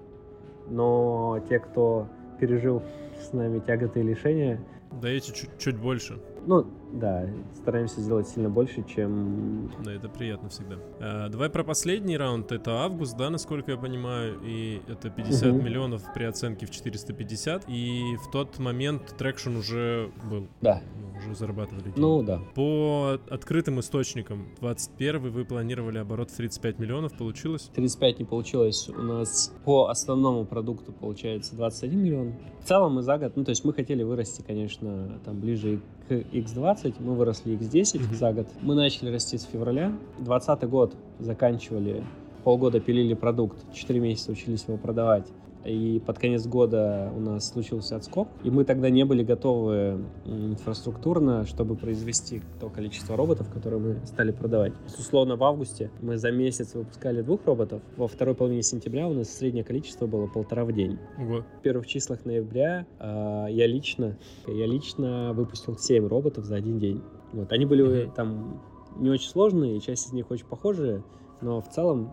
но 0.69 1.43
те, 1.49 1.59
кто 1.59 2.07
пережил 2.39 2.81
с 3.21 3.33
нами 3.33 3.59
тяготы 3.59 3.99
и 3.99 4.03
лишения... 4.03 4.59
Даете 5.01 5.33
чуть, 5.33 5.49
чуть 5.57 5.77
больше. 5.77 6.19
Ну, 6.45 6.65
да, 6.93 7.27
стараемся 7.55 8.01
сделать 8.01 8.27
сильно 8.27 8.49
больше, 8.49 8.83
чем... 8.83 9.71
Да, 9.83 9.93
это 9.93 10.09
приятно 10.09 10.49
всегда. 10.49 10.75
А, 10.99 11.29
давай 11.29 11.49
про 11.49 11.63
последний 11.63 12.17
раунд. 12.17 12.51
Это 12.51 12.83
август, 12.83 13.17
да, 13.17 13.29
насколько 13.29 13.71
я 13.71 13.77
понимаю, 13.77 14.39
и 14.43 14.81
это 14.87 15.09
50 15.09 15.47
угу. 15.47 15.61
миллионов 15.61 16.03
при 16.13 16.25
оценке 16.25 16.65
в 16.65 16.71
450. 16.71 17.65
И 17.67 18.15
в 18.25 18.31
тот 18.31 18.59
момент 18.59 19.15
traction 19.17 19.55
уже 19.55 20.11
был. 20.29 20.47
Да. 20.61 20.81
Ну, 20.99 21.17
уже 21.19 21.35
зарабатывали 21.35 21.83
деньги. 21.83 21.99
Ну, 21.99 22.23
да. 22.23 22.41
По 22.55 23.19
открытым 23.29 23.79
источникам, 23.79 24.49
21 24.59 25.31
вы 25.31 25.45
планировали 25.45 25.97
оборот 25.97 26.31
в 26.31 26.35
35 26.35 26.79
миллионов, 26.79 27.17
получилось? 27.17 27.69
35 27.73 28.19
не 28.19 28.25
получилось. 28.25 28.89
У 28.89 29.01
нас 29.01 29.53
по 29.65 29.87
основному 29.87 30.45
продукту 30.45 30.91
получается 30.91 31.55
21 31.55 31.99
миллион. 31.99 32.33
В 32.61 32.67
целом 32.67 32.95
мы 32.95 33.01
за 33.01 33.17
год, 33.17 33.35
ну, 33.35 33.43
то 33.43 33.49
есть 33.49 33.65
мы 33.65 33.73
хотели 33.73 34.03
вырасти, 34.03 34.43
конечно, 34.45 35.19
там 35.25 35.39
ближе 35.39 35.81
к 36.07 36.11
X20, 36.11 36.80
мы 36.99 37.15
выросли 37.15 37.57
X10 37.57 37.81
mm-hmm. 37.81 38.15
за 38.15 38.33
год. 38.33 38.47
Мы 38.61 38.75
начали 38.75 39.11
расти 39.11 39.37
с 39.37 39.43
февраля. 39.43 39.91
2020 40.19 40.69
год 40.69 40.95
заканчивали, 41.19 42.03
полгода 42.43 42.79
пилили 42.79 43.13
продукт, 43.13 43.57
4 43.73 43.99
месяца 43.99 44.31
учились 44.31 44.65
его 44.67 44.77
продавать 44.77 45.27
и 45.65 46.01
под 46.05 46.19
конец 46.19 46.45
года 46.47 47.11
у 47.15 47.19
нас 47.19 47.49
случился 47.49 47.95
отскок, 47.95 48.27
и 48.43 48.49
мы 48.49 48.63
тогда 48.65 48.89
не 48.89 49.03
были 49.05 49.23
готовы 49.23 50.03
инфраструктурно, 50.25 51.45
чтобы 51.45 51.75
произвести 51.75 52.41
то 52.59 52.69
количество 52.69 53.15
роботов, 53.15 53.49
которые 53.53 53.79
мы 53.79 54.05
стали 54.05 54.31
продавать. 54.31 54.73
Условно, 54.97 55.35
в 55.35 55.43
августе 55.43 55.91
мы 56.01 56.17
за 56.17 56.31
месяц 56.31 56.73
выпускали 56.73 57.21
двух 57.21 57.45
роботов, 57.45 57.81
во 57.97 58.07
второй 58.07 58.35
половине 58.35 58.63
сентября 58.63 59.07
у 59.07 59.13
нас 59.13 59.29
среднее 59.29 59.63
количество 59.63 60.07
было 60.07 60.27
полтора 60.27 60.65
в 60.65 60.71
день. 60.71 60.97
Ого. 61.17 61.43
В 61.59 61.61
первых 61.61 61.87
числах 61.87 62.25
ноября 62.25 62.85
э, 62.99 63.45
я 63.49 63.67
лично, 63.67 64.17
я 64.47 64.65
лично 64.65 65.33
выпустил 65.33 65.77
7 65.77 66.07
роботов 66.07 66.45
за 66.45 66.55
один 66.55 66.79
день. 66.79 67.01
Вот, 67.33 67.51
они 67.51 67.65
были 67.65 67.85
mm-hmm. 67.85 68.13
там 68.15 68.61
не 68.97 69.09
очень 69.09 69.29
сложные, 69.29 69.79
часть 69.79 70.07
из 70.07 70.13
них 70.13 70.29
очень 70.31 70.45
похожие, 70.45 71.03
но 71.41 71.61
в 71.61 71.69
целом 71.69 72.11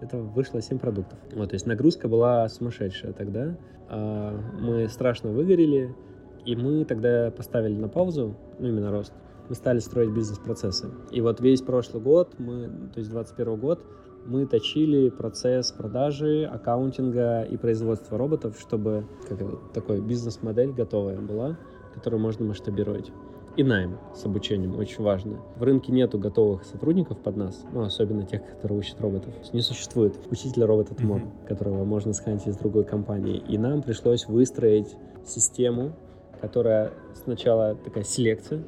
это 0.00 0.18
вышло 0.18 0.60
7 0.60 0.78
продуктов. 0.78 1.18
Вот, 1.32 1.50
то 1.50 1.54
есть 1.54 1.66
нагрузка 1.66 2.08
была 2.08 2.48
сумасшедшая 2.48 3.12
тогда. 3.12 3.56
А, 3.88 4.38
мы 4.60 4.88
страшно 4.88 5.30
выгорели, 5.30 5.94
и 6.44 6.56
мы 6.56 6.84
тогда 6.84 7.30
поставили 7.30 7.76
на 7.76 7.88
паузу, 7.88 8.36
ну, 8.58 8.68
именно 8.68 8.90
рост. 8.90 9.12
Мы 9.48 9.54
стали 9.54 9.78
строить 9.78 10.10
бизнес-процессы. 10.10 10.90
И 11.10 11.20
вот 11.20 11.40
весь 11.40 11.62
прошлый 11.62 12.02
год, 12.02 12.34
мы, 12.38 12.68
то 12.92 12.98
есть 12.98 13.10
21 13.10 13.56
год, 13.56 13.84
мы 14.26 14.46
точили 14.46 15.08
процесс 15.08 15.72
продажи, 15.72 16.44
аккаунтинга 16.44 17.42
и 17.42 17.56
производства 17.56 18.18
роботов, 18.18 18.56
чтобы 18.60 19.06
как 19.26 19.38
такой 19.72 20.00
бизнес-модель 20.00 20.72
готовая 20.72 21.18
была, 21.18 21.56
которую 21.94 22.20
можно 22.20 22.44
масштабировать 22.44 23.10
и 23.58 23.64
найм 23.64 23.98
с 24.14 24.24
обучением, 24.24 24.78
очень 24.78 25.02
важно. 25.02 25.40
В 25.56 25.64
рынке 25.64 25.90
нету 25.90 26.16
готовых 26.16 26.62
сотрудников 26.62 27.18
под 27.18 27.36
нас, 27.36 27.66
ну, 27.72 27.82
особенно 27.82 28.24
тех, 28.24 28.46
которые 28.46 28.78
учат 28.78 29.00
роботов. 29.00 29.34
Не 29.52 29.62
существует 29.62 30.14
учителя 30.30 30.64
робота 30.64 30.94
Тмор, 30.94 31.22
mm-hmm. 31.22 31.48
которого 31.48 31.84
можно 31.84 32.12
схантить 32.12 32.46
из 32.46 32.56
другой 32.56 32.84
компании. 32.84 33.42
И 33.48 33.58
нам 33.58 33.82
пришлось 33.82 34.28
выстроить 34.28 34.94
систему, 35.26 35.90
которая 36.40 36.92
сначала 37.24 37.74
такая 37.74 38.04
селекция, 38.04 38.62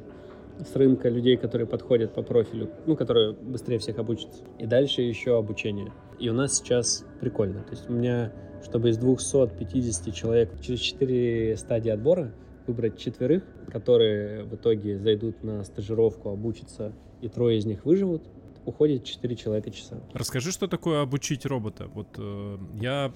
с 0.59 0.75
рынка 0.75 1.07
людей, 1.07 1.37
которые 1.37 1.67
подходят 1.67 2.13
по 2.13 2.21
профилю, 2.21 2.69
ну, 2.85 2.97
которые 2.97 3.31
быстрее 3.31 3.79
всех 3.79 3.97
обучатся. 3.97 4.43
И 4.59 4.65
дальше 4.65 5.01
еще 5.01 5.37
обучение. 5.37 5.93
И 6.19 6.27
у 6.27 6.33
нас 6.33 6.57
сейчас 6.57 7.05
прикольно. 7.21 7.61
То 7.63 7.71
есть 7.71 7.89
у 7.89 7.93
меня, 7.93 8.33
чтобы 8.61 8.89
из 8.89 8.97
250 8.97 10.13
человек 10.13 10.51
через 10.59 10.79
4 10.79 11.55
стадии 11.55 11.89
отбора 11.89 12.33
выбрать 12.67 12.97
четверых, 12.97 13.43
которые 13.71 14.43
в 14.43 14.55
итоге 14.55 14.99
зайдут 14.99 15.43
на 15.43 15.63
стажировку, 15.63 16.29
обучатся, 16.29 16.93
и 17.21 17.29
трое 17.29 17.57
из 17.57 17.65
них 17.65 17.85
выживут, 17.85 18.23
уходит 18.65 19.03
4 19.03 19.35
человека 19.35 19.71
часа. 19.71 20.01
Расскажи, 20.13 20.51
что 20.51 20.67
такое 20.67 21.01
обучить 21.01 21.45
робота. 21.45 21.87
Вот 21.87 22.07
э, 22.17 22.57
я, 22.79 23.13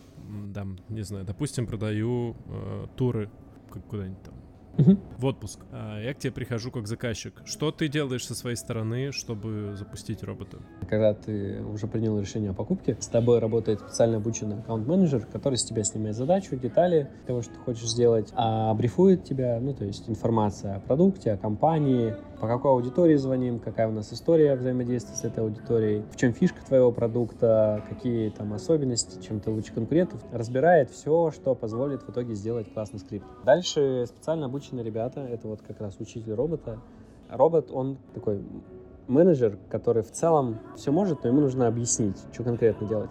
да, 0.54 0.66
не 0.90 1.02
знаю, 1.02 1.26
допустим, 1.26 1.68
продаю 1.68 2.36
э, 2.48 2.86
туры 2.96 3.30
куда-нибудь 3.90 4.24
там 4.24 4.34
угу. 4.78 4.98
в 5.18 5.26
отпуск. 5.26 5.60
А 5.72 6.00
я 6.02 6.14
к 6.14 6.20
тебе 6.20 6.32
прихожу 6.32 6.72
как 6.72 6.88
заказчик. 6.88 7.42
Что 7.46 7.72
ты 7.72 7.88
делаешь 7.88 8.26
со 8.26 8.36
своей 8.36 8.56
стороны, 8.56 9.12
чтобы 9.12 9.76
запустить 9.76 10.24
робота? 10.24 10.58
Когда 10.90 11.14
ты 11.14 11.62
уже 11.62 11.88
принял 11.88 12.20
решение 12.20 12.52
о 12.52 12.54
покупке, 12.54 12.98
с 13.00 13.08
тобой 13.08 13.40
работает 13.40 13.80
специально 13.80 14.18
обученный 14.18 14.60
аккаунт-менеджер, 14.60 15.26
который 15.32 15.58
с 15.58 15.64
тебя 15.64 15.84
снимает 15.84 16.16
задачу, 16.16 16.56
детали 16.56 17.10
того, 17.28 17.42
что 17.42 17.54
ты 17.54 17.60
хочешь 17.60 17.90
сделать, 17.90 18.32
а 18.36 18.74
брифует 18.74 19.24
тебя, 19.24 19.60
ну, 19.60 19.74
то 19.74 19.86
есть 19.86 20.10
информация 20.10 20.76
о 20.76 20.80
продукте, 20.80 21.32
о 21.32 21.38
компании, 21.38 22.16
по 22.40 22.48
какой 22.48 22.72
аудитории 22.72 23.16
звоним, 23.16 23.60
какая 23.60 23.88
у 23.88 23.92
нас 23.92 24.12
история 24.14 24.56
взаимодействия 24.56 25.16
с 25.16 25.24
этой 25.24 25.44
аудиторией, 25.44 26.04
в 26.12 26.18
чем 26.18 26.34
фишка 26.34 26.64
твоего 26.66 26.92
продукта, 26.92 27.84
какие 27.90 28.30
там 28.30 28.54
особенности, 28.54 29.26
чем 29.26 29.40
ты 29.40 29.50
лучше 29.50 29.74
конкурентов. 29.74 30.22
Разбирает 30.32 30.90
все, 30.90 31.32
что 31.32 31.56
позволит 31.56 32.04
в 32.04 32.10
итоге 32.10 32.36
сделать 32.36 32.72
классный 32.74 33.00
скрипт. 33.00 33.26
Дальше 33.46 34.06
специально 34.08 34.50
обученные 34.66 34.84
ребята, 34.84 35.22
это 35.22 35.48
вот 35.48 35.62
как 35.62 35.80
раз 35.80 36.00
учитель 36.00 36.34
робота. 36.34 36.80
Робот, 37.30 37.70
он 37.72 37.98
такой 38.14 38.42
менеджер, 39.08 39.58
который 39.70 40.02
в 40.02 40.12
целом 40.12 40.60
все 40.76 40.92
может, 40.92 41.24
но 41.24 41.30
ему 41.30 41.42
нужно 41.42 41.68
объяснить, 41.68 42.18
что 42.34 42.44
конкретно 42.44 42.88
делать. 42.88 43.10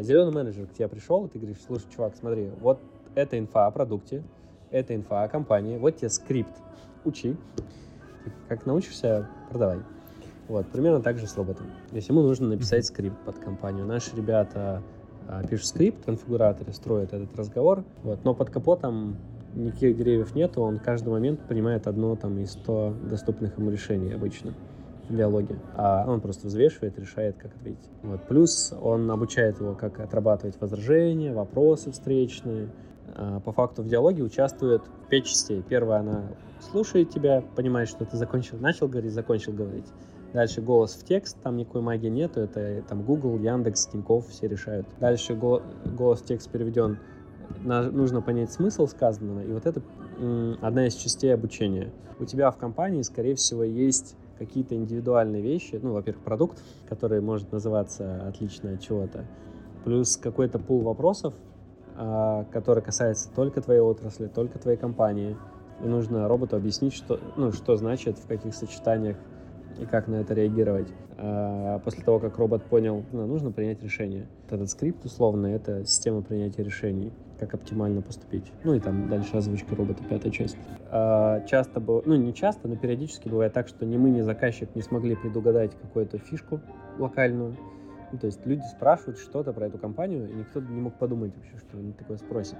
Зеленый 0.00 0.34
менеджер 0.34 0.66
к 0.66 0.72
тебе 0.72 0.88
пришел, 0.88 1.26
и 1.26 1.28
ты 1.28 1.38
говоришь, 1.38 1.58
слушай, 1.66 1.86
чувак, 1.94 2.14
смотри, 2.18 2.50
вот 2.60 2.78
это 3.14 3.38
инфа 3.38 3.66
о 3.66 3.70
продукте, 3.70 4.22
это 4.70 4.94
инфа 4.94 5.22
о 5.22 5.28
компании, 5.28 5.78
вот 5.78 5.96
тебе 5.96 6.10
скрипт, 6.10 6.52
учи. 7.04 7.36
Как 8.48 8.66
научишься, 8.66 9.28
продавай. 9.50 9.80
Вот, 10.48 10.66
примерно 10.66 11.00
так 11.00 11.18
же 11.18 11.26
с 11.26 11.36
роботом. 11.36 11.66
Если 11.92 12.12
ему 12.12 12.22
нужно 12.22 12.48
написать 12.48 12.84
скрипт 12.84 13.18
под 13.24 13.38
компанию, 13.38 13.86
наши 13.86 14.14
ребята 14.14 14.82
а, 15.28 15.42
пишут 15.46 15.68
скрипт, 15.68 16.04
конфигураторы 16.04 16.72
строят 16.72 17.12
этот 17.12 17.34
разговор, 17.36 17.84
вот, 18.02 18.24
но 18.24 18.34
под 18.34 18.50
капотом 18.50 19.16
никаких 19.54 19.96
деревьев 19.96 20.34
нету, 20.34 20.62
он 20.62 20.78
каждый 20.78 21.10
момент 21.10 21.40
принимает 21.40 21.86
одно 21.86 22.16
там 22.16 22.38
из 22.38 22.52
100 22.52 22.94
доступных 23.10 23.58
ему 23.58 23.70
решений 23.70 24.12
обычно 24.12 24.54
в 25.08 25.16
диалоге, 25.16 25.56
а 25.74 26.04
он 26.06 26.20
просто 26.20 26.46
взвешивает, 26.46 26.98
решает, 26.98 27.36
как 27.36 27.54
ответить. 27.56 27.90
Вот. 28.02 28.22
Плюс 28.28 28.72
он 28.80 29.10
обучает 29.10 29.60
его, 29.60 29.74
как 29.74 30.00
отрабатывать 30.00 30.60
возражения, 30.60 31.32
вопросы 31.32 31.90
встречные. 31.90 32.68
А, 33.14 33.40
по 33.40 33.52
факту 33.52 33.82
в 33.82 33.88
диалоге 33.88 34.22
участвует 34.22 34.82
пять 35.10 35.26
частей. 35.26 35.62
Первая, 35.68 36.00
она 36.00 36.22
слушает 36.60 37.10
тебя, 37.10 37.42
понимает, 37.56 37.88
что 37.88 38.04
ты 38.04 38.16
закончил, 38.16 38.58
начал 38.58 38.88
говорить, 38.88 39.12
закончил 39.12 39.52
говорить. 39.52 39.86
Дальше 40.32 40.62
голос 40.62 40.94
в 40.94 41.04
текст, 41.04 41.36
там 41.42 41.58
никакой 41.58 41.82
магии 41.82 42.08
нету, 42.08 42.40
это 42.40 42.82
там 42.88 43.02
Google, 43.02 43.38
Яндекс, 43.38 43.86
Тинькофф 43.88 44.28
все 44.28 44.48
решают. 44.48 44.86
Дальше 44.98 45.34
го- 45.34 45.62
голос 45.84 46.22
в 46.22 46.24
текст 46.24 46.50
переведен, 46.50 46.98
нужно 47.60 48.20
понять 48.20 48.52
смысл 48.52 48.86
сказанного, 48.86 49.40
и 49.40 49.52
вот 49.52 49.66
это 49.66 49.82
одна 50.60 50.86
из 50.86 50.94
частей 50.94 51.32
обучения. 51.32 51.90
У 52.18 52.24
тебя 52.24 52.50
в 52.50 52.56
компании, 52.56 53.02
скорее 53.02 53.34
всего, 53.34 53.64
есть 53.64 54.16
какие-то 54.38 54.74
индивидуальные 54.74 55.42
вещи, 55.42 55.78
ну, 55.82 55.92
во-первых, 55.92 56.24
продукт, 56.24 56.62
который 56.88 57.20
может 57.20 57.52
называться 57.52 58.26
отлично 58.26 58.72
от 58.72 58.80
чего-то, 58.80 59.24
плюс 59.84 60.16
какой-то 60.16 60.58
пул 60.58 60.80
вопросов, 60.80 61.34
а, 61.96 62.44
который 62.52 62.82
касается 62.82 63.28
только 63.34 63.60
твоей 63.60 63.80
отрасли, 63.80 64.26
только 64.26 64.58
твоей 64.58 64.78
компании, 64.78 65.36
и 65.82 65.86
нужно 65.86 66.28
роботу 66.28 66.56
объяснить, 66.56 66.94
что, 66.94 67.20
ну, 67.36 67.52
что 67.52 67.76
значит, 67.76 68.18
в 68.18 68.26
каких 68.26 68.54
сочетаниях 68.54 69.16
и 69.78 69.84
как 69.86 70.08
на 70.08 70.16
это 70.16 70.34
реагировать. 70.34 70.88
А 71.18 71.78
после 71.80 72.02
того, 72.02 72.18
как 72.18 72.38
робот 72.38 72.62
понял, 72.64 73.04
ну, 73.12 73.26
нужно 73.26 73.52
принять 73.52 73.82
решение. 73.82 74.26
Этот 74.50 74.70
скрипт, 74.70 75.04
условно, 75.04 75.46
это 75.46 75.84
система 75.84 76.22
принятия 76.22 76.62
решений, 76.62 77.12
как 77.38 77.54
оптимально 77.54 78.02
поступить. 78.02 78.52
Ну 78.64 78.74
и 78.74 78.80
там 78.80 79.08
дальше 79.08 79.36
озвучка 79.36 79.74
робота, 79.76 80.02
пятая 80.08 80.32
часть. 80.32 80.56
А 80.90 81.40
часто, 81.46 81.80
было, 81.80 82.02
ну 82.04 82.16
не 82.16 82.34
часто, 82.34 82.68
но 82.68 82.76
периодически 82.76 83.28
бывает 83.28 83.52
так, 83.52 83.68
что 83.68 83.84
ни 83.84 83.96
мы, 83.96 84.10
ни 84.10 84.20
заказчик 84.20 84.74
не 84.74 84.82
смогли 84.82 85.14
предугадать 85.16 85.72
какую-то 85.80 86.18
фишку 86.18 86.60
локальную. 86.98 87.56
Ну, 88.12 88.18
то 88.18 88.26
есть 88.26 88.44
люди 88.44 88.62
спрашивают 88.76 89.18
что-то 89.18 89.52
про 89.52 89.66
эту 89.66 89.78
компанию, 89.78 90.28
и 90.28 90.34
никто 90.34 90.60
не 90.60 90.80
мог 90.80 90.94
подумать 90.94 91.32
вообще, 91.34 91.56
что 91.56 91.78
они 91.78 91.92
такое 91.92 92.18
спросят. 92.18 92.58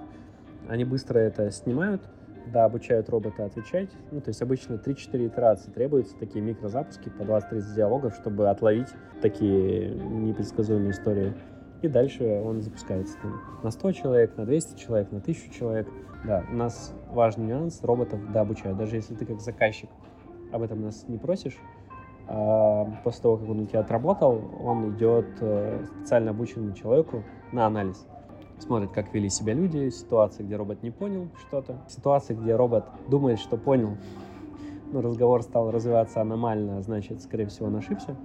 Они 0.69 0.85
быстро 0.85 1.19
это 1.19 1.51
снимают, 1.51 2.03
да, 2.47 2.65
обучают 2.65 3.09
робота 3.09 3.45
отвечать. 3.45 3.91
Ну, 4.11 4.21
то 4.21 4.29
есть 4.29 4.43
обычно 4.43 4.75
3-4 4.75 5.29
итерации 5.29 5.71
требуются, 5.71 6.17
такие 6.17 6.45
микрозапуски 6.45 7.09
по 7.11 7.23
20-30 7.23 7.75
диалогов, 7.75 8.15
чтобы 8.15 8.49
отловить 8.49 8.89
такие 9.21 9.95
непредсказуемые 9.95 10.93
истории. 10.93 11.35
И 11.83 11.89
дальше 11.89 12.25
он 12.45 12.63
запускается 12.63 13.19
там, 13.21 13.41
на 13.63 13.71
100 13.71 13.93
человек, 13.93 14.37
на 14.37 14.45
200 14.45 14.79
человек, 14.79 15.11
на 15.11 15.19
1000 15.19 15.53
человек. 15.53 15.89
Да, 16.25 16.45
у 16.51 16.55
нас 16.55 16.95
важный 17.11 17.47
нюанс, 17.47 17.83
роботов 17.83 18.21
да, 18.33 18.43
обучают. 18.43 18.79
Даже 18.79 18.97
если 18.97 19.15
ты 19.15 19.27
как 19.27 19.41
заказчик 19.41 19.91
об 20.53 20.63
этом 20.63 20.83
нас 20.83 21.05
не 21.09 21.19
просишь, 21.19 21.59
а 22.29 22.85
после 23.03 23.23
того, 23.23 23.37
как 23.37 23.49
он 23.49 23.61
у 23.61 23.67
тебя 23.67 23.81
отработал, 23.81 24.41
он 24.63 24.95
идет 24.95 25.27
э, 25.41 25.85
специально 25.97 26.31
обученному 26.31 26.73
человеку 26.73 27.25
на 27.51 27.67
анализ. 27.67 28.07
Смотрит, 28.63 28.93
как 28.93 29.13
вели 29.13 29.29
себя 29.29 29.55
люди, 29.55 29.91
ситуации, 29.91 30.45
где 30.45 30.55
робот 30.55 30.85
не 30.85 30.93
понял 30.93 31.29
что-то, 31.49 31.83
ситуации, 31.89 32.35
где 32.35 32.55
робот 32.55 32.85
думает, 33.09 33.41
что 33.41 33.57
понял, 33.57 33.97
но 34.93 35.01
разговор 35.01 35.43
стал 35.43 35.73
развиваться 35.73 36.21
аномально, 36.21 36.79
а 36.79 36.83
значит, 36.83 37.21
скорее 37.23 37.47
всего, 37.47 37.67
он 37.67 37.77
ошибся. 37.77 38.17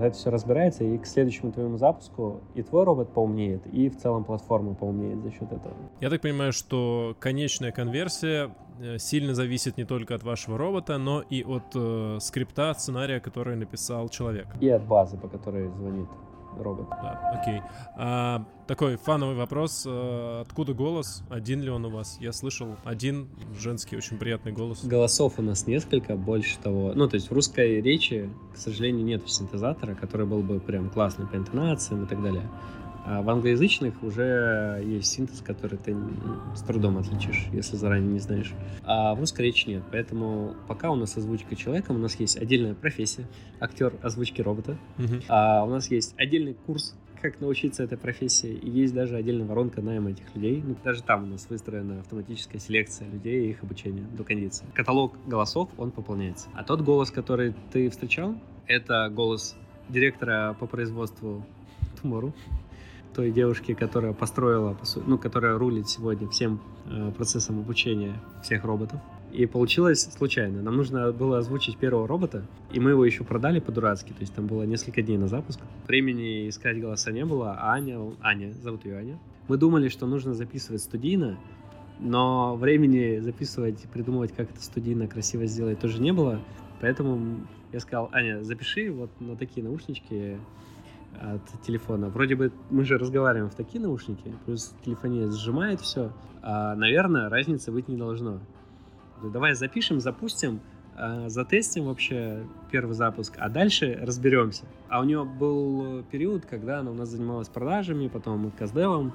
Это 0.00 0.16
все 0.16 0.30
разбирается, 0.30 0.82
и 0.82 0.98
к 0.98 1.06
следующему 1.06 1.52
твоему 1.52 1.76
запуску 1.76 2.40
и 2.56 2.62
твой 2.62 2.82
робот 2.82 3.12
поумнеет, 3.12 3.64
и 3.68 3.88
в 3.88 3.96
целом 3.96 4.24
платформа 4.24 4.74
поумнеет 4.74 5.22
за 5.22 5.30
счет 5.30 5.52
этого. 5.52 5.76
Я 6.00 6.10
так 6.10 6.20
понимаю, 6.20 6.52
что 6.52 7.14
конечная 7.20 7.70
конверсия 7.70 8.50
э, 8.80 8.98
сильно 8.98 9.34
зависит 9.34 9.76
не 9.76 9.84
только 9.84 10.16
от 10.16 10.24
вашего 10.24 10.58
робота, 10.58 10.98
но 10.98 11.20
и 11.20 11.44
от 11.44 11.76
э, 11.76 12.18
скрипта, 12.20 12.74
сценария, 12.74 13.20
который 13.20 13.54
написал 13.54 14.08
человек. 14.08 14.48
И 14.60 14.68
от 14.68 14.84
базы, 14.84 15.16
по 15.16 15.28
которой 15.28 15.68
звонит 15.68 16.08
робот. 16.62 16.88
Да, 16.90 17.40
окей. 17.40 17.60
А, 17.96 18.44
такой 18.66 18.96
фановый 18.96 19.36
вопрос. 19.36 19.84
А, 19.86 20.42
откуда 20.42 20.74
голос? 20.74 21.22
Один 21.30 21.62
ли 21.62 21.70
он 21.70 21.84
у 21.84 21.90
вас? 21.90 22.18
Я 22.20 22.32
слышал 22.32 22.76
один 22.84 23.28
женский, 23.58 23.96
очень 23.96 24.18
приятный 24.18 24.52
голос. 24.52 24.84
Голосов 24.84 25.34
у 25.38 25.42
нас 25.42 25.66
несколько, 25.66 26.16
больше 26.16 26.58
того. 26.58 26.92
Ну, 26.94 27.08
то 27.08 27.14
есть 27.14 27.30
в 27.30 27.32
русской 27.32 27.80
речи, 27.80 28.30
к 28.54 28.56
сожалению, 28.56 29.04
нет 29.04 29.28
синтезатора, 29.28 29.94
который 29.94 30.26
был 30.26 30.42
бы 30.42 30.60
прям 30.60 30.90
классный 30.90 31.26
по 31.26 31.36
интонациям 31.36 32.04
и 32.04 32.06
так 32.06 32.22
далее. 32.22 32.48
А 33.06 33.22
в 33.22 33.30
англоязычных 33.30 34.02
уже 34.02 34.82
есть 34.84 35.12
синтез, 35.12 35.40
который 35.40 35.78
ты 35.78 35.96
с 36.54 36.62
трудом 36.62 36.98
отличишь, 36.98 37.46
если 37.52 37.76
заранее 37.76 38.14
не 38.14 38.18
знаешь. 38.18 38.52
А 38.82 39.14
в 39.14 39.20
русской 39.20 39.42
речи 39.42 39.68
нет. 39.68 39.84
Поэтому 39.92 40.54
пока 40.66 40.90
у 40.90 40.96
нас 40.96 41.16
озвучка 41.16 41.54
человеком, 41.54 41.96
у 41.96 41.98
нас 42.00 42.18
есть 42.18 42.36
отдельная 42.36 42.74
профессия, 42.74 43.26
актер 43.60 43.94
озвучки 44.02 44.42
робота. 44.42 44.76
Uh-huh. 44.98 45.22
А 45.28 45.64
у 45.64 45.70
нас 45.70 45.88
есть 45.90 46.14
отдельный 46.18 46.54
курс 46.54 46.96
как 47.20 47.40
научиться 47.40 47.82
этой 47.82 47.96
профессии. 47.96 48.52
И 48.52 48.70
есть 48.70 48.92
даже 48.92 49.16
отдельная 49.16 49.46
воронка 49.46 49.80
найма 49.80 50.10
этих 50.10 50.34
людей. 50.34 50.62
Ну, 50.64 50.76
даже 50.84 51.02
там 51.02 51.24
у 51.24 51.26
нас 51.26 51.48
выстроена 51.48 52.00
автоматическая 52.00 52.60
селекция 52.60 53.08
людей 53.08 53.46
и 53.46 53.50
их 53.50 53.62
обучение 53.62 54.04
до 54.16 54.24
кондиции. 54.24 54.66
Каталог 54.74 55.14
голосов, 55.26 55.68
он 55.78 55.92
пополняется. 55.92 56.48
А 56.54 56.64
тот 56.64 56.82
голос, 56.82 57.10
который 57.10 57.54
ты 57.72 57.88
встречал, 57.88 58.34
это 58.66 59.08
голос 59.10 59.56
директора 59.88 60.56
по 60.58 60.66
производству 60.66 61.44
Tomorrow 62.02 62.32
той 63.16 63.30
девушки, 63.30 63.72
которая 63.72 64.12
построила, 64.12 64.76
ну, 65.06 65.16
которая 65.16 65.56
рулит 65.56 65.88
сегодня 65.88 66.28
всем 66.28 66.60
э, 66.84 67.10
процессом 67.16 67.58
обучения 67.58 68.20
всех 68.42 68.64
роботов. 68.64 69.00
И 69.32 69.46
получилось 69.46 70.02
случайно. 70.16 70.62
Нам 70.62 70.76
нужно 70.76 71.12
было 71.12 71.38
озвучить 71.38 71.78
первого 71.78 72.06
робота, 72.06 72.46
и 72.72 72.78
мы 72.78 72.90
его 72.90 73.06
еще 73.06 73.24
продали 73.24 73.58
по-дурацки. 73.58 74.10
То 74.10 74.20
есть 74.20 74.34
там 74.34 74.46
было 74.46 74.64
несколько 74.64 75.00
дней 75.00 75.16
на 75.16 75.28
запуск. 75.28 75.60
Времени 75.88 76.48
искать 76.50 76.78
голоса 76.78 77.10
не 77.10 77.24
было, 77.24 77.56
а 77.58 77.72
Аня, 77.72 77.98
Аня, 78.20 78.52
зовут 78.52 78.84
ее 78.84 78.98
Аня. 78.98 79.18
Мы 79.48 79.56
думали, 79.56 79.88
что 79.88 80.06
нужно 80.06 80.34
записывать 80.34 80.82
студийно, 80.82 81.38
но 81.98 82.54
времени 82.56 83.20
записывать, 83.20 83.80
придумывать, 83.94 84.32
как 84.32 84.50
это 84.50 84.62
студийно 84.62 85.08
красиво 85.08 85.46
сделать, 85.46 85.80
тоже 85.80 86.02
не 86.02 86.12
было. 86.12 86.40
Поэтому 86.82 87.46
я 87.72 87.80
сказал, 87.80 88.10
Аня, 88.12 88.42
запиши 88.42 88.90
вот 88.90 89.10
на 89.20 89.36
такие 89.36 89.64
наушнички 89.64 90.36
от 91.20 91.62
телефона. 91.62 92.08
Вроде 92.08 92.36
бы 92.36 92.52
мы 92.70 92.84
же 92.84 92.98
разговариваем 92.98 93.50
в 93.50 93.54
такие 93.54 93.80
наушники, 93.80 94.32
плюс 94.44 94.74
телефония 94.84 95.28
сжимает 95.30 95.80
все. 95.80 96.12
А, 96.42 96.74
наверное, 96.74 97.28
разницы 97.28 97.72
быть 97.72 97.88
не 97.88 97.96
должно. 97.96 98.40
Давай 99.22 99.54
запишем, 99.54 100.00
запустим, 100.00 100.60
а, 100.94 101.28
затестим 101.28 101.86
вообще 101.86 102.44
первый 102.70 102.94
запуск, 102.94 103.34
а 103.38 103.48
дальше 103.48 103.98
разберемся. 104.00 104.64
А 104.88 105.00
у 105.00 105.04
нее 105.04 105.24
был 105.24 106.04
период, 106.10 106.46
когда 106.46 106.80
она 106.80 106.90
у 106.90 106.94
нас 106.94 107.08
занималась 107.08 107.48
продажами, 107.48 108.08
потом 108.08 108.50
каздевом. 108.58 109.12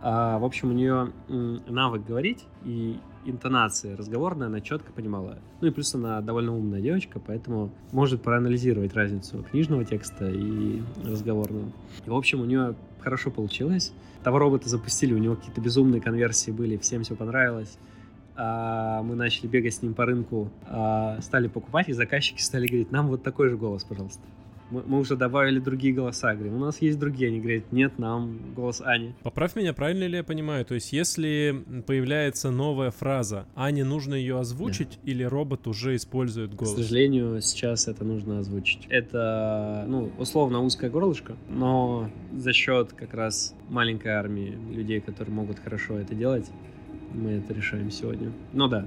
А, 0.00 0.38
в 0.38 0.44
общем, 0.44 0.70
у 0.70 0.72
нее 0.72 1.12
навык 1.28 2.06
говорить 2.06 2.46
и 2.64 2.98
интонация 3.30 3.96
разговорная, 3.96 4.48
она 4.48 4.60
четко 4.60 4.92
понимала. 4.92 5.38
Ну 5.60 5.68
и 5.68 5.70
плюс 5.70 5.94
она 5.94 6.20
довольно 6.20 6.56
умная 6.56 6.80
девочка, 6.80 7.20
поэтому 7.20 7.70
может 7.92 8.22
проанализировать 8.22 8.94
разницу 8.94 9.44
книжного 9.50 9.84
текста 9.84 10.28
и 10.30 10.82
разговорного. 11.04 11.70
И, 12.06 12.10
в 12.10 12.14
общем, 12.14 12.40
у 12.40 12.44
нее 12.44 12.74
хорошо 13.00 13.30
получилось. 13.30 13.92
Того 14.22 14.38
робота 14.38 14.68
запустили, 14.68 15.14
у 15.14 15.18
него 15.18 15.36
какие-то 15.36 15.60
безумные 15.60 16.00
конверсии 16.00 16.50
были, 16.50 16.76
всем 16.76 17.04
все 17.04 17.14
понравилось. 17.14 17.78
А 18.36 19.02
мы 19.02 19.16
начали 19.16 19.46
бегать 19.48 19.74
с 19.74 19.82
ним 19.82 19.94
по 19.94 20.04
рынку, 20.04 20.50
а 20.66 21.20
стали 21.20 21.48
покупать, 21.48 21.88
и 21.88 21.92
заказчики 21.92 22.40
стали 22.40 22.66
говорить, 22.66 22.92
нам 22.92 23.08
вот 23.08 23.22
такой 23.22 23.48
же 23.48 23.56
голос, 23.56 23.84
пожалуйста 23.84 24.22
мы, 24.70 24.82
мы 24.86 24.98
уже 24.98 25.16
добавили 25.16 25.58
другие 25.58 25.94
голоса. 25.94 26.34
Говорим, 26.34 26.56
у 26.56 26.58
нас 26.58 26.80
есть 26.82 26.98
другие. 26.98 27.28
Они 27.28 27.40
говорят, 27.40 27.72
нет, 27.72 27.98
нам 27.98 28.38
голос 28.54 28.80
Ани. 28.84 29.14
Поправь 29.22 29.56
меня, 29.56 29.72
правильно 29.72 30.04
ли 30.04 30.16
я 30.16 30.24
понимаю? 30.24 30.64
То 30.64 30.74
есть, 30.74 30.92
если 30.92 31.64
появляется 31.86 32.50
новая 32.50 32.90
фраза, 32.90 33.46
Ане 33.54 33.84
нужно 33.84 34.14
ее 34.14 34.38
озвучить 34.38 34.98
да. 35.02 35.10
или 35.10 35.22
робот 35.22 35.66
уже 35.66 35.96
использует 35.96 36.54
голос? 36.54 36.74
К 36.74 36.78
сожалению, 36.78 37.40
сейчас 37.40 37.88
это 37.88 38.04
нужно 38.04 38.40
озвучить. 38.40 38.86
Это, 38.88 39.84
ну, 39.88 40.10
условно 40.18 40.62
узкое 40.62 40.90
горлышко, 40.90 41.36
но 41.48 42.10
за 42.36 42.52
счет 42.52 42.92
как 42.92 43.14
раз 43.14 43.54
маленькой 43.68 44.12
армии 44.12 44.58
людей, 44.70 45.00
которые 45.00 45.34
могут 45.34 45.58
хорошо 45.58 45.98
это 45.98 46.14
делать, 46.14 46.46
мы 47.12 47.32
это 47.32 47.54
решаем 47.54 47.90
сегодня. 47.90 48.32
Ну 48.52 48.68
да, 48.68 48.86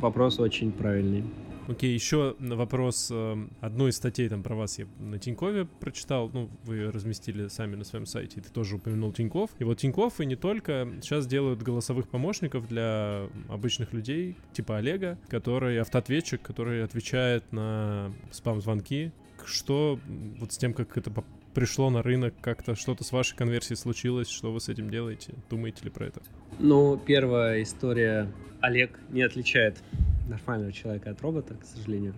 вопрос 0.00 0.38
очень 0.38 0.72
правильный. 0.72 1.24
Окей, 1.68 1.92
еще 1.92 2.36
вопрос. 2.38 3.08
Эм, 3.10 3.50
одной 3.60 3.90
из 3.90 3.96
статей 3.96 4.28
там 4.28 4.42
про 4.42 4.54
вас 4.54 4.78
я 4.78 4.86
на 5.00 5.18
Тинькове 5.18 5.64
прочитал. 5.64 6.30
Ну, 6.32 6.48
вы 6.64 6.92
разместили 6.92 7.48
сами 7.48 7.74
на 7.74 7.84
своем 7.84 8.06
сайте. 8.06 8.40
Ты 8.40 8.50
тоже 8.50 8.76
упомянул 8.76 9.12
Тиньков. 9.12 9.50
И 9.58 9.64
вот 9.64 9.78
Тиньков 9.78 10.20
и 10.20 10.26
не 10.26 10.36
только 10.36 10.88
сейчас 11.02 11.26
делают 11.26 11.62
голосовых 11.62 12.08
помощников 12.08 12.68
для 12.68 13.28
обычных 13.48 13.92
людей, 13.92 14.36
типа 14.52 14.78
Олега, 14.78 15.18
который 15.28 15.80
автоответчик, 15.80 16.40
который 16.40 16.84
отвечает 16.84 17.50
на 17.52 18.12
спам-звонки. 18.30 19.12
Что 19.44 19.98
вот 20.38 20.52
с 20.52 20.58
тем, 20.58 20.72
как 20.72 20.96
это 20.96 21.12
пришло 21.52 21.90
на 21.90 22.02
рынок, 22.02 22.34
как-то 22.40 22.76
что-то 22.76 23.02
с 23.02 23.10
вашей 23.10 23.36
конверсией 23.36 23.76
случилось, 23.76 24.28
что 24.28 24.52
вы 24.52 24.60
с 24.60 24.68
этим 24.68 24.88
делаете? 24.88 25.34
Думаете 25.50 25.84
ли 25.84 25.90
про 25.90 26.06
это? 26.06 26.20
Ну, 26.60 26.96
первая 26.96 27.62
история. 27.62 28.32
Олег 28.60 28.98
не 29.10 29.22
отличает 29.22 29.82
нормального 30.26 30.72
человека 30.72 31.10
от 31.10 31.20
робота, 31.20 31.54
к 31.54 31.64
сожалению. 31.64 32.14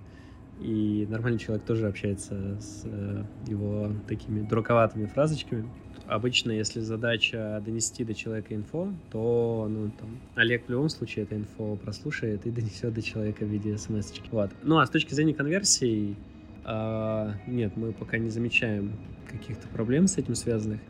И 0.61 1.07
нормальный 1.09 1.39
человек 1.39 1.65
тоже 1.65 1.87
общается 1.87 2.61
с 2.61 2.83
э, 2.85 3.25
его 3.47 3.93
такими 4.09 4.41
дураковатыми 4.41 5.07
фразочками. 5.07 5.69
Обычно, 6.09 6.51
если 6.51 6.81
задача 6.81 7.63
донести 7.65 8.03
до 8.03 8.15
человека 8.15 8.55
инфо, 8.55 8.93
то 9.13 9.69
ну, 9.71 9.91
там, 9.99 10.19
Олег 10.35 10.67
в 10.67 10.71
любом 10.71 10.89
случае 10.89 11.27
это 11.27 11.37
инфо 11.37 11.77
прослушает 11.77 12.45
и 12.47 12.51
донесет 12.51 12.93
до 12.93 13.03
человека 13.03 13.45
в 13.45 13.49
виде 13.49 13.77
смс 13.79 14.11
-очки. 14.11 14.29
Вот. 14.33 14.51
Ну 14.65 14.79
а 14.79 14.87
с 14.87 14.91
точки 14.91 15.15
зрения 15.15 15.35
конверсии, 15.35 16.17
э, 16.65 17.33
нет, 17.47 17.77
мы 17.77 17.93
пока 17.93 18.19
не 18.19 18.31
замечаем 18.31 18.93
каких-то 19.31 19.69
проблем 19.69 20.09
с 20.09 20.19
этим 20.19 20.35
связанных. 20.35 20.81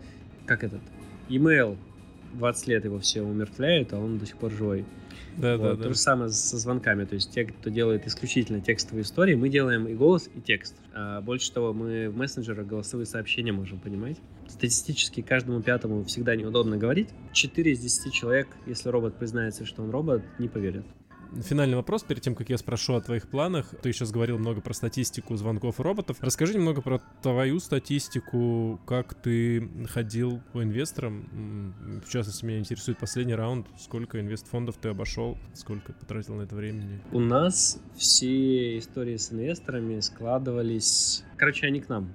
Как 0.47 0.65
этот? 0.65 0.81
E-mail 1.29 1.77
20 2.35 2.69
лет 2.69 2.85
его 2.85 2.99
все 2.99 3.23
умертвляют, 3.23 3.93
а 3.93 3.99
он 3.99 4.19
до 4.19 4.25
сих 4.25 4.37
пор 4.37 4.51
живой. 4.51 4.85
Да, 5.39 5.57
вот. 5.57 5.63
да, 5.63 5.77
да. 5.77 5.83
То 5.85 5.89
же 5.91 5.99
самое 5.99 6.31
со 6.31 6.59
звонками. 6.59 7.05
То 7.05 7.15
есть 7.15 7.33
те, 7.33 7.45
кто 7.45 7.71
делает 7.71 8.07
исключительно 8.07 8.61
текстовые 8.61 9.03
истории, 9.03 9.35
мы 9.35 9.49
делаем 9.49 9.87
и 9.87 9.95
голос, 9.95 10.29
и 10.35 10.41
текст. 10.41 10.75
А 10.93 11.21
больше 11.21 11.53
того, 11.53 11.73
мы 11.73 12.11
в 12.11 12.17
мессенджерах 12.17 12.67
голосовые 12.67 13.07
сообщения 13.07 13.53
можем 13.53 13.79
понимать. 13.79 14.17
Статистически 14.49 15.21
каждому 15.23 15.63
пятому 15.63 16.05
всегда 16.05 16.35
неудобно 16.35 16.77
говорить. 16.77 17.09
4 17.33 17.73
из 17.73 17.79
10 17.81 18.13
человек, 18.13 18.49
если 18.67 18.89
робот 18.89 19.15
признается, 19.17 19.65
что 19.65 19.83
он 19.83 19.91
робот, 19.91 20.23
не 20.39 20.49
поверят 20.49 20.85
финальный 21.43 21.77
вопрос 21.77 22.03
перед 22.03 22.23
тем, 22.23 22.35
как 22.35 22.49
я 22.51 22.59
спрошу 22.59 22.95
о 22.95 23.01
твоих 23.01 23.29
планах. 23.29 23.67
Ты 23.83 23.93
сейчас 23.93 24.11
говорил 24.11 24.39
много 24.39 24.61
про 24.61 24.73
статистику 24.75 25.37
звонков 25.37 25.81
роботов. 25.81 26.17
Расскажи 26.21 26.55
немного 26.55 26.81
про 26.81 27.01
твою 27.23 27.61
статистику, 27.61 28.81
как 28.87 29.15
ты 29.15 29.69
ходил 29.89 30.41
по 30.53 30.63
инвесторам. 30.63 31.75
В 32.05 32.11
частности, 32.11 32.45
меня 32.45 32.59
интересует 32.59 32.99
последний 32.99 33.35
раунд. 33.35 33.67
Сколько 33.79 34.21
инвестфондов 34.21 34.77
ты 34.77 34.89
обошел, 34.89 35.39
сколько 35.55 35.93
потратил 35.93 36.35
на 36.35 36.43
это 36.43 36.55
времени? 36.55 37.01
У 37.13 37.21
нас 37.21 37.81
все 37.97 38.79
истории 38.79 39.17
с 39.17 39.33
инвесторами 39.33 40.01
складывались... 40.01 41.25
Короче, 41.37 41.67
они 41.67 41.81
к 41.81 41.89
нам 41.89 42.13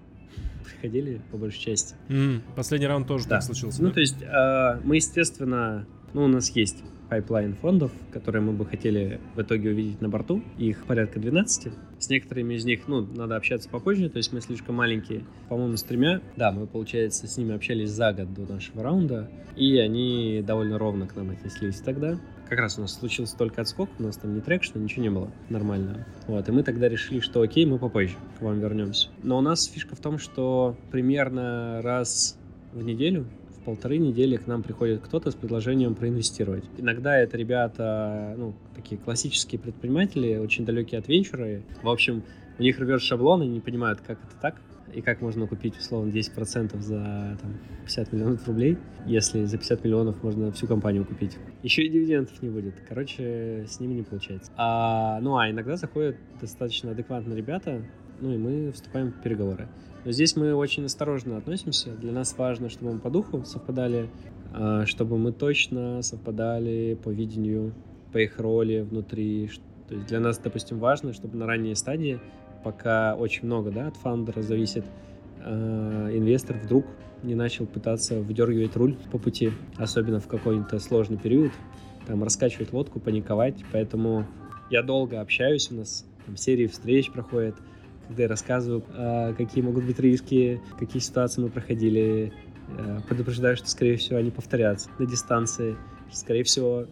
приходили, 0.64 1.22
по 1.32 1.38
большей 1.38 1.60
части. 1.60 1.96
Mm, 2.10 2.42
последний 2.56 2.88
раунд 2.88 3.08
тоже 3.08 3.26
да. 3.26 3.36
так 3.36 3.44
случился, 3.44 3.82
Ну, 3.82 3.90
да? 3.90 3.94
то 3.96 4.00
есть, 4.00 4.22
э, 4.22 4.82
мы, 4.84 4.96
естественно, 4.96 5.86
ну, 6.14 6.24
у 6.26 6.28
нас 6.28 6.50
есть 6.52 6.84
pipeline 7.14 7.54
фондов, 7.54 7.92
которые 8.12 8.42
мы 8.42 8.54
бы 8.54 8.66
хотели 8.66 9.20
в 9.36 9.42
итоге 9.42 9.70
увидеть 9.70 10.02
на 10.02 10.10
борту. 10.10 10.42
Их 10.58 10.84
порядка 10.86 11.20
12. 11.20 11.72
С 12.00 12.10
некоторыми 12.10 12.56
из 12.56 12.66
них, 12.66 12.88
ну, 12.88 13.06
надо 13.06 13.36
общаться 13.36 13.70
попозже, 13.70 14.10
то 14.10 14.18
есть 14.18 14.34
мы 14.34 14.42
слишком 14.42 14.74
маленькие. 14.76 15.24
По-моему, 15.48 15.78
с 15.78 15.84
тремя, 15.84 16.22
да, 16.38 16.52
мы, 16.52 16.66
получается, 16.66 17.28
с 17.28 17.38
ними 17.38 17.54
общались 17.54 17.92
за 17.92 18.14
год 18.14 18.34
до 18.34 18.52
нашего 18.52 18.82
раунда, 18.82 19.30
и 19.56 19.78
они 19.78 20.44
довольно 20.44 20.80
ровно 20.80 21.06
к 21.06 21.16
нам 21.16 21.30
отнеслись 21.30 21.82
тогда 21.82 22.20
как 22.50 22.60
раз 22.60 22.78
у 22.78 22.82
нас 22.82 22.94
случился 22.94 23.36
только 23.36 23.62
отскок, 23.62 23.90
у 23.98 24.04
нас 24.04 24.18
там 24.18 24.36
ни 24.36 24.42
traction, 24.42 24.78
ничего 24.78 25.02
не 25.02 25.10
было 25.10 25.32
нормального. 25.50 26.06
Вот, 26.28 26.48
и 26.48 26.52
мы 26.52 26.62
тогда 26.62 26.88
решили, 26.88 27.20
что 27.20 27.42
окей, 27.42 27.66
мы 27.66 27.80
попозже 27.80 28.16
к 28.38 28.44
вам 28.44 28.60
вернемся. 28.60 29.10
Но 29.24 29.40
у 29.40 29.42
нас 29.42 29.66
фишка 29.66 29.96
в 29.96 30.00
том, 30.00 30.20
что 30.20 30.76
примерно 30.92 31.82
раз 31.82 32.38
в 32.72 32.84
неделю 32.84 33.26
полторы 33.66 33.98
недели 33.98 34.38
к 34.38 34.48
нам 34.48 34.64
приходит 34.64 35.02
кто-то 35.02 35.32
с 35.32 35.36
предложением 35.36 35.96
проинвестировать. 35.96 36.64
Иногда 36.78 37.18
это 37.18 37.38
ребята, 37.38 38.36
ну, 38.38 38.54
такие 38.76 39.00
классические 39.00 39.60
предприниматели, 39.60 40.38
очень 40.38 40.66
далекие 40.66 41.00
от 41.00 41.08
венчура. 41.08 41.62
В 41.82 41.90
общем, 41.90 42.24
у 42.60 42.64
них 42.64 42.80
рвет 42.80 43.02
шаблон, 43.02 43.44
и 43.44 43.48
не 43.48 43.60
понимают, 43.60 44.02
как 44.02 44.20
это 44.24 44.36
так 44.42 44.56
и 44.94 45.02
как 45.02 45.22
можно 45.22 45.48
купить, 45.48 45.78
условно, 45.78 46.12
10% 46.12 46.80
за 46.80 47.38
там, 47.42 47.58
50 47.86 48.14
миллионов 48.14 48.48
рублей, 48.48 48.78
если 49.06 49.44
за 49.46 49.58
50 49.58 49.84
миллионов 49.84 50.24
можно 50.24 50.52
всю 50.52 50.68
компанию 50.68 51.06
купить. 51.06 51.38
Еще 51.64 51.84
и 51.84 51.90
дивидендов 51.90 52.42
не 52.42 52.50
будет. 52.50 52.76
Короче, 52.88 53.66
с 53.68 53.80
ними 53.80 53.94
не 53.94 54.04
получается. 54.04 54.52
А, 54.56 55.20
ну, 55.22 55.38
а 55.38 55.50
иногда 55.50 55.78
заходят 55.78 56.18
достаточно 56.40 56.92
адекватные 56.92 57.36
ребята, 57.36 57.82
ну 58.22 58.34
и 58.34 58.38
мы 58.38 58.72
вступаем 58.72 59.12
в 59.12 59.22
переговоры. 59.22 59.68
Но 60.06 60.12
здесь 60.12 60.36
мы 60.36 60.54
очень 60.54 60.86
осторожно 60.86 61.38
относимся. 61.38 61.92
Для 61.92 62.12
нас 62.12 62.36
важно, 62.38 62.70
чтобы 62.70 62.94
мы 62.94 63.00
по 63.00 63.10
духу 63.10 63.44
совпадали, 63.46 64.10
а, 64.54 64.86
чтобы 64.86 65.18
мы 65.18 65.32
точно 65.32 66.02
совпадали 66.02 66.98
по 67.02 67.10
видению, 67.10 67.74
по 68.12 68.18
их 68.18 68.40
роли 68.40 68.82
внутри. 68.82 69.50
То 69.88 69.96
есть 69.96 70.08
для 70.08 70.20
нас, 70.20 70.38
допустим, 70.38 70.80
важно, 70.80 71.14
чтобы 71.14 71.38
на 71.38 71.46
ранней 71.46 71.76
стадии 71.76 72.20
пока 72.64 73.16
очень 73.16 73.46
много 73.46 73.72
да, 73.72 73.88
от 73.88 73.98
фаундера 73.98 74.42
зависит, 74.42 74.86
э, 75.44 76.10
инвестор 76.14 76.58
вдруг 76.58 76.86
не 77.22 77.36
начал 77.36 77.66
пытаться 77.66 78.22
выдергивать 78.22 78.76
руль 78.76 78.96
по 79.12 79.18
пути, 79.18 79.52
особенно 79.78 80.20
в 80.20 80.28
какой-то 80.28 80.80
сложный 80.80 81.18
период, 81.18 81.52
там 82.08 82.24
раскачивать 82.24 82.74
лодку, 82.74 83.00
паниковать. 83.00 83.64
Поэтому 83.72 84.26
я 84.70 84.82
долго 84.82 85.22
общаюсь, 85.22 85.72
у 85.72 85.76
нас 85.76 86.06
там 86.26 86.38
серии 86.38 86.68
встреч 86.68 87.12
проходят, 87.12 87.56
когда 88.08 88.24
я 88.24 88.30
рассказываю, 88.30 88.84
э, 88.94 89.34
какие 89.38 89.64
могут 89.64 89.86
быть 89.86 90.00
риски, 90.00 90.62
какие 90.78 91.02
ситуации 91.02 91.42
мы 91.42 91.50
проходили, 91.50 92.34
э, 92.78 93.00
предупреждаю, 93.08 93.58
что, 93.58 93.70
скорее 93.70 93.98
всего, 93.98 94.18
они 94.18 94.32
повторятся 94.32 94.90
на 95.00 95.06
дистанции. 95.06 95.76
Скорее 96.12 96.44
всего, 96.44 96.86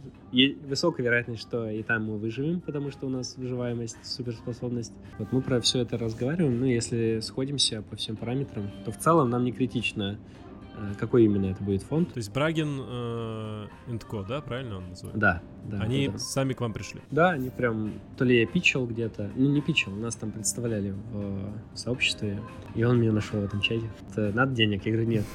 высокая 0.67 1.05
вероятность, 1.05 1.41
что 1.41 1.69
и 1.69 1.83
там 1.83 2.05
мы 2.05 2.17
выживем, 2.17 2.59
потому 2.59 2.89
что 2.89 3.05
у 3.05 3.09
нас 3.09 3.35
выживаемость, 3.37 3.97
суперспособность. 4.03 4.93
Вот 5.19 5.31
мы 5.31 5.41
про 5.41 5.61
все 5.61 5.81
это 5.81 5.97
разговариваем, 5.97 6.59
ну, 6.59 6.65
если 6.65 7.19
сходимся 7.19 7.83
по 7.83 7.95
всем 7.95 8.15
параметрам, 8.15 8.71
то 8.83 8.91
в 8.91 8.97
целом 8.97 9.29
нам 9.29 9.43
не 9.43 9.51
критично, 9.51 10.17
какой 10.99 11.25
именно 11.25 11.47
это 11.47 11.63
будет 11.63 11.83
фонд. 11.83 12.13
То 12.13 12.17
есть 12.17 12.31
Брагин 12.31 12.79
э, 12.81 13.67
Co, 14.09 14.25
да, 14.27 14.41
правильно 14.41 14.77
он 14.77 14.89
называется? 14.89 15.19
Да, 15.19 15.41
да. 15.65 15.79
Они 15.81 16.07
да. 16.07 16.17
сами 16.17 16.53
к 16.53 16.61
вам 16.61 16.73
пришли? 16.73 17.01
Да, 17.11 17.31
они 17.31 17.49
прям, 17.49 17.93
то 18.17 18.25
ли 18.25 18.39
я 18.39 18.45
пичил 18.45 18.85
где-то, 18.87 19.31
ну 19.35 19.49
не 19.49 19.61
пичил, 19.61 19.91
нас 19.91 20.15
там 20.15 20.31
представляли 20.31 20.93
в 21.13 21.77
сообществе, 21.77 22.39
и 22.75 22.83
он 22.83 22.99
меня 22.99 23.11
нашел 23.11 23.39
в 23.39 23.43
этом 23.43 23.61
чате. 23.61 23.89
Это 24.09 24.31
надо 24.33 24.53
денег? 24.53 24.85
Я 24.85 24.91
говорю, 24.93 25.07
нет. 25.07 25.25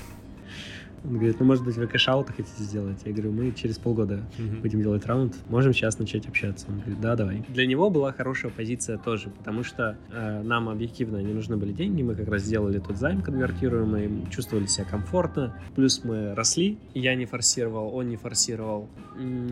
Он 1.07 1.15
говорит, 1.15 1.39
ну, 1.39 1.47
может 1.47 1.65
быть, 1.65 1.77
вы 1.77 1.87
кэш-ауты 1.87 2.33
хотите 2.33 2.63
сделать? 2.63 2.99
Я 3.05 3.13
говорю, 3.13 3.33
мы 3.33 3.53
через 3.53 3.79
полгода 3.79 4.25
uh-huh. 4.39 4.61
будем 4.61 4.83
делать 4.83 5.07
раунд, 5.07 5.37
можем 5.49 5.73
сейчас 5.73 5.99
начать 5.99 6.27
общаться. 6.27 6.67
Он 6.69 6.79
говорит, 6.79 7.01
да, 7.01 7.15
давай. 7.15 7.45
Для 7.49 7.67
него 7.67 7.91
была 7.91 8.13
хорошая 8.13 8.51
позиция 8.51 8.99
тоже, 8.99 9.31
потому 9.31 9.63
что 9.63 9.97
э, 10.11 10.43
нам 10.43 10.69
объективно 10.69 11.19
не 11.19 11.33
нужны 11.33 11.57
были 11.57 11.73
деньги, 11.73 12.03
мы 12.03 12.15
как 12.15 12.29
раз 12.29 12.43
сделали 12.43 12.79
тот 12.79 12.97
займ 12.97 13.23
конвертируемый, 13.23 14.27
чувствовали 14.31 14.67
себя 14.67 14.85
комфортно, 14.85 15.57
плюс 15.75 16.03
мы 16.03 16.35
росли, 16.35 16.79
я 16.95 17.15
не 17.15 17.27
форсировал, 17.27 17.95
он 17.95 18.09
не 18.09 18.17
форсировал 18.17 18.89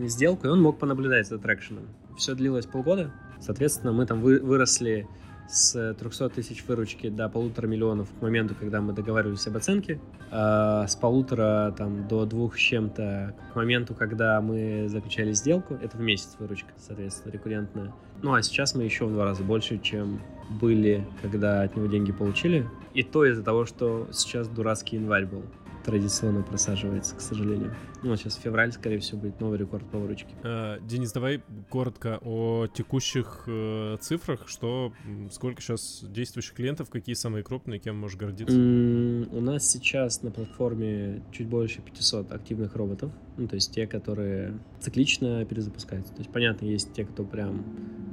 сделку, 0.03 0.47
и 0.47 0.49
он 0.49 0.61
мог 0.61 0.77
понаблюдать 0.77 1.27
за 1.27 1.37
трекшеном. 1.37 1.83
Все 2.17 2.35
длилось 2.35 2.65
полгода, 2.65 3.11
соответственно, 3.39 3.93
мы 3.93 4.05
там 4.05 4.21
вы- 4.21 4.39
выросли 4.39 5.07
с 5.47 5.93
300 5.93 6.29
тысяч 6.29 6.63
выручки 6.67 7.09
до 7.09 7.29
полутора 7.29 7.67
миллионов 7.67 8.09
к 8.17 8.21
моменту, 8.21 8.55
когда 8.59 8.81
мы 8.81 8.93
договаривались 8.93 9.45
об 9.47 9.57
оценке, 9.57 9.99
а 10.31 10.87
с 10.87 10.95
полутора 10.95 11.73
там, 11.77 12.07
до 12.07 12.25
двух 12.25 12.55
с 12.57 12.59
чем-то 12.59 13.35
к 13.53 13.55
моменту, 13.55 13.93
когда 13.93 14.41
мы 14.41 14.87
заключали 14.89 15.33
сделку, 15.33 15.75
это 15.75 15.97
в 15.97 16.01
месяц 16.01 16.35
выручка, 16.39 16.73
соответственно, 16.77 17.31
рекуррентная. 17.31 17.93
Ну 18.21 18.33
а 18.33 18.41
сейчас 18.41 18.75
мы 18.75 18.83
еще 18.83 19.05
в 19.05 19.13
два 19.13 19.25
раза 19.25 19.43
больше, 19.43 19.77
чем 19.77 20.21
были, 20.49 21.05
когда 21.21 21.61
от 21.61 21.75
него 21.75 21.87
деньги 21.87 22.11
получили. 22.11 22.67
И 22.93 23.03
то 23.03 23.25
из-за 23.25 23.43
того, 23.43 23.65
что 23.65 24.07
сейчас 24.11 24.47
дурацкий 24.47 24.97
январь 24.97 25.25
был 25.25 25.43
традиционно 25.85 26.41
просаживается, 26.41 27.15
к 27.15 27.21
сожалению. 27.21 27.73
Ну, 28.01 28.09
вот 28.09 28.19
сейчас 28.19 28.35
февраль, 28.35 28.71
скорее 28.71 28.99
всего, 28.99 29.21
будет 29.21 29.39
новый 29.39 29.59
рекорд 29.59 29.89
по 29.89 29.99
выручке. 29.99 30.29
А, 30.43 30.79
Денис, 30.79 31.11
давай 31.11 31.43
коротко 31.69 32.19
о 32.23 32.67
текущих 32.67 33.43
э, 33.47 33.97
цифрах. 34.01 34.47
Что, 34.47 34.93
сколько 35.31 35.61
сейчас 35.61 36.03
действующих 36.07 36.53
клиентов, 36.53 36.89
какие 36.89 37.13
самые 37.13 37.43
крупные, 37.43 37.79
кем 37.79 37.97
можешь 37.97 38.17
гордиться? 38.17 38.55
Mm, 38.55 39.29
у 39.31 39.41
нас 39.41 39.69
сейчас 39.69 40.23
на 40.23 40.31
платформе 40.31 41.21
чуть 41.31 41.47
больше 41.47 41.81
500 41.81 42.31
активных 42.31 42.75
роботов. 42.75 43.11
Ну, 43.37 43.47
то 43.47 43.55
есть 43.55 43.71
те, 43.71 43.85
которые 43.85 44.57
циклично 44.79 45.45
перезапускаются. 45.45 46.13
То 46.13 46.19
есть, 46.19 46.31
понятно, 46.31 46.65
есть 46.65 46.93
те, 46.93 47.05
кто 47.05 47.23
прям 47.23 47.63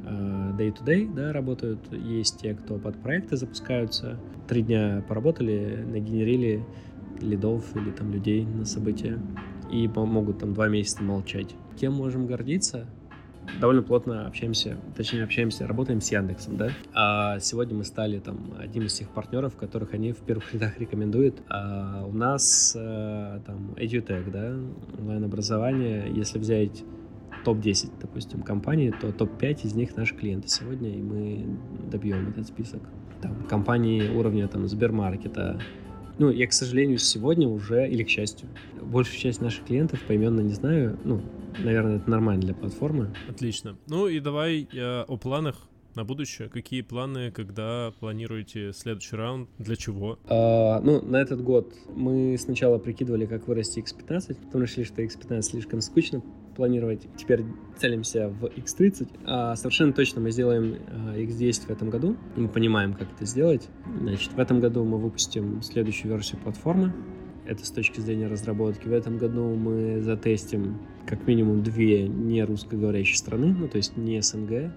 э, 0.05 0.53
day-to-day 0.59 1.13
да, 1.15 1.33
работают, 1.33 1.81
есть 1.93 2.41
те, 2.41 2.55
кто 2.55 2.79
под 2.79 3.01
проекты 3.03 3.37
запускаются. 3.37 4.21
Три 4.49 4.63
дня 4.63 5.05
поработали, 5.09 5.85
нагенерили 5.87 6.65
лидов 7.23 7.65
или 7.77 7.91
там 7.91 8.13
людей 8.13 8.45
на 8.45 8.65
события 8.65 9.19
и 9.71 9.89
могут 9.89 10.39
там 10.39 10.53
два 10.55 10.69
месяца 10.69 11.03
молчать. 11.03 11.55
Кем 11.79 11.95
можем 11.95 12.27
гордиться? 12.27 12.87
довольно 13.61 13.83
плотно 13.83 14.27
общаемся, 14.27 14.77
точнее 14.97 15.25
общаемся, 15.25 15.67
работаем 15.67 16.01
с 16.01 16.11
Яндексом, 16.11 16.57
да. 16.57 16.71
А 16.95 17.39
сегодня 17.41 17.77
мы 17.77 17.85
стали 17.85 18.19
там 18.19 18.55
одним 18.59 18.85
из 18.85 18.95
тех 18.95 19.09
партнеров, 19.11 19.57
которых 19.57 19.95
они 19.95 20.13
в 20.13 20.19
первых 20.19 20.53
рядах 20.55 20.79
рекомендуют. 20.79 21.43
А 21.49 22.05
у 22.07 22.13
нас 22.13 22.77
а, 22.79 23.41
там 23.41 23.75
EduTech, 23.77 24.31
да, 24.31 24.57
онлайн-образование, 24.99 26.11
если 26.15 26.39
взять 26.39 26.85
топ-10, 27.45 27.93
допустим, 28.01 28.43
компаний, 28.43 28.93
то 28.93 29.13
топ-5 29.13 29.67
из 29.67 29.75
них 29.75 29.97
наши 29.97 30.15
клиенты 30.15 30.49
сегодня, 30.49 30.91
и 30.91 31.03
мы 31.03 31.59
добьем 31.91 32.29
этот 32.29 32.47
список. 32.47 32.83
Там 33.21 33.45
компании 33.45 34.09
уровня 34.09 34.47
там 34.49 34.67
Сбермаркета, 34.69 35.61
ну, 36.19 36.31
я, 36.31 36.47
к 36.47 36.53
сожалению, 36.53 36.99
сегодня 36.99 37.49
уже, 37.49 37.89
или 37.89 38.03
к 38.03 38.09
счастью, 38.09 38.49
большую 38.81 39.19
часть 39.19 39.41
наших 39.41 39.65
клиентов 39.65 40.01
поименно 40.07 40.41
не 40.41 40.53
знаю. 40.53 40.99
Ну, 41.05 41.23
наверное, 41.59 41.97
это 41.97 42.11
нормально 42.11 42.43
для 42.43 42.55
платформы. 42.55 43.15
Отлично. 43.29 43.77
Ну 43.87 44.09
и 44.09 44.21
давай 44.21 44.69
э, 44.73 45.03
о 45.03 45.17
планах 45.17 45.57
на 45.95 46.05
будущее? 46.05 46.49
Какие 46.49 46.83
планы, 46.83 47.31
когда 47.31 47.93
планируете 48.01 48.73
следующий 48.73 49.17
раунд? 49.17 49.49
Для 49.59 49.77
чего? 49.77 50.19
А, 50.27 50.81
ну, 50.81 51.03
на 51.03 51.17
этот 51.17 51.43
год 51.43 51.73
мы 51.95 52.37
сначала 52.39 52.79
прикидывали, 52.79 53.27
как 53.27 53.47
вырасти 53.49 53.81
X15, 53.81 54.37
потом 54.47 54.63
решили, 54.63 54.85
что 54.85 55.03
X15 55.03 55.43
слишком 55.43 55.81
скучно 55.81 56.23
планировать. 56.55 57.07
Теперь 57.17 57.45
целимся 57.77 58.29
в 58.29 58.45
X30. 58.45 59.09
А 59.25 59.57
совершенно 59.57 59.93
точно 59.93 60.21
мы 60.21 60.31
сделаем 60.31 60.77
X10 61.17 61.63
а, 61.65 61.67
в 61.69 61.71
этом 61.71 61.91
году. 61.91 62.17
Мы 62.37 62.49
понимаем, 62.49 62.95
как 62.95 63.09
это 63.13 63.25
сделать. 63.25 63.69
Значит, 64.01 64.33
в 64.33 64.39
этом 64.39 64.61
году 64.61 64.85
мы 64.85 64.99
выпустим 64.99 65.63
следующую 65.63 66.13
версию 66.13 66.41
платформы. 66.43 66.93
Это 67.47 67.67
с 67.67 67.71
точки 67.71 68.01
зрения 68.01 68.29
разработки. 68.29 68.87
В 68.87 68.93
этом 68.93 69.19
году 69.19 69.55
мы 69.55 70.01
затестим 70.01 70.79
как 71.07 71.27
минимум 71.27 71.63
две 71.63 72.07
не 72.07 72.45
русскоговорящие 72.45 73.17
страны, 73.17 73.55
ну 73.59 73.69
то 73.69 73.77
есть 73.77 73.97
не 73.97 74.21
СНГ, 74.23 74.73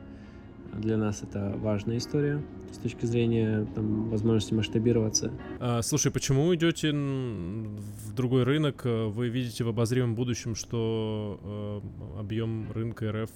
для 0.79 0.97
нас 0.97 1.23
это 1.23 1.53
важная 1.57 1.97
история 1.97 2.41
с 2.71 2.77
точки 2.77 3.05
зрения 3.05 3.65
там, 3.75 4.09
возможности 4.09 4.53
масштабироваться. 4.53 5.31
А, 5.59 5.81
слушай, 5.81 6.11
почему 6.11 6.53
идете 6.55 6.91
в 6.91 8.13
другой 8.13 8.43
рынок? 8.43 8.83
Вы 8.85 9.29
видите 9.29 9.63
в 9.63 9.69
обозримом 9.69 10.15
будущем, 10.15 10.55
что 10.55 11.81
э, 12.15 12.19
объем 12.19 12.71
рынка 12.71 13.11
РФ 13.11 13.31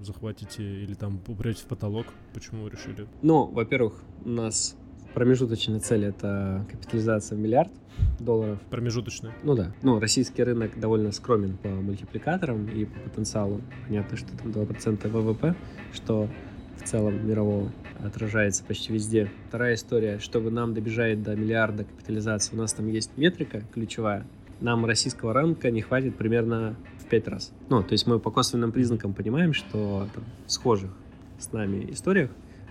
захватите 0.00 0.62
или 0.62 0.94
там 0.94 1.20
упрете 1.26 1.62
в 1.62 1.66
потолок? 1.66 2.06
Почему 2.32 2.64
вы 2.64 2.70
решили? 2.70 3.06
Ну, 3.22 3.46
во-первых, 3.46 3.94
у 4.24 4.28
нас 4.28 4.76
промежуточная 5.14 5.80
цель— 5.80 6.04
это 6.06 6.64
капитализация 6.70 7.36
в 7.36 7.40
миллиард 7.40 7.72
долларов. 8.20 8.60
Промежуточная? 8.70 9.34
Ну 9.42 9.54
да. 9.54 9.74
Ну, 9.82 9.98
российский 9.98 10.42
рынок 10.42 10.78
довольно 10.78 11.12
скромен 11.12 11.56
по 11.56 11.68
мультипликаторам 11.68 12.68
и 12.68 12.84
по 12.84 13.00
потенциалу. 13.00 13.60
Понятно, 13.86 14.16
что 14.16 14.36
там 14.36 14.52
2% 14.52 15.08
ВВП, 15.08 15.56
что 15.92 16.28
в 16.78 16.84
целом 16.84 17.26
мирового 17.26 17.70
отражается 18.02 18.64
почти 18.64 18.92
везде. 18.92 19.30
Вторая 19.48 19.74
история, 19.74 20.18
чтобы 20.18 20.50
нам 20.50 20.74
добежать 20.74 21.22
до 21.22 21.34
миллиарда 21.36 21.84
капитализации, 21.84 22.54
у 22.54 22.58
нас 22.58 22.72
там 22.72 22.88
есть 22.88 23.10
метрика 23.16 23.62
ключевая, 23.72 24.26
нам 24.60 24.84
российского 24.86 25.32
рынка 25.32 25.70
не 25.70 25.82
хватит 25.82 26.16
примерно 26.16 26.76
в 26.98 27.06
пять 27.08 27.28
раз. 27.28 27.52
Ну, 27.68 27.82
то 27.82 27.92
есть 27.92 28.06
мы 28.06 28.18
по 28.18 28.30
косвенным 28.30 28.72
признакам 28.72 29.14
понимаем, 29.14 29.52
что 29.52 30.08
там, 30.14 30.24
в 30.46 30.52
схожих 30.52 30.90
с 31.38 31.52
нами 31.52 31.90
историях 31.92 32.30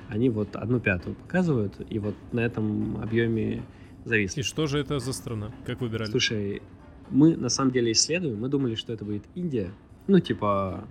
они 0.10 0.30
вот 0.30 0.55
одну 0.55 0.80
пятую 0.80 1.16
показывают, 1.16 1.76
и 1.89 1.99
вот 1.99 2.16
на 2.32 2.39
этом 2.39 2.97
объеме 3.01 3.64
зависли. 4.05 4.41
И 4.41 4.43
что 4.43 4.68
же 4.68 4.80
это 4.80 4.99
за 4.99 5.14
страна? 5.14 5.51
Как 5.66 5.82
выбирали? 5.82 6.10
Слушай, 6.10 6.62
мы 7.10 7.36
на 7.36 7.49
самом 7.49 7.72
деле 7.72 7.91
исследуем, 7.91 8.39
мы 8.39 8.49
думали, 8.49 8.76
что 8.76 8.93
это 8.93 9.03
будет 9.05 9.24
Индия, 9.36 9.72
ну, 10.08 10.20
типа 10.20 10.86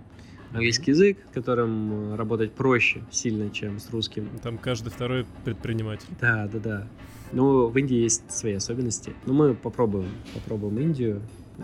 английский 0.51 0.91
язык, 0.91 1.17
которым 1.33 2.15
работать 2.15 2.53
проще 2.53 3.01
сильно, 3.11 3.49
чем 3.49 3.79
с 3.79 3.89
русским. 3.89 4.29
Там 4.41 4.57
каждый 4.57 4.89
второй 4.89 5.25
предприниматель. 5.43 6.07
Да, 6.19 6.47
да, 6.51 6.59
да. 6.59 6.87
Ну, 7.31 7.67
в 7.67 7.77
Индии 7.77 7.97
есть 7.97 8.31
свои 8.31 8.53
особенности. 8.53 9.13
Но 9.25 9.33
мы 9.33 9.53
попробуем, 9.53 10.09
попробуем 10.33 10.79
Индию. 10.79 11.21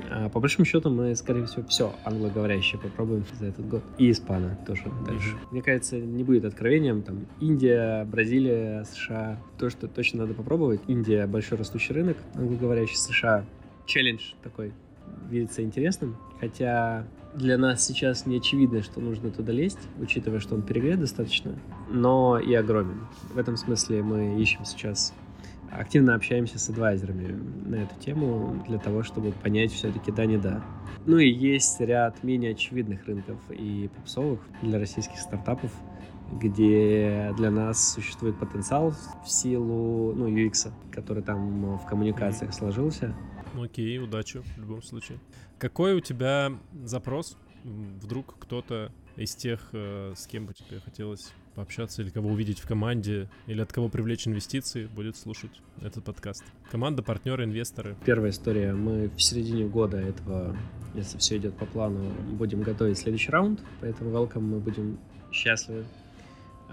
А 0.09 0.27
по 0.27 0.39
большому 0.39 0.65
счету 0.65 0.89
мы, 0.89 1.15
скорее 1.15 1.45
всего, 1.45 1.63
все 1.67 1.93
англоговорящее 2.03 2.81
попробуем 2.81 3.25
за 3.39 3.45
этот 3.45 3.67
год. 3.67 3.83
И 3.97 4.09
испана 4.11 4.57
тоже 4.65 4.83
дальше. 5.05 5.29
Mm-hmm. 5.29 5.47
Мне 5.51 5.61
кажется, 5.61 5.97
не 5.97 6.23
будет 6.23 6.45
откровением. 6.45 7.03
Там 7.03 7.27
Индия, 7.39 8.03
Бразилия, 8.05 8.85
США. 8.85 9.39
То, 9.59 9.69
что 9.69 9.87
точно 9.87 10.23
надо 10.23 10.33
попробовать. 10.33 10.81
Индия— 10.87 11.27
большой 11.27 11.59
растущий 11.59 11.93
рынок, 11.93 12.17
англоговорящий 12.33 12.97
США. 12.97 13.45
Челлендж 13.85 14.33
такой 14.41 14.73
видится 15.29 15.61
интересным. 15.61 16.17
Хотя 16.39 17.05
для 17.35 17.57
нас 17.57 17.85
сейчас 17.85 18.25
не 18.25 18.37
очевидно, 18.37 18.83
что 18.83 18.99
нужно 18.99 19.31
туда 19.31 19.51
лезть, 19.51 19.79
учитывая, 19.99 20.39
что 20.39 20.55
он 20.55 20.61
перегрет 20.61 20.99
достаточно, 20.99 21.55
но 21.89 22.39
и 22.39 22.53
огромен. 22.53 23.07
В 23.33 23.37
этом 23.37 23.57
смысле 23.57 24.03
мы 24.03 24.41
ищем 24.41 24.65
сейчас 24.65 25.13
активно 25.71 26.15
общаемся 26.15 26.59
с 26.59 26.69
адвайзерами 26.69 27.39
на 27.65 27.75
эту 27.75 27.95
тему 27.99 28.63
для 28.67 28.77
того, 28.77 29.03
чтобы 29.03 29.31
понять 29.31 29.71
все-таки 29.71 30.11
да, 30.11 30.25
не 30.25 30.37
да. 30.37 30.63
Ну 31.05 31.17
и 31.17 31.29
есть 31.29 31.79
ряд 31.81 32.23
менее 32.23 32.51
очевидных 32.51 33.05
рынков 33.05 33.39
и 33.49 33.89
попсовых 33.95 34.39
для 34.61 34.79
российских 34.79 35.19
стартапов, 35.19 35.71
где 36.31 37.33
для 37.37 37.51
нас 37.51 37.93
существует 37.93 38.37
потенциал 38.37 38.93
в 39.25 39.29
силу 39.29 40.13
ну, 40.13 40.27
UX, 40.27 40.71
который 40.91 41.23
там 41.23 41.77
в 41.77 41.85
коммуникациях 41.85 42.53
сложился. 42.53 43.15
Окей, 43.59 43.99
удачи 43.99 44.39
в 44.39 44.57
любом 44.57 44.81
случае. 44.81 45.19
Какой 45.59 45.93
у 45.93 45.99
тебя 45.99 46.51
запрос? 46.83 47.37
Вдруг 47.63 48.35
кто-то 48.39 48.91
из 49.15 49.35
тех, 49.35 49.69
э, 49.73 50.13
с 50.15 50.27
кем 50.27 50.47
бы 50.47 50.53
тебе 50.53 50.79
хотелось 50.79 51.31
пообщаться, 51.55 52.01
или 52.01 52.09
кого 52.09 52.29
увидеть 52.29 52.59
в 52.59 52.67
команде, 52.67 53.29
или 53.45 53.61
от 53.61 53.71
кого 53.71 53.89
привлечь 53.89 54.27
инвестиции, 54.27 54.87
будет 54.87 55.15
слушать 55.15 55.61
этот 55.81 56.03
подкаст. 56.03 56.43
Команда, 56.71 57.03
партнеры, 57.03 57.43
инвесторы. 57.43 57.95
Первая 58.05 58.31
история. 58.31 58.73
Мы 58.73 59.09
в 59.09 59.21
середине 59.21 59.67
года 59.67 59.97
этого, 59.97 60.57
если 60.95 61.17
все 61.19 61.37
идет 61.37 61.55
по 61.55 61.65
плану, 61.65 62.11
будем 62.31 62.63
готовить 62.63 62.97
следующий 62.97 63.29
раунд, 63.29 63.63
поэтому 63.81 64.09
welcome 64.09 64.41
мы 64.41 64.59
будем 64.59 64.99
счастливы 65.31 65.85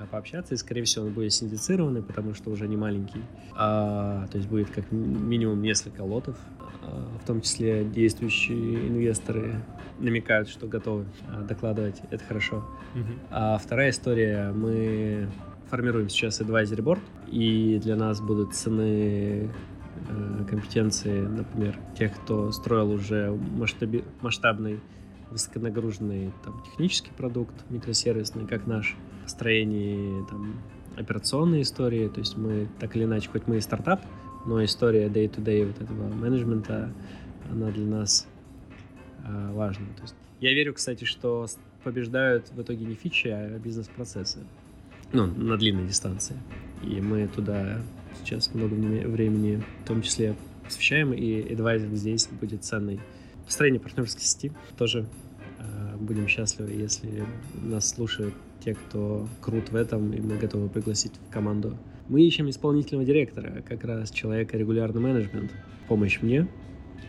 пообщаться, 0.06 0.54
и, 0.54 0.56
скорее 0.56 0.84
всего, 0.84 1.06
он 1.06 1.12
будет 1.12 1.32
синдицированный, 1.32 2.02
потому 2.02 2.34
что 2.34 2.50
уже 2.50 2.68
не 2.68 2.76
маленький. 2.76 3.22
А, 3.54 4.26
то 4.28 4.36
есть 4.38 4.48
будет 4.48 4.70
как 4.70 4.90
минимум 4.90 5.62
несколько 5.62 6.02
лотов, 6.02 6.36
а, 6.82 7.18
в 7.22 7.26
том 7.26 7.40
числе 7.40 7.84
действующие 7.84 8.88
инвесторы 8.88 9.54
намекают, 9.98 10.48
что 10.48 10.66
готовы 10.66 11.06
а, 11.28 11.42
докладывать, 11.42 12.00
это 12.10 12.24
хорошо. 12.24 12.64
Uh-huh. 12.94 13.18
А 13.30 13.58
вторая 13.58 13.90
история, 13.90 14.52
мы 14.52 15.28
формируем 15.68 16.08
сейчас 16.08 16.40
advisory 16.40 16.82
board, 16.82 17.00
и 17.28 17.78
для 17.82 17.96
нас 17.96 18.20
будут 18.20 18.54
цены 18.54 19.48
э, 20.08 20.44
компетенции, 20.48 21.20
например, 21.20 21.78
тех, 21.96 22.12
кто 22.14 22.50
строил 22.50 22.90
уже 22.90 23.28
масштаби- 23.28 24.04
масштабный 24.20 24.80
высоконагруженный 25.30 26.32
там, 26.44 26.60
технический 26.64 27.12
продукт, 27.16 27.54
микросервисный, 27.70 28.46
как 28.46 28.66
наш, 28.66 28.96
строении 29.30 30.24
там, 30.28 30.60
операционной 30.96 31.62
истории, 31.62 32.08
то 32.08 32.20
есть 32.20 32.36
мы 32.36 32.68
так 32.78 32.96
или 32.96 33.04
иначе, 33.04 33.28
хоть 33.30 33.46
мы 33.46 33.58
и 33.58 33.60
стартап, 33.60 34.02
но 34.46 34.62
история 34.64 35.08
day-to-day 35.08 35.66
вот 35.66 35.80
этого 35.80 36.08
менеджмента, 36.14 36.92
она 37.50 37.70
для 37.70 37.86
нас 37.86 38.26
э, 39.24 39.52
важна. 39.52 39.86
То 39.96 40.02
есть 40.02 40.14
я 40.40 40.52
верю, 40.54 40.74
кстати, 40.74 41.04
что 41.04 41.46
побеждают 41.84 42.50
в 42.50 42.60
итоге 42.60 42.84
не 42.84 42.94
фичи, 42.94 43.28
а 43.28 43.58
бизнес-процессы. 43.58 44.40
Ну, 45.12 45.26
на 45.26 45.56
длинной 45.56 45.86
дистанции. 45.86 46.36
И 46.82 47.00
мы 47.00 47.26
туда 47.26 47.80
сейчас 48.22 48.54
много 48.54 48.74
времени, 48.74 49.62
в 49.84 49.88
том 49.88 50.02
числе, 50.02 50.36
посвящаем, 50.64 51.12
и 51.12 51.52
адвайзинг 51.52 51.94
здесь 51.94 52.28
будет 52.28 52.64
ценный. 52.64 53.00
Построение 53.44 53.80
партнерской 53.80 54.22
сети 54.22 54.52
тоже 54.78 55.06
э, 55.58 55.96
будем 55.98 56.28
счастливы, 56.28 56.70
если 56.72 57.24
нас 57.60 57.88
слушают 57.88 58.34
те, 58.64 58.74
кто 58.74 59.26
крут 59.40 59.70
в 59.70 59.76
этом, 59.76 60.12
и 60.12 60.20
мы 60.20 60.36
готовы 60.36 60.68
пригласить 60.68 61.12
в 61.28 61.32
команду. 61.32 61.76
Мы 62.08 62.22
ищем 62.22 62.48
исполнительного 62.50 63.06
директора, 63.06 63.62
как 63.68 63.84
раз 63.84 64.10
человека 64.10 64.56
регулярный 64.56 65.00
менеджмент. 65.00 65.52
Помощь 65.88 66.20
мне, 66.20 66.48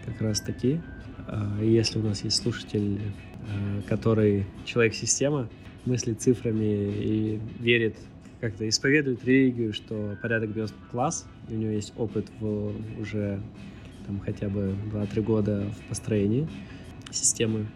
как 0.05 0.21
раз 0.21 0.41
таки. 0.41 0.79
А, 1.27 1.61
если 1.61 1.99
у 1.99 2.03
нас 2.03 2.23
есть 2.23 2.41
слушатель, 2.41 2.99
а, 3.47 3.81
который 3.87 4.45
человек-система, 4.65 5.49
мыслит 5.85 6.21
цифрами 6.21 6.63
и 6.63 7.39
верит, 7.59 7.95
как-то 8.39 8.67
исповедует 8.67 9.23
религию, 9.25 9.73
что 9.73 10.17
порядок 10.21 10.51
бьет 10.51 10.73
класс, 10.91 11.27
у 11.49 11.53
него 11.53 11.71
есть 11.71 11.93
опыт 11.97 12.27
в 12.39 12.73
уже 12.99 13.39
там, 14.05 14.19
хотя 14.19 14.49
бы 14.49 14.75
2-3 14.91 15.21
года 15.21 15.65
в 15.79 15.89
построении 15.89 16.47
системы 17.11 17.67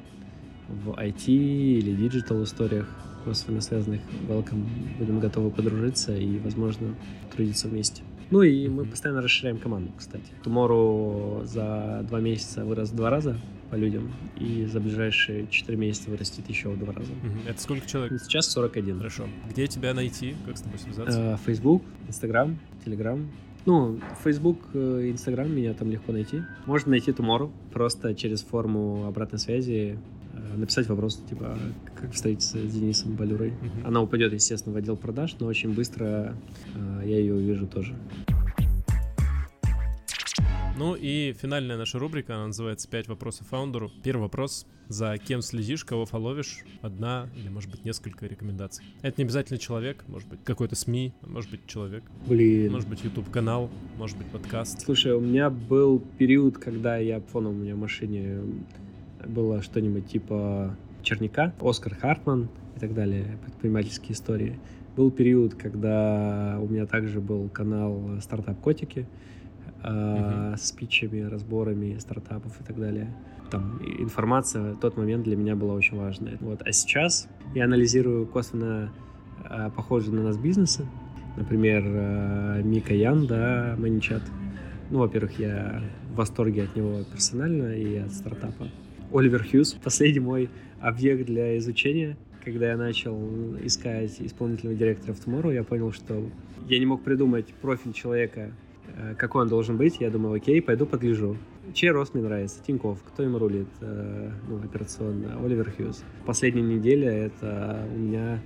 в 0.68 0.92
IT 0.92 1.28
или 1.28 1.96
digital 1.96 2.44
историях, 2.44 2.90
косвенно 3.26 3.60
связанных, 3.60 4.02
welcome, 4.30 4.66
будем 5.00 5.20
готовы 5.20 5.50
подружиться 5.50 6.16
и, 6.16 6.38
возможно, 6.40 6.96
трудиться 7.36 7.68
вместе. 7.68 8.04
Ну 8.32 8.44
и 8.44 8.68
мы 8.70 8.86
постоянно 8.86 9.22
расширяем 9.22 9.58
команду, 9.58 9.92
кстати. 9.98 10.26
Tomorrow 10.44 11.46
за 11.46 12.06
два 12.08 12.20
месяца 12.20 12.64
вырос 12.64 12.92
два 12.92 13.10
раза 13.10 13.38
по 13.70 13.76
людям, 13.76 14.12
и 14.40 14.66
за 14.66 14.80
ближайшие 14.80 15.48
четыре 15.50 15.78
месяца 15.78 16.10
вырастет 16.10 16.48
еще 16.50 16.70
в 16.70 16.80
два 16.80 16.94
раза. 16.94 17.12
Это 17.48 17.60
сколько 17.60 17.88
человек? 17.88 18.22
Сейчас 18.22 18.48
41. 18.52 18.98
Хорошо. 18.98 19.26
Где 19.50 19.68
тебя 19.68 19.94
найти? 19.94 20.36
Как 20.46 20.58
с 20.58 20.62
тобой 20.62 20.80
связаться? 20.80 21.20
Э, 21.20 21.38
Facebook, 21.46 21.84
Instagram, 22.08 22.58
Telegram. 22.86 23.26
Ну, 23.66 24.00
Facebook, 24.24 24.60
э, 24.74 25.10
Instagram, 25.12 25.50
меня 25.52 25.74
там 25.74 25.90
легко 25.90 26.12
найти. 26.12 26.44
Можно 26.68 26.92
найти 26.92 27.12
Tomorrow, 27.12 27.52
просто 27.74 28.14
через 28.14 28.44
форму 28.44 29.06
обратной 29.08 29.40
связи 29.40 29.98
написать 30.56 30.88
вопрос, 30.88 31.22
типа, 31.30 31.58
как 31.96 32.14
встретиться 32.14 32.58
с 32.58 32.74
Денисом 32.74 33.16
Балюрой. 33.16 33.50
Uh-huh. 33.50 33.88
Она 33.88 34.02
упадет, 34.02 34.34
естественно, 34.34 34.74
в 34.74 34.78
отдел 34.78 34.98
продаж, 34.98 35.36
но 35.40 35.48
очень 35.48 35.74
быстро 35.74 36.36
э, 36.76 37.02
я 37.06 37.18
ее 37.20 37.36
увижу 37.36 37.68
тоже. 37.68 37.96
Ну 40.78 40.94
и 40.94 41.32
финальная 41.32 41.78
наша 41.78 42.00
рубрика, 42.00 42.36
она 42.36 42.48
называется 42.48 42.90
«Пять 42.90 43.08
вопросов 43.08 43.48
фаундеру». 43.48 43.90
Первый 44.04 44.24
вопрос. 44.24 44.68
За 44.90 45.18
кем 45.18 45.42
следишь, 45.42 45.86
кого 45.86 46.06
фоловишь? 46.06 46.66
Одна 46.82 47.30
или, 47.38 47.48
может 47.48 47.72
быть, 47.72 47.86
несколько 47.86 48.26
рекомендаций. 48.26 48.84
Это 49.02 49.22
не 49.22 49.24
обязательно 49.24 49.58
человек, 49.58 50.04
может 50.08 50.28
быть, 50.28 50.40
какой-то 50.44 50.76
СМИ, 50.76 51.14
может 51.22 51.50
быть, 51.50 51.66
человек. 51.66 52.04
Блин. 52.28 52.74
Может 52.74 52.90
быть, 52.90 53.06
YouTube-канал, 53.06 53.70
может 53.98 54.18
быть, 54.18 54.28
подкаст. 54.28 54.82
Слушай, 54.82 55.14
у 55.14 55.22
меня 55.22 55.50
был 55.50 56.04
период, 56.18 56.58
когда 56.58 56.98
я 56.98 57.22
фоном 57.22 57.54
у 57.54 57.64
меня 57.64 57.76
в 57.76 57.80
машине 57.80 58.42
было 59.28 59.62
что-нибудь 59.62 60.08
типа 60.08 60.76
Черняка, 61.02 61.54
Оскар 61.62 61.96
Хартман 61.96 62.50
и 62.76 62.80
так 62.80 62.94
далее, 62.94 63.38
предпринимательские 63.44 64.14
истории. 64.14 64.60
Был 64.96 65.12
период, 65.12 65.56
когда 65.56 66.58
у 66.62 66.68
меня 66.68 66.86
также 66.86 67.20
был 67.20 67.50
канал 67.50 68.18
«Стартап 68.22 68.60
Котики», 68.62 69.06
uh-huh. 69.86 70.58
с 70.58 70.72
питчами, 70.72 71.22
разборами 71.22 71.98
стартапов 72.00 72.60
и 72.60 72.64
так 72.64 72.78
далее. 72.80 73.14
Там 73.52 73.80
информация 74.00 74.74
в 74.74 74.80
тот 74.80 74.98
момент 74.98 75.24
для 75.24 75.36
меня 75.36 75.56
была 75.56 75.74
очень 75.74 75.98
важная. 75.98 76.38
Вот. 76.42 76.62
А 76.66 76.72
сейчас 76.72 77.28
я 77.54 77.66
анализирую 77.66 78.26
косвенно 78.26 78.92
э, 79.50 79.70
похожие 79.76 80.14
на 80.14 80.24
нас 80.24 80.38
бизнесы. 80.38 80.88
Например, 81.38 81.84
э, 81.86 82.62
Мика 82.64 82.94
Ян, 82.94 83.28
да, 83.28 83.76
Маничат. 83.78 84.24
Ну, 84.90 85.00
во-первых, 85.00 85.40
я 85.40 85.84
в 86.12 86.16
восторге 86.16 86.64
от 86.64 86.76
него 86.76 87.04
персонально 87.12 87.76
и 87.76 87.98
от 87.98 88.12
стартапа. 88.12 88.68
Оливер 89.16 89.44
Хьюз, 89.44 89.74
последний 89.74 90.20
мой 90.20 90.50
объект 90.80 91.26
для 91.26 91.58
изучения. 91.58 92.18
Когда 92.44 92.70
я 92.70 92.78
начал 92.78 93.18
искать 93.64 94.20
исполнительного 94.20 94.78
директора 94.78 95.14
в 95.14 95.26
Tomorrow, 95.26 95.54
я 95.54 95.64
понял, 95.64 95.92
что 95.92 96.30
я 96.68 96.78
не 96.78 96.86
мог 96.86 97.04
придумать 97.04 97.48
профиль 97.62 97.94
человека, 97.94 98.52
Э, 98.96 99.16
какой 99.16 99.44
он 99.44 99.50
должен 99.50 99.78
быть, 99.78 100.00
я 100.00 100.10
думал, 100.10 100.34
окей, 100.34 100.62
пойду 100.62 100.86
подгляжу. 100.86 101.38
Чей 101.74 101.92
рост 101.92 102.14
мне 102.14 102.24
нравится? 102.24 102.64
Тиньков. 102.64 103.04
Кто 103.04 103.24
им 103.24 103.36
рулит? 103.36 103.68
Э, 103.82 104.32
ну, 104.48 104.58
операционно. 104.64 105.44
Оливер 105.44 105.72
Хьюз. 105.72 106.04
Последняя 106.26 106.62
неделя— 106.62 107.12
это 107.12 107.88
у 107.94 107.98
меня 107.98 108.42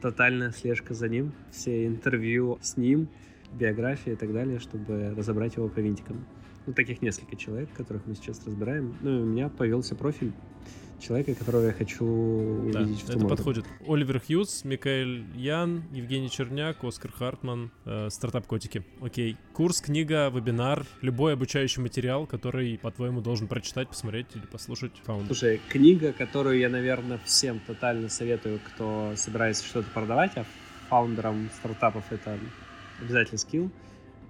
тотальная 0.00 0.50
слежка 0.50 0.94
за 0.94 1.08
ним. 1.08 1.32
Все 1.50 1.86
интервью 1.86 2.58
с 2.60 2.76
ним, 2.76 3.08
биография 3.52 4.14
и 4.14 4.16
так 4.16 4.32
далее, 4.32 4.58
чтобы 4.58 5.14
разобрать 5.16 5.56
его 5.56 5.68
по 5.68 5.78
винтикам. 5.78 6.24
Ну, 6.66 6.72
таких 6.72 7.02
несколько 7.02 7.36
человек, 7.36 7.68
которых 7.72 8.06
мы 8.06 8.14
сейчас 8.14 8.44
разбираем. 8.46 8.94
Ну, 9.00 9.18
и 9.18 9.22
у 9.22 9.24
меня 9.24 9.48
появился 9.48 9.94
профиль 9.94 10.32
человека, 11.02 11.34
которого 11.34 11.66
я 11.66 11.72
хочу 11.72 12.04
увидеть 12.04 13.04
да, 13.06 13.14
в 13.14 13.16
Это 13.16 13.26
подходит. 13.26 13.64
Оливер 13.86 14.20
Хьюз, 14.20 14.64
Микаэль 14.64 15.24
Ян, 15.34 15.82
Евгений 15.92 16.30
Черняк, 16.30 16.84
Оскар 16.84 17.10
Хартман, 17.10 17.72
э, 17.84 18.08
стартап-котики. 18.10 18.84
Окей. 19.00 19.36
Курс, 19.52 19.80
книга, 19.80 20.30
вебинар, 20.30 20.86
любой 21.00 21.34
обучающий 21.34 21.82
материал, 21.82 22.26
который, 22.26 22.78
по-твоему, 22.78 23.20
должен 23.20 23.48
прочитать, 23.48 23.88
посмотреть 23.88 24.28
или 24.34 24.46
послушать 24.46 24.92
фаундер. 25.04 25.26
Слушай, 25.26 25.60
книга, 25.68 26.12
которую 26.12 26.58
я, 26.58 26.68
наверное, 26.68 27.18
всем 27.24 27.60
тотально 27.66 28.08
советую, 28.08 28.60
кто 28.64 29.12
собирается 29.16 29.64
что-то 29.64 29.90
продавать, 29.90 30.32
а 30.36 30.46
фаундерам 30.88 31.50
стартапов 31.58 32.04
это 32.10 32.38
обязательно 33.00 33.38
скилл 33.38 33.70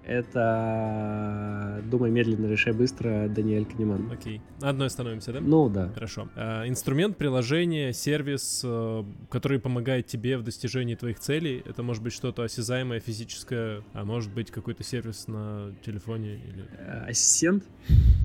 это 0.05 1.83
«Думай 1.91 2.11
медленно, 2.11 2.47
решай 2.47 2.73
быстро» 2.73 3.29
Даниэль 3.29 3.65
Канеман. 3.65 4.11
Окей. 4.11 4.41
На 4.61 4.71
одной 4.71 4.89
остановимся, 4.89 5.33
да? 5.33 5.41
Ну, 5.41 5.69
да. 5.69 5.91
Хорошо. 5.95 6.29
А, 6.35 6.67
инструмент, 6.67 7.17
приложение, 7.17 7.93
сервис, 7.93 8.63
э, 8.65 9.05
который 9.31 9.61
помогает 9.61 10.07
тебе 10.07 10.37
в 10.39 10.43
достижении 10.43 10.95
твоих 10.95 11.21
целей. 11.21 11.63
Это 11.65 11.83
может 11.83 12.03
быть 12.03 12.13
что-то 12.13 12.43
осязаемое, 12.43 13.01
физическое, 13.01 13.83
а 13.93 14.05
может 14.05 14.33
быть 14.33 14.51
какой-то 14.51 14.83
сервис 14.83 15.29
на 15.29 15.73
телефоне 15.85 16.35
или... 16.35 16.69
Ассистент 17.09 17.65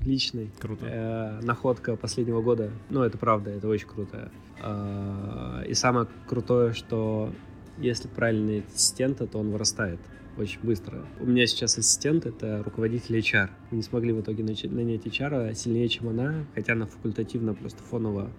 личный. 0.04 0.50
Круто. 0.58 0.86
Э, 0.86 1.40
находка 1.42 1.96
последнего 1.96 2.42
года. 2.42 2.70
Ну, 2.90 3.02
это 3.02 3.18
правда, 3.18 3.50
это 3.50 3.68
очень 3.68 3.86
круто. 3.86 4.30
Э, 4.62 5.64
и 5.68 5.74
самое 5.74 6.08
крутое, 6.26 6.72
что 6.72 7.32
если 7.78 8.08
правильный 8.08 8.64
ассистент, 8.74 9.18
то 9.18 9.38
он 9.38 9.50
вырастает 9.50 10.00
очень 10.38 10.60
быстро. 10.62 11.04
У 11.20 11.26
меня 11.26 11.46
сейчас 11.46 11.78
ассистент— 11.78 12.26
это 12.26 12.62
руководитель 12.62 13.18
HR. 13.18 13.50
Мы 13.70 13.78
не 13.78 13.82
смогли 13.82 14.12
в 14.12 14.20
итоге 14.20 14.42
нанять 14.42 15.06
HR 15.06 15.54
сильнее, 15.54 15.88
чем 15.88 16.08
она, 16.08 16.46
хотя 16.54 16.72
она 16.72 16.86
факультативно, 16.86 17.54
просто 17.54 17.82
фоново 17.82 18.30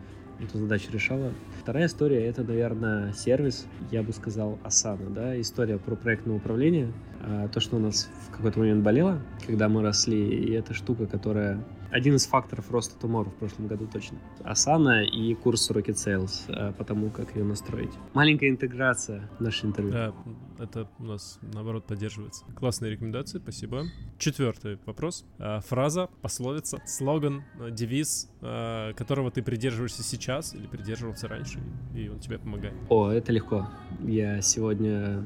эту 0.41 0.57
задачу 0.57 0.89
решала. 0.91 1.33
Вторая 1.61 1.87
история— 1.87 2.25
это, 2.25 2.43
наверное, 2.43 3.13
сервис, 3.13 3.67
я 3.91 4.03
бы 4.03 4.13
сказал, 4.13 4.57
Asana, 4.63 5.13
да, 5.13 5.39
история 5.39 5.77
про 5.77 5.95
проектное 5.95 6.37
управление, 6.37 6.91
а, 7.21 7.47
то, 7.49 7.59
что 7.59 7.75
у 7.75 7.79
нас 7.79 8.09
в 8.27 8.31
какой-то 8.31 8.59
момент 8.59 8.83
болело, 8.83 9.21
когда 9.45 9.67
мы 9.67 9.81
росли, 9.81 10.29
и 10.29 10.51
это 10.53 10.73
штука, 10.73 11.07
которая 11.07 11.63
один 11.91 12.15
из 12.15 12.25
факторов 12.25 12.69
роста 12.71 12.95
Tomorrow 13.05 13.29
в 13.29 13.35
прошлом 13.35 13.67
году 13.67 13.87
точно. 13.91 14.17
Asana 14.39 15.03
и 15.05 15.33
курс 15.35 15.69
Rocket 15.71 15.95
Sales, 15.95 16.43
э, 16.47 16.73
потому 16.73 17.09
как 17.09 17.35
ее 17.35 17.43
настроить. 17.43 17.91
Маленькая 18.13 18.49
интеграция 18.49 19.29
в 19.39 19.41
наше 19.41 19.65
интервью. 19.65 19.91
Да, 19.91 20.13
это 20.59 20.87
у 20.99 21.03
нас, 21.03 21.39
наоборот, 21.53 21.85
поддерживается. 21.85 22.45
Классные 22.55 22.91
рекомендации, 22.91 23.39
спасибо. 23.39 23.85
Четвертый 24.17 24.79
вопрос. 24.85 25.25
Э, 25.39 25.59
фраза, 25.61 26.09
пословица, 26.21 26.81
слоган, 26.85 27.43
э, 27.59 27.71
девиз, 27.71 28.29
которого 28.39 29.31
ты 29.31 29.41
придерживаешься 29.41 30.03
сейчас 30.03 30.53
или 30.53 30.67
придерживался 30.67 31.27
раньше, 31.27 31.59
и 31.95 32.07
он 32.07 32.19
тебе 32.19 32.39
помогает. 32.39 32.73
О, 32.89 33.09
это 33.09 33.31
легко. 33.31 33.67
Я 33.99 34.41
сегодня 34.41 35.23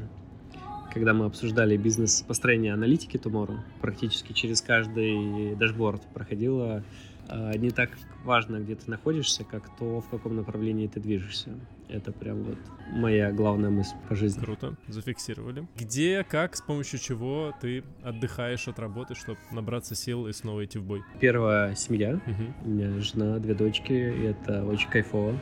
когда 0.93 1.13
мы 1.13 1.25
обсуждали 1.25 1.75
бизнес 1.75 2.23
построения 2.27 2.71
аналитики 2.71 3.17
Tomorrow, 3.17 3.57
практически 3.81 4.31
через 4.33 4.61
каждый 4.61 5.55
дашборд 5.55 6.01
проходило 6.13 6.75
а, 6.75 6.83
не 7.30 7.71
так 7.71 7.89
важно, 8.24 8.57
где 8.57 8.76
ты 8.76 8.89
находишься, 8.89 9.43
как 9.43 9.63
то, 9.78 10.01
в 10.01 10.09
каком 10.09 10.36
направлении 10.36 10.88
ты 10.88 10.99
движешься. 10.99 11.51
Это 11.89 12.11
прям 12.11 12.43
вот 12.43 12.57
моя 12.91 13.32
главная 13.32 13.69
мысль 13.69 13.95
по 14.09 14.15
жизни. 14.15 14.43
Круто, 14.43 14.76
зафиксировали. 14.88 15.67
Где, 15.76 16.24
как, 16.24 16.55
с 16.55 16.61
помощью 16.61 16.99
чего 16.99 17.53
ты 17.61 17.84
отдыхаешь 18.01 18.67
от 18.67 18.80
работы, 18.80 19.15
чтобы 19.15 19.38
набраться 19.51 19.93
сил 19.93 20.28
и 20.28 20.34
снова 20.34 20.65
идти 20.65 20.80
в 20.80 20.84
бой? 20.84 21.03
Первая 21.19 21.76
семья. 21.76 22.15
Угу. 22.15 22.65
У 22.65 22.69
меня 22.69 22.99
жена, 22.99 23.38
две 23.39 23.53
дочки, 23.53 23.93
и 23.93 24.24
это 24.24 24.65
очень 24.65 24.89
кайфово. 24.89 25.39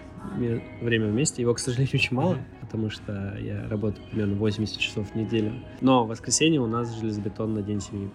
Время 0.81 1.07
вместе. 1.07 1.41
Его, 1.41 1.53
к 1.53 1.59
сожалению, 1.59 1.95
очень 1.95 2.15
мало, 2.15 2.33
угу. 2.33 2.41
потому 2.61 2.89
что 2.89 3.37
я 3.39 3.67
работаю 3.69 4.05
примерно 4.09 4.35
80 4.35 4.77
часов 4.77 5.11
в 5.11 5.15
неделю. 5.15 5.53
Но 5.79 6.05
в 6.05 6.09
воскресенье 6.09 6.59
у 6.59 6.67
нас 6.67 6.93
железобетонный 6.99 7.63
день 7.63 7.81
семьи. 7.81 8.09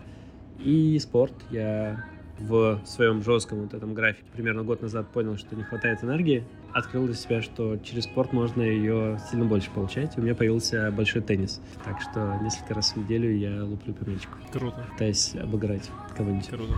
И 0.58 0.98
спорт. 0.98 1.34
Я 1.50 2.04
в 2.38 2.80
своем 2.84 3.22
жестком 3.22 3.62
вот 3.62 3.74
этом 3.74 3.94
графике 3.94 4.26
примерно 4.32 4.62
год 4.62 4.82
назад 4.82 5.08
понял, 5.08 5.36
что 5.36 5.56
не 5.56 5.62
хватает 5.62 6.04
энергии, 6.04 6.44
открыл 6.72 7.06
для 7.06 7.14
себя, 7.14 7.42
что 7.42 7.76
через 7.78 8.04
спорт 8.04 8.32
можно 8.32 8.62
ее 8.62 9.18
сильно 9.30 9.44
больше 9.44 9.70
получать. 9.70 10.16
У 10.18 10.20
меня 10.20 10.34
появился 10.34 10.90
большой 10.90 11.22
теннис. 11.22 11.60
Так 11.84 12.00
что 12.00 12.38
несколько 12.42 12.74
раз 12.74 12.92
в 12.92 12.96
неделю 12.96 13.34
я 13.34 13.64
луплю 13.64 13.94
по 13.94 14.08
мячику. 14.08 14.38
Круто. 14.52 14.86
Пытаюсь 14.92 15.34
обыграть 15.34 15.90
кого-нибудь. 16.16 16.48
Круто. 16.48 16.74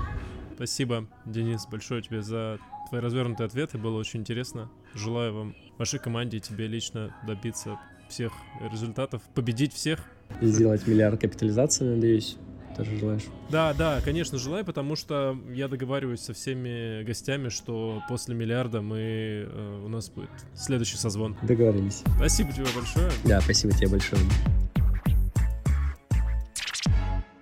Спасибо, 0.55 1.07
Денис, 1.25 1.67
большое 1.71 2.03
тебе 2.03 2.23
за 2.23 2.59
твои 2.89 3.01
развернутые 3.01 3.47
ответы. 3.47 3.79
Было 3.79 3.99
очень 3.99 4.21
интересно. 4.21 4.71
Желаю 4.95 5.35
вам, 5.35 5.57
вашей 5.77 6.01
команде, 6.01 6.41
тебе 6.41 6.67
лично 6.67 7.15
добиться 7.27 7.79
всех 8.09 8.33
результатов, 8.73 9.23
победить 9.35 9.73
всех. 9.73 10.01
И 10.41 10.47
сделать 10.47 10.87
миллиард 10.87 11.21
капитализации, 11.21 11.85
надеюсь 11.85 12.39
тоже 12.77 12.97
желаешь? 12.99 13.25
Да, 13.51 13.75
да, 13.75 14.01
конечно, 14.05 14.39
желаю, 14.39 14.65
потому 14.65 14.97
что 14.97 15.39
я 15.53 15.69
договариваюсь 15.69 16.21
со 16.21 16.33
всеми 16.33 17.03
гостями, 17.05 17.49
что 17.49 18.03
после 18.09 18.35
миллиарда 18.35 18.81
мы 18.81 18.99
э, 18.99 19.83
у 19.85 19.89
нас 19.89 20.09
будет 20.11 20.31
следующий 20.55 20.97
созвон. 20.97 21.37
Договорились. 21.43 22.03
Спасибо 22.17 22.53
тебе 22.53 22.67
большое. 22.75 23.11
Да, 23.25 23.41
спасибо 23.41 23.73
тебе 23.73 23.89
большое. 23.89 24.21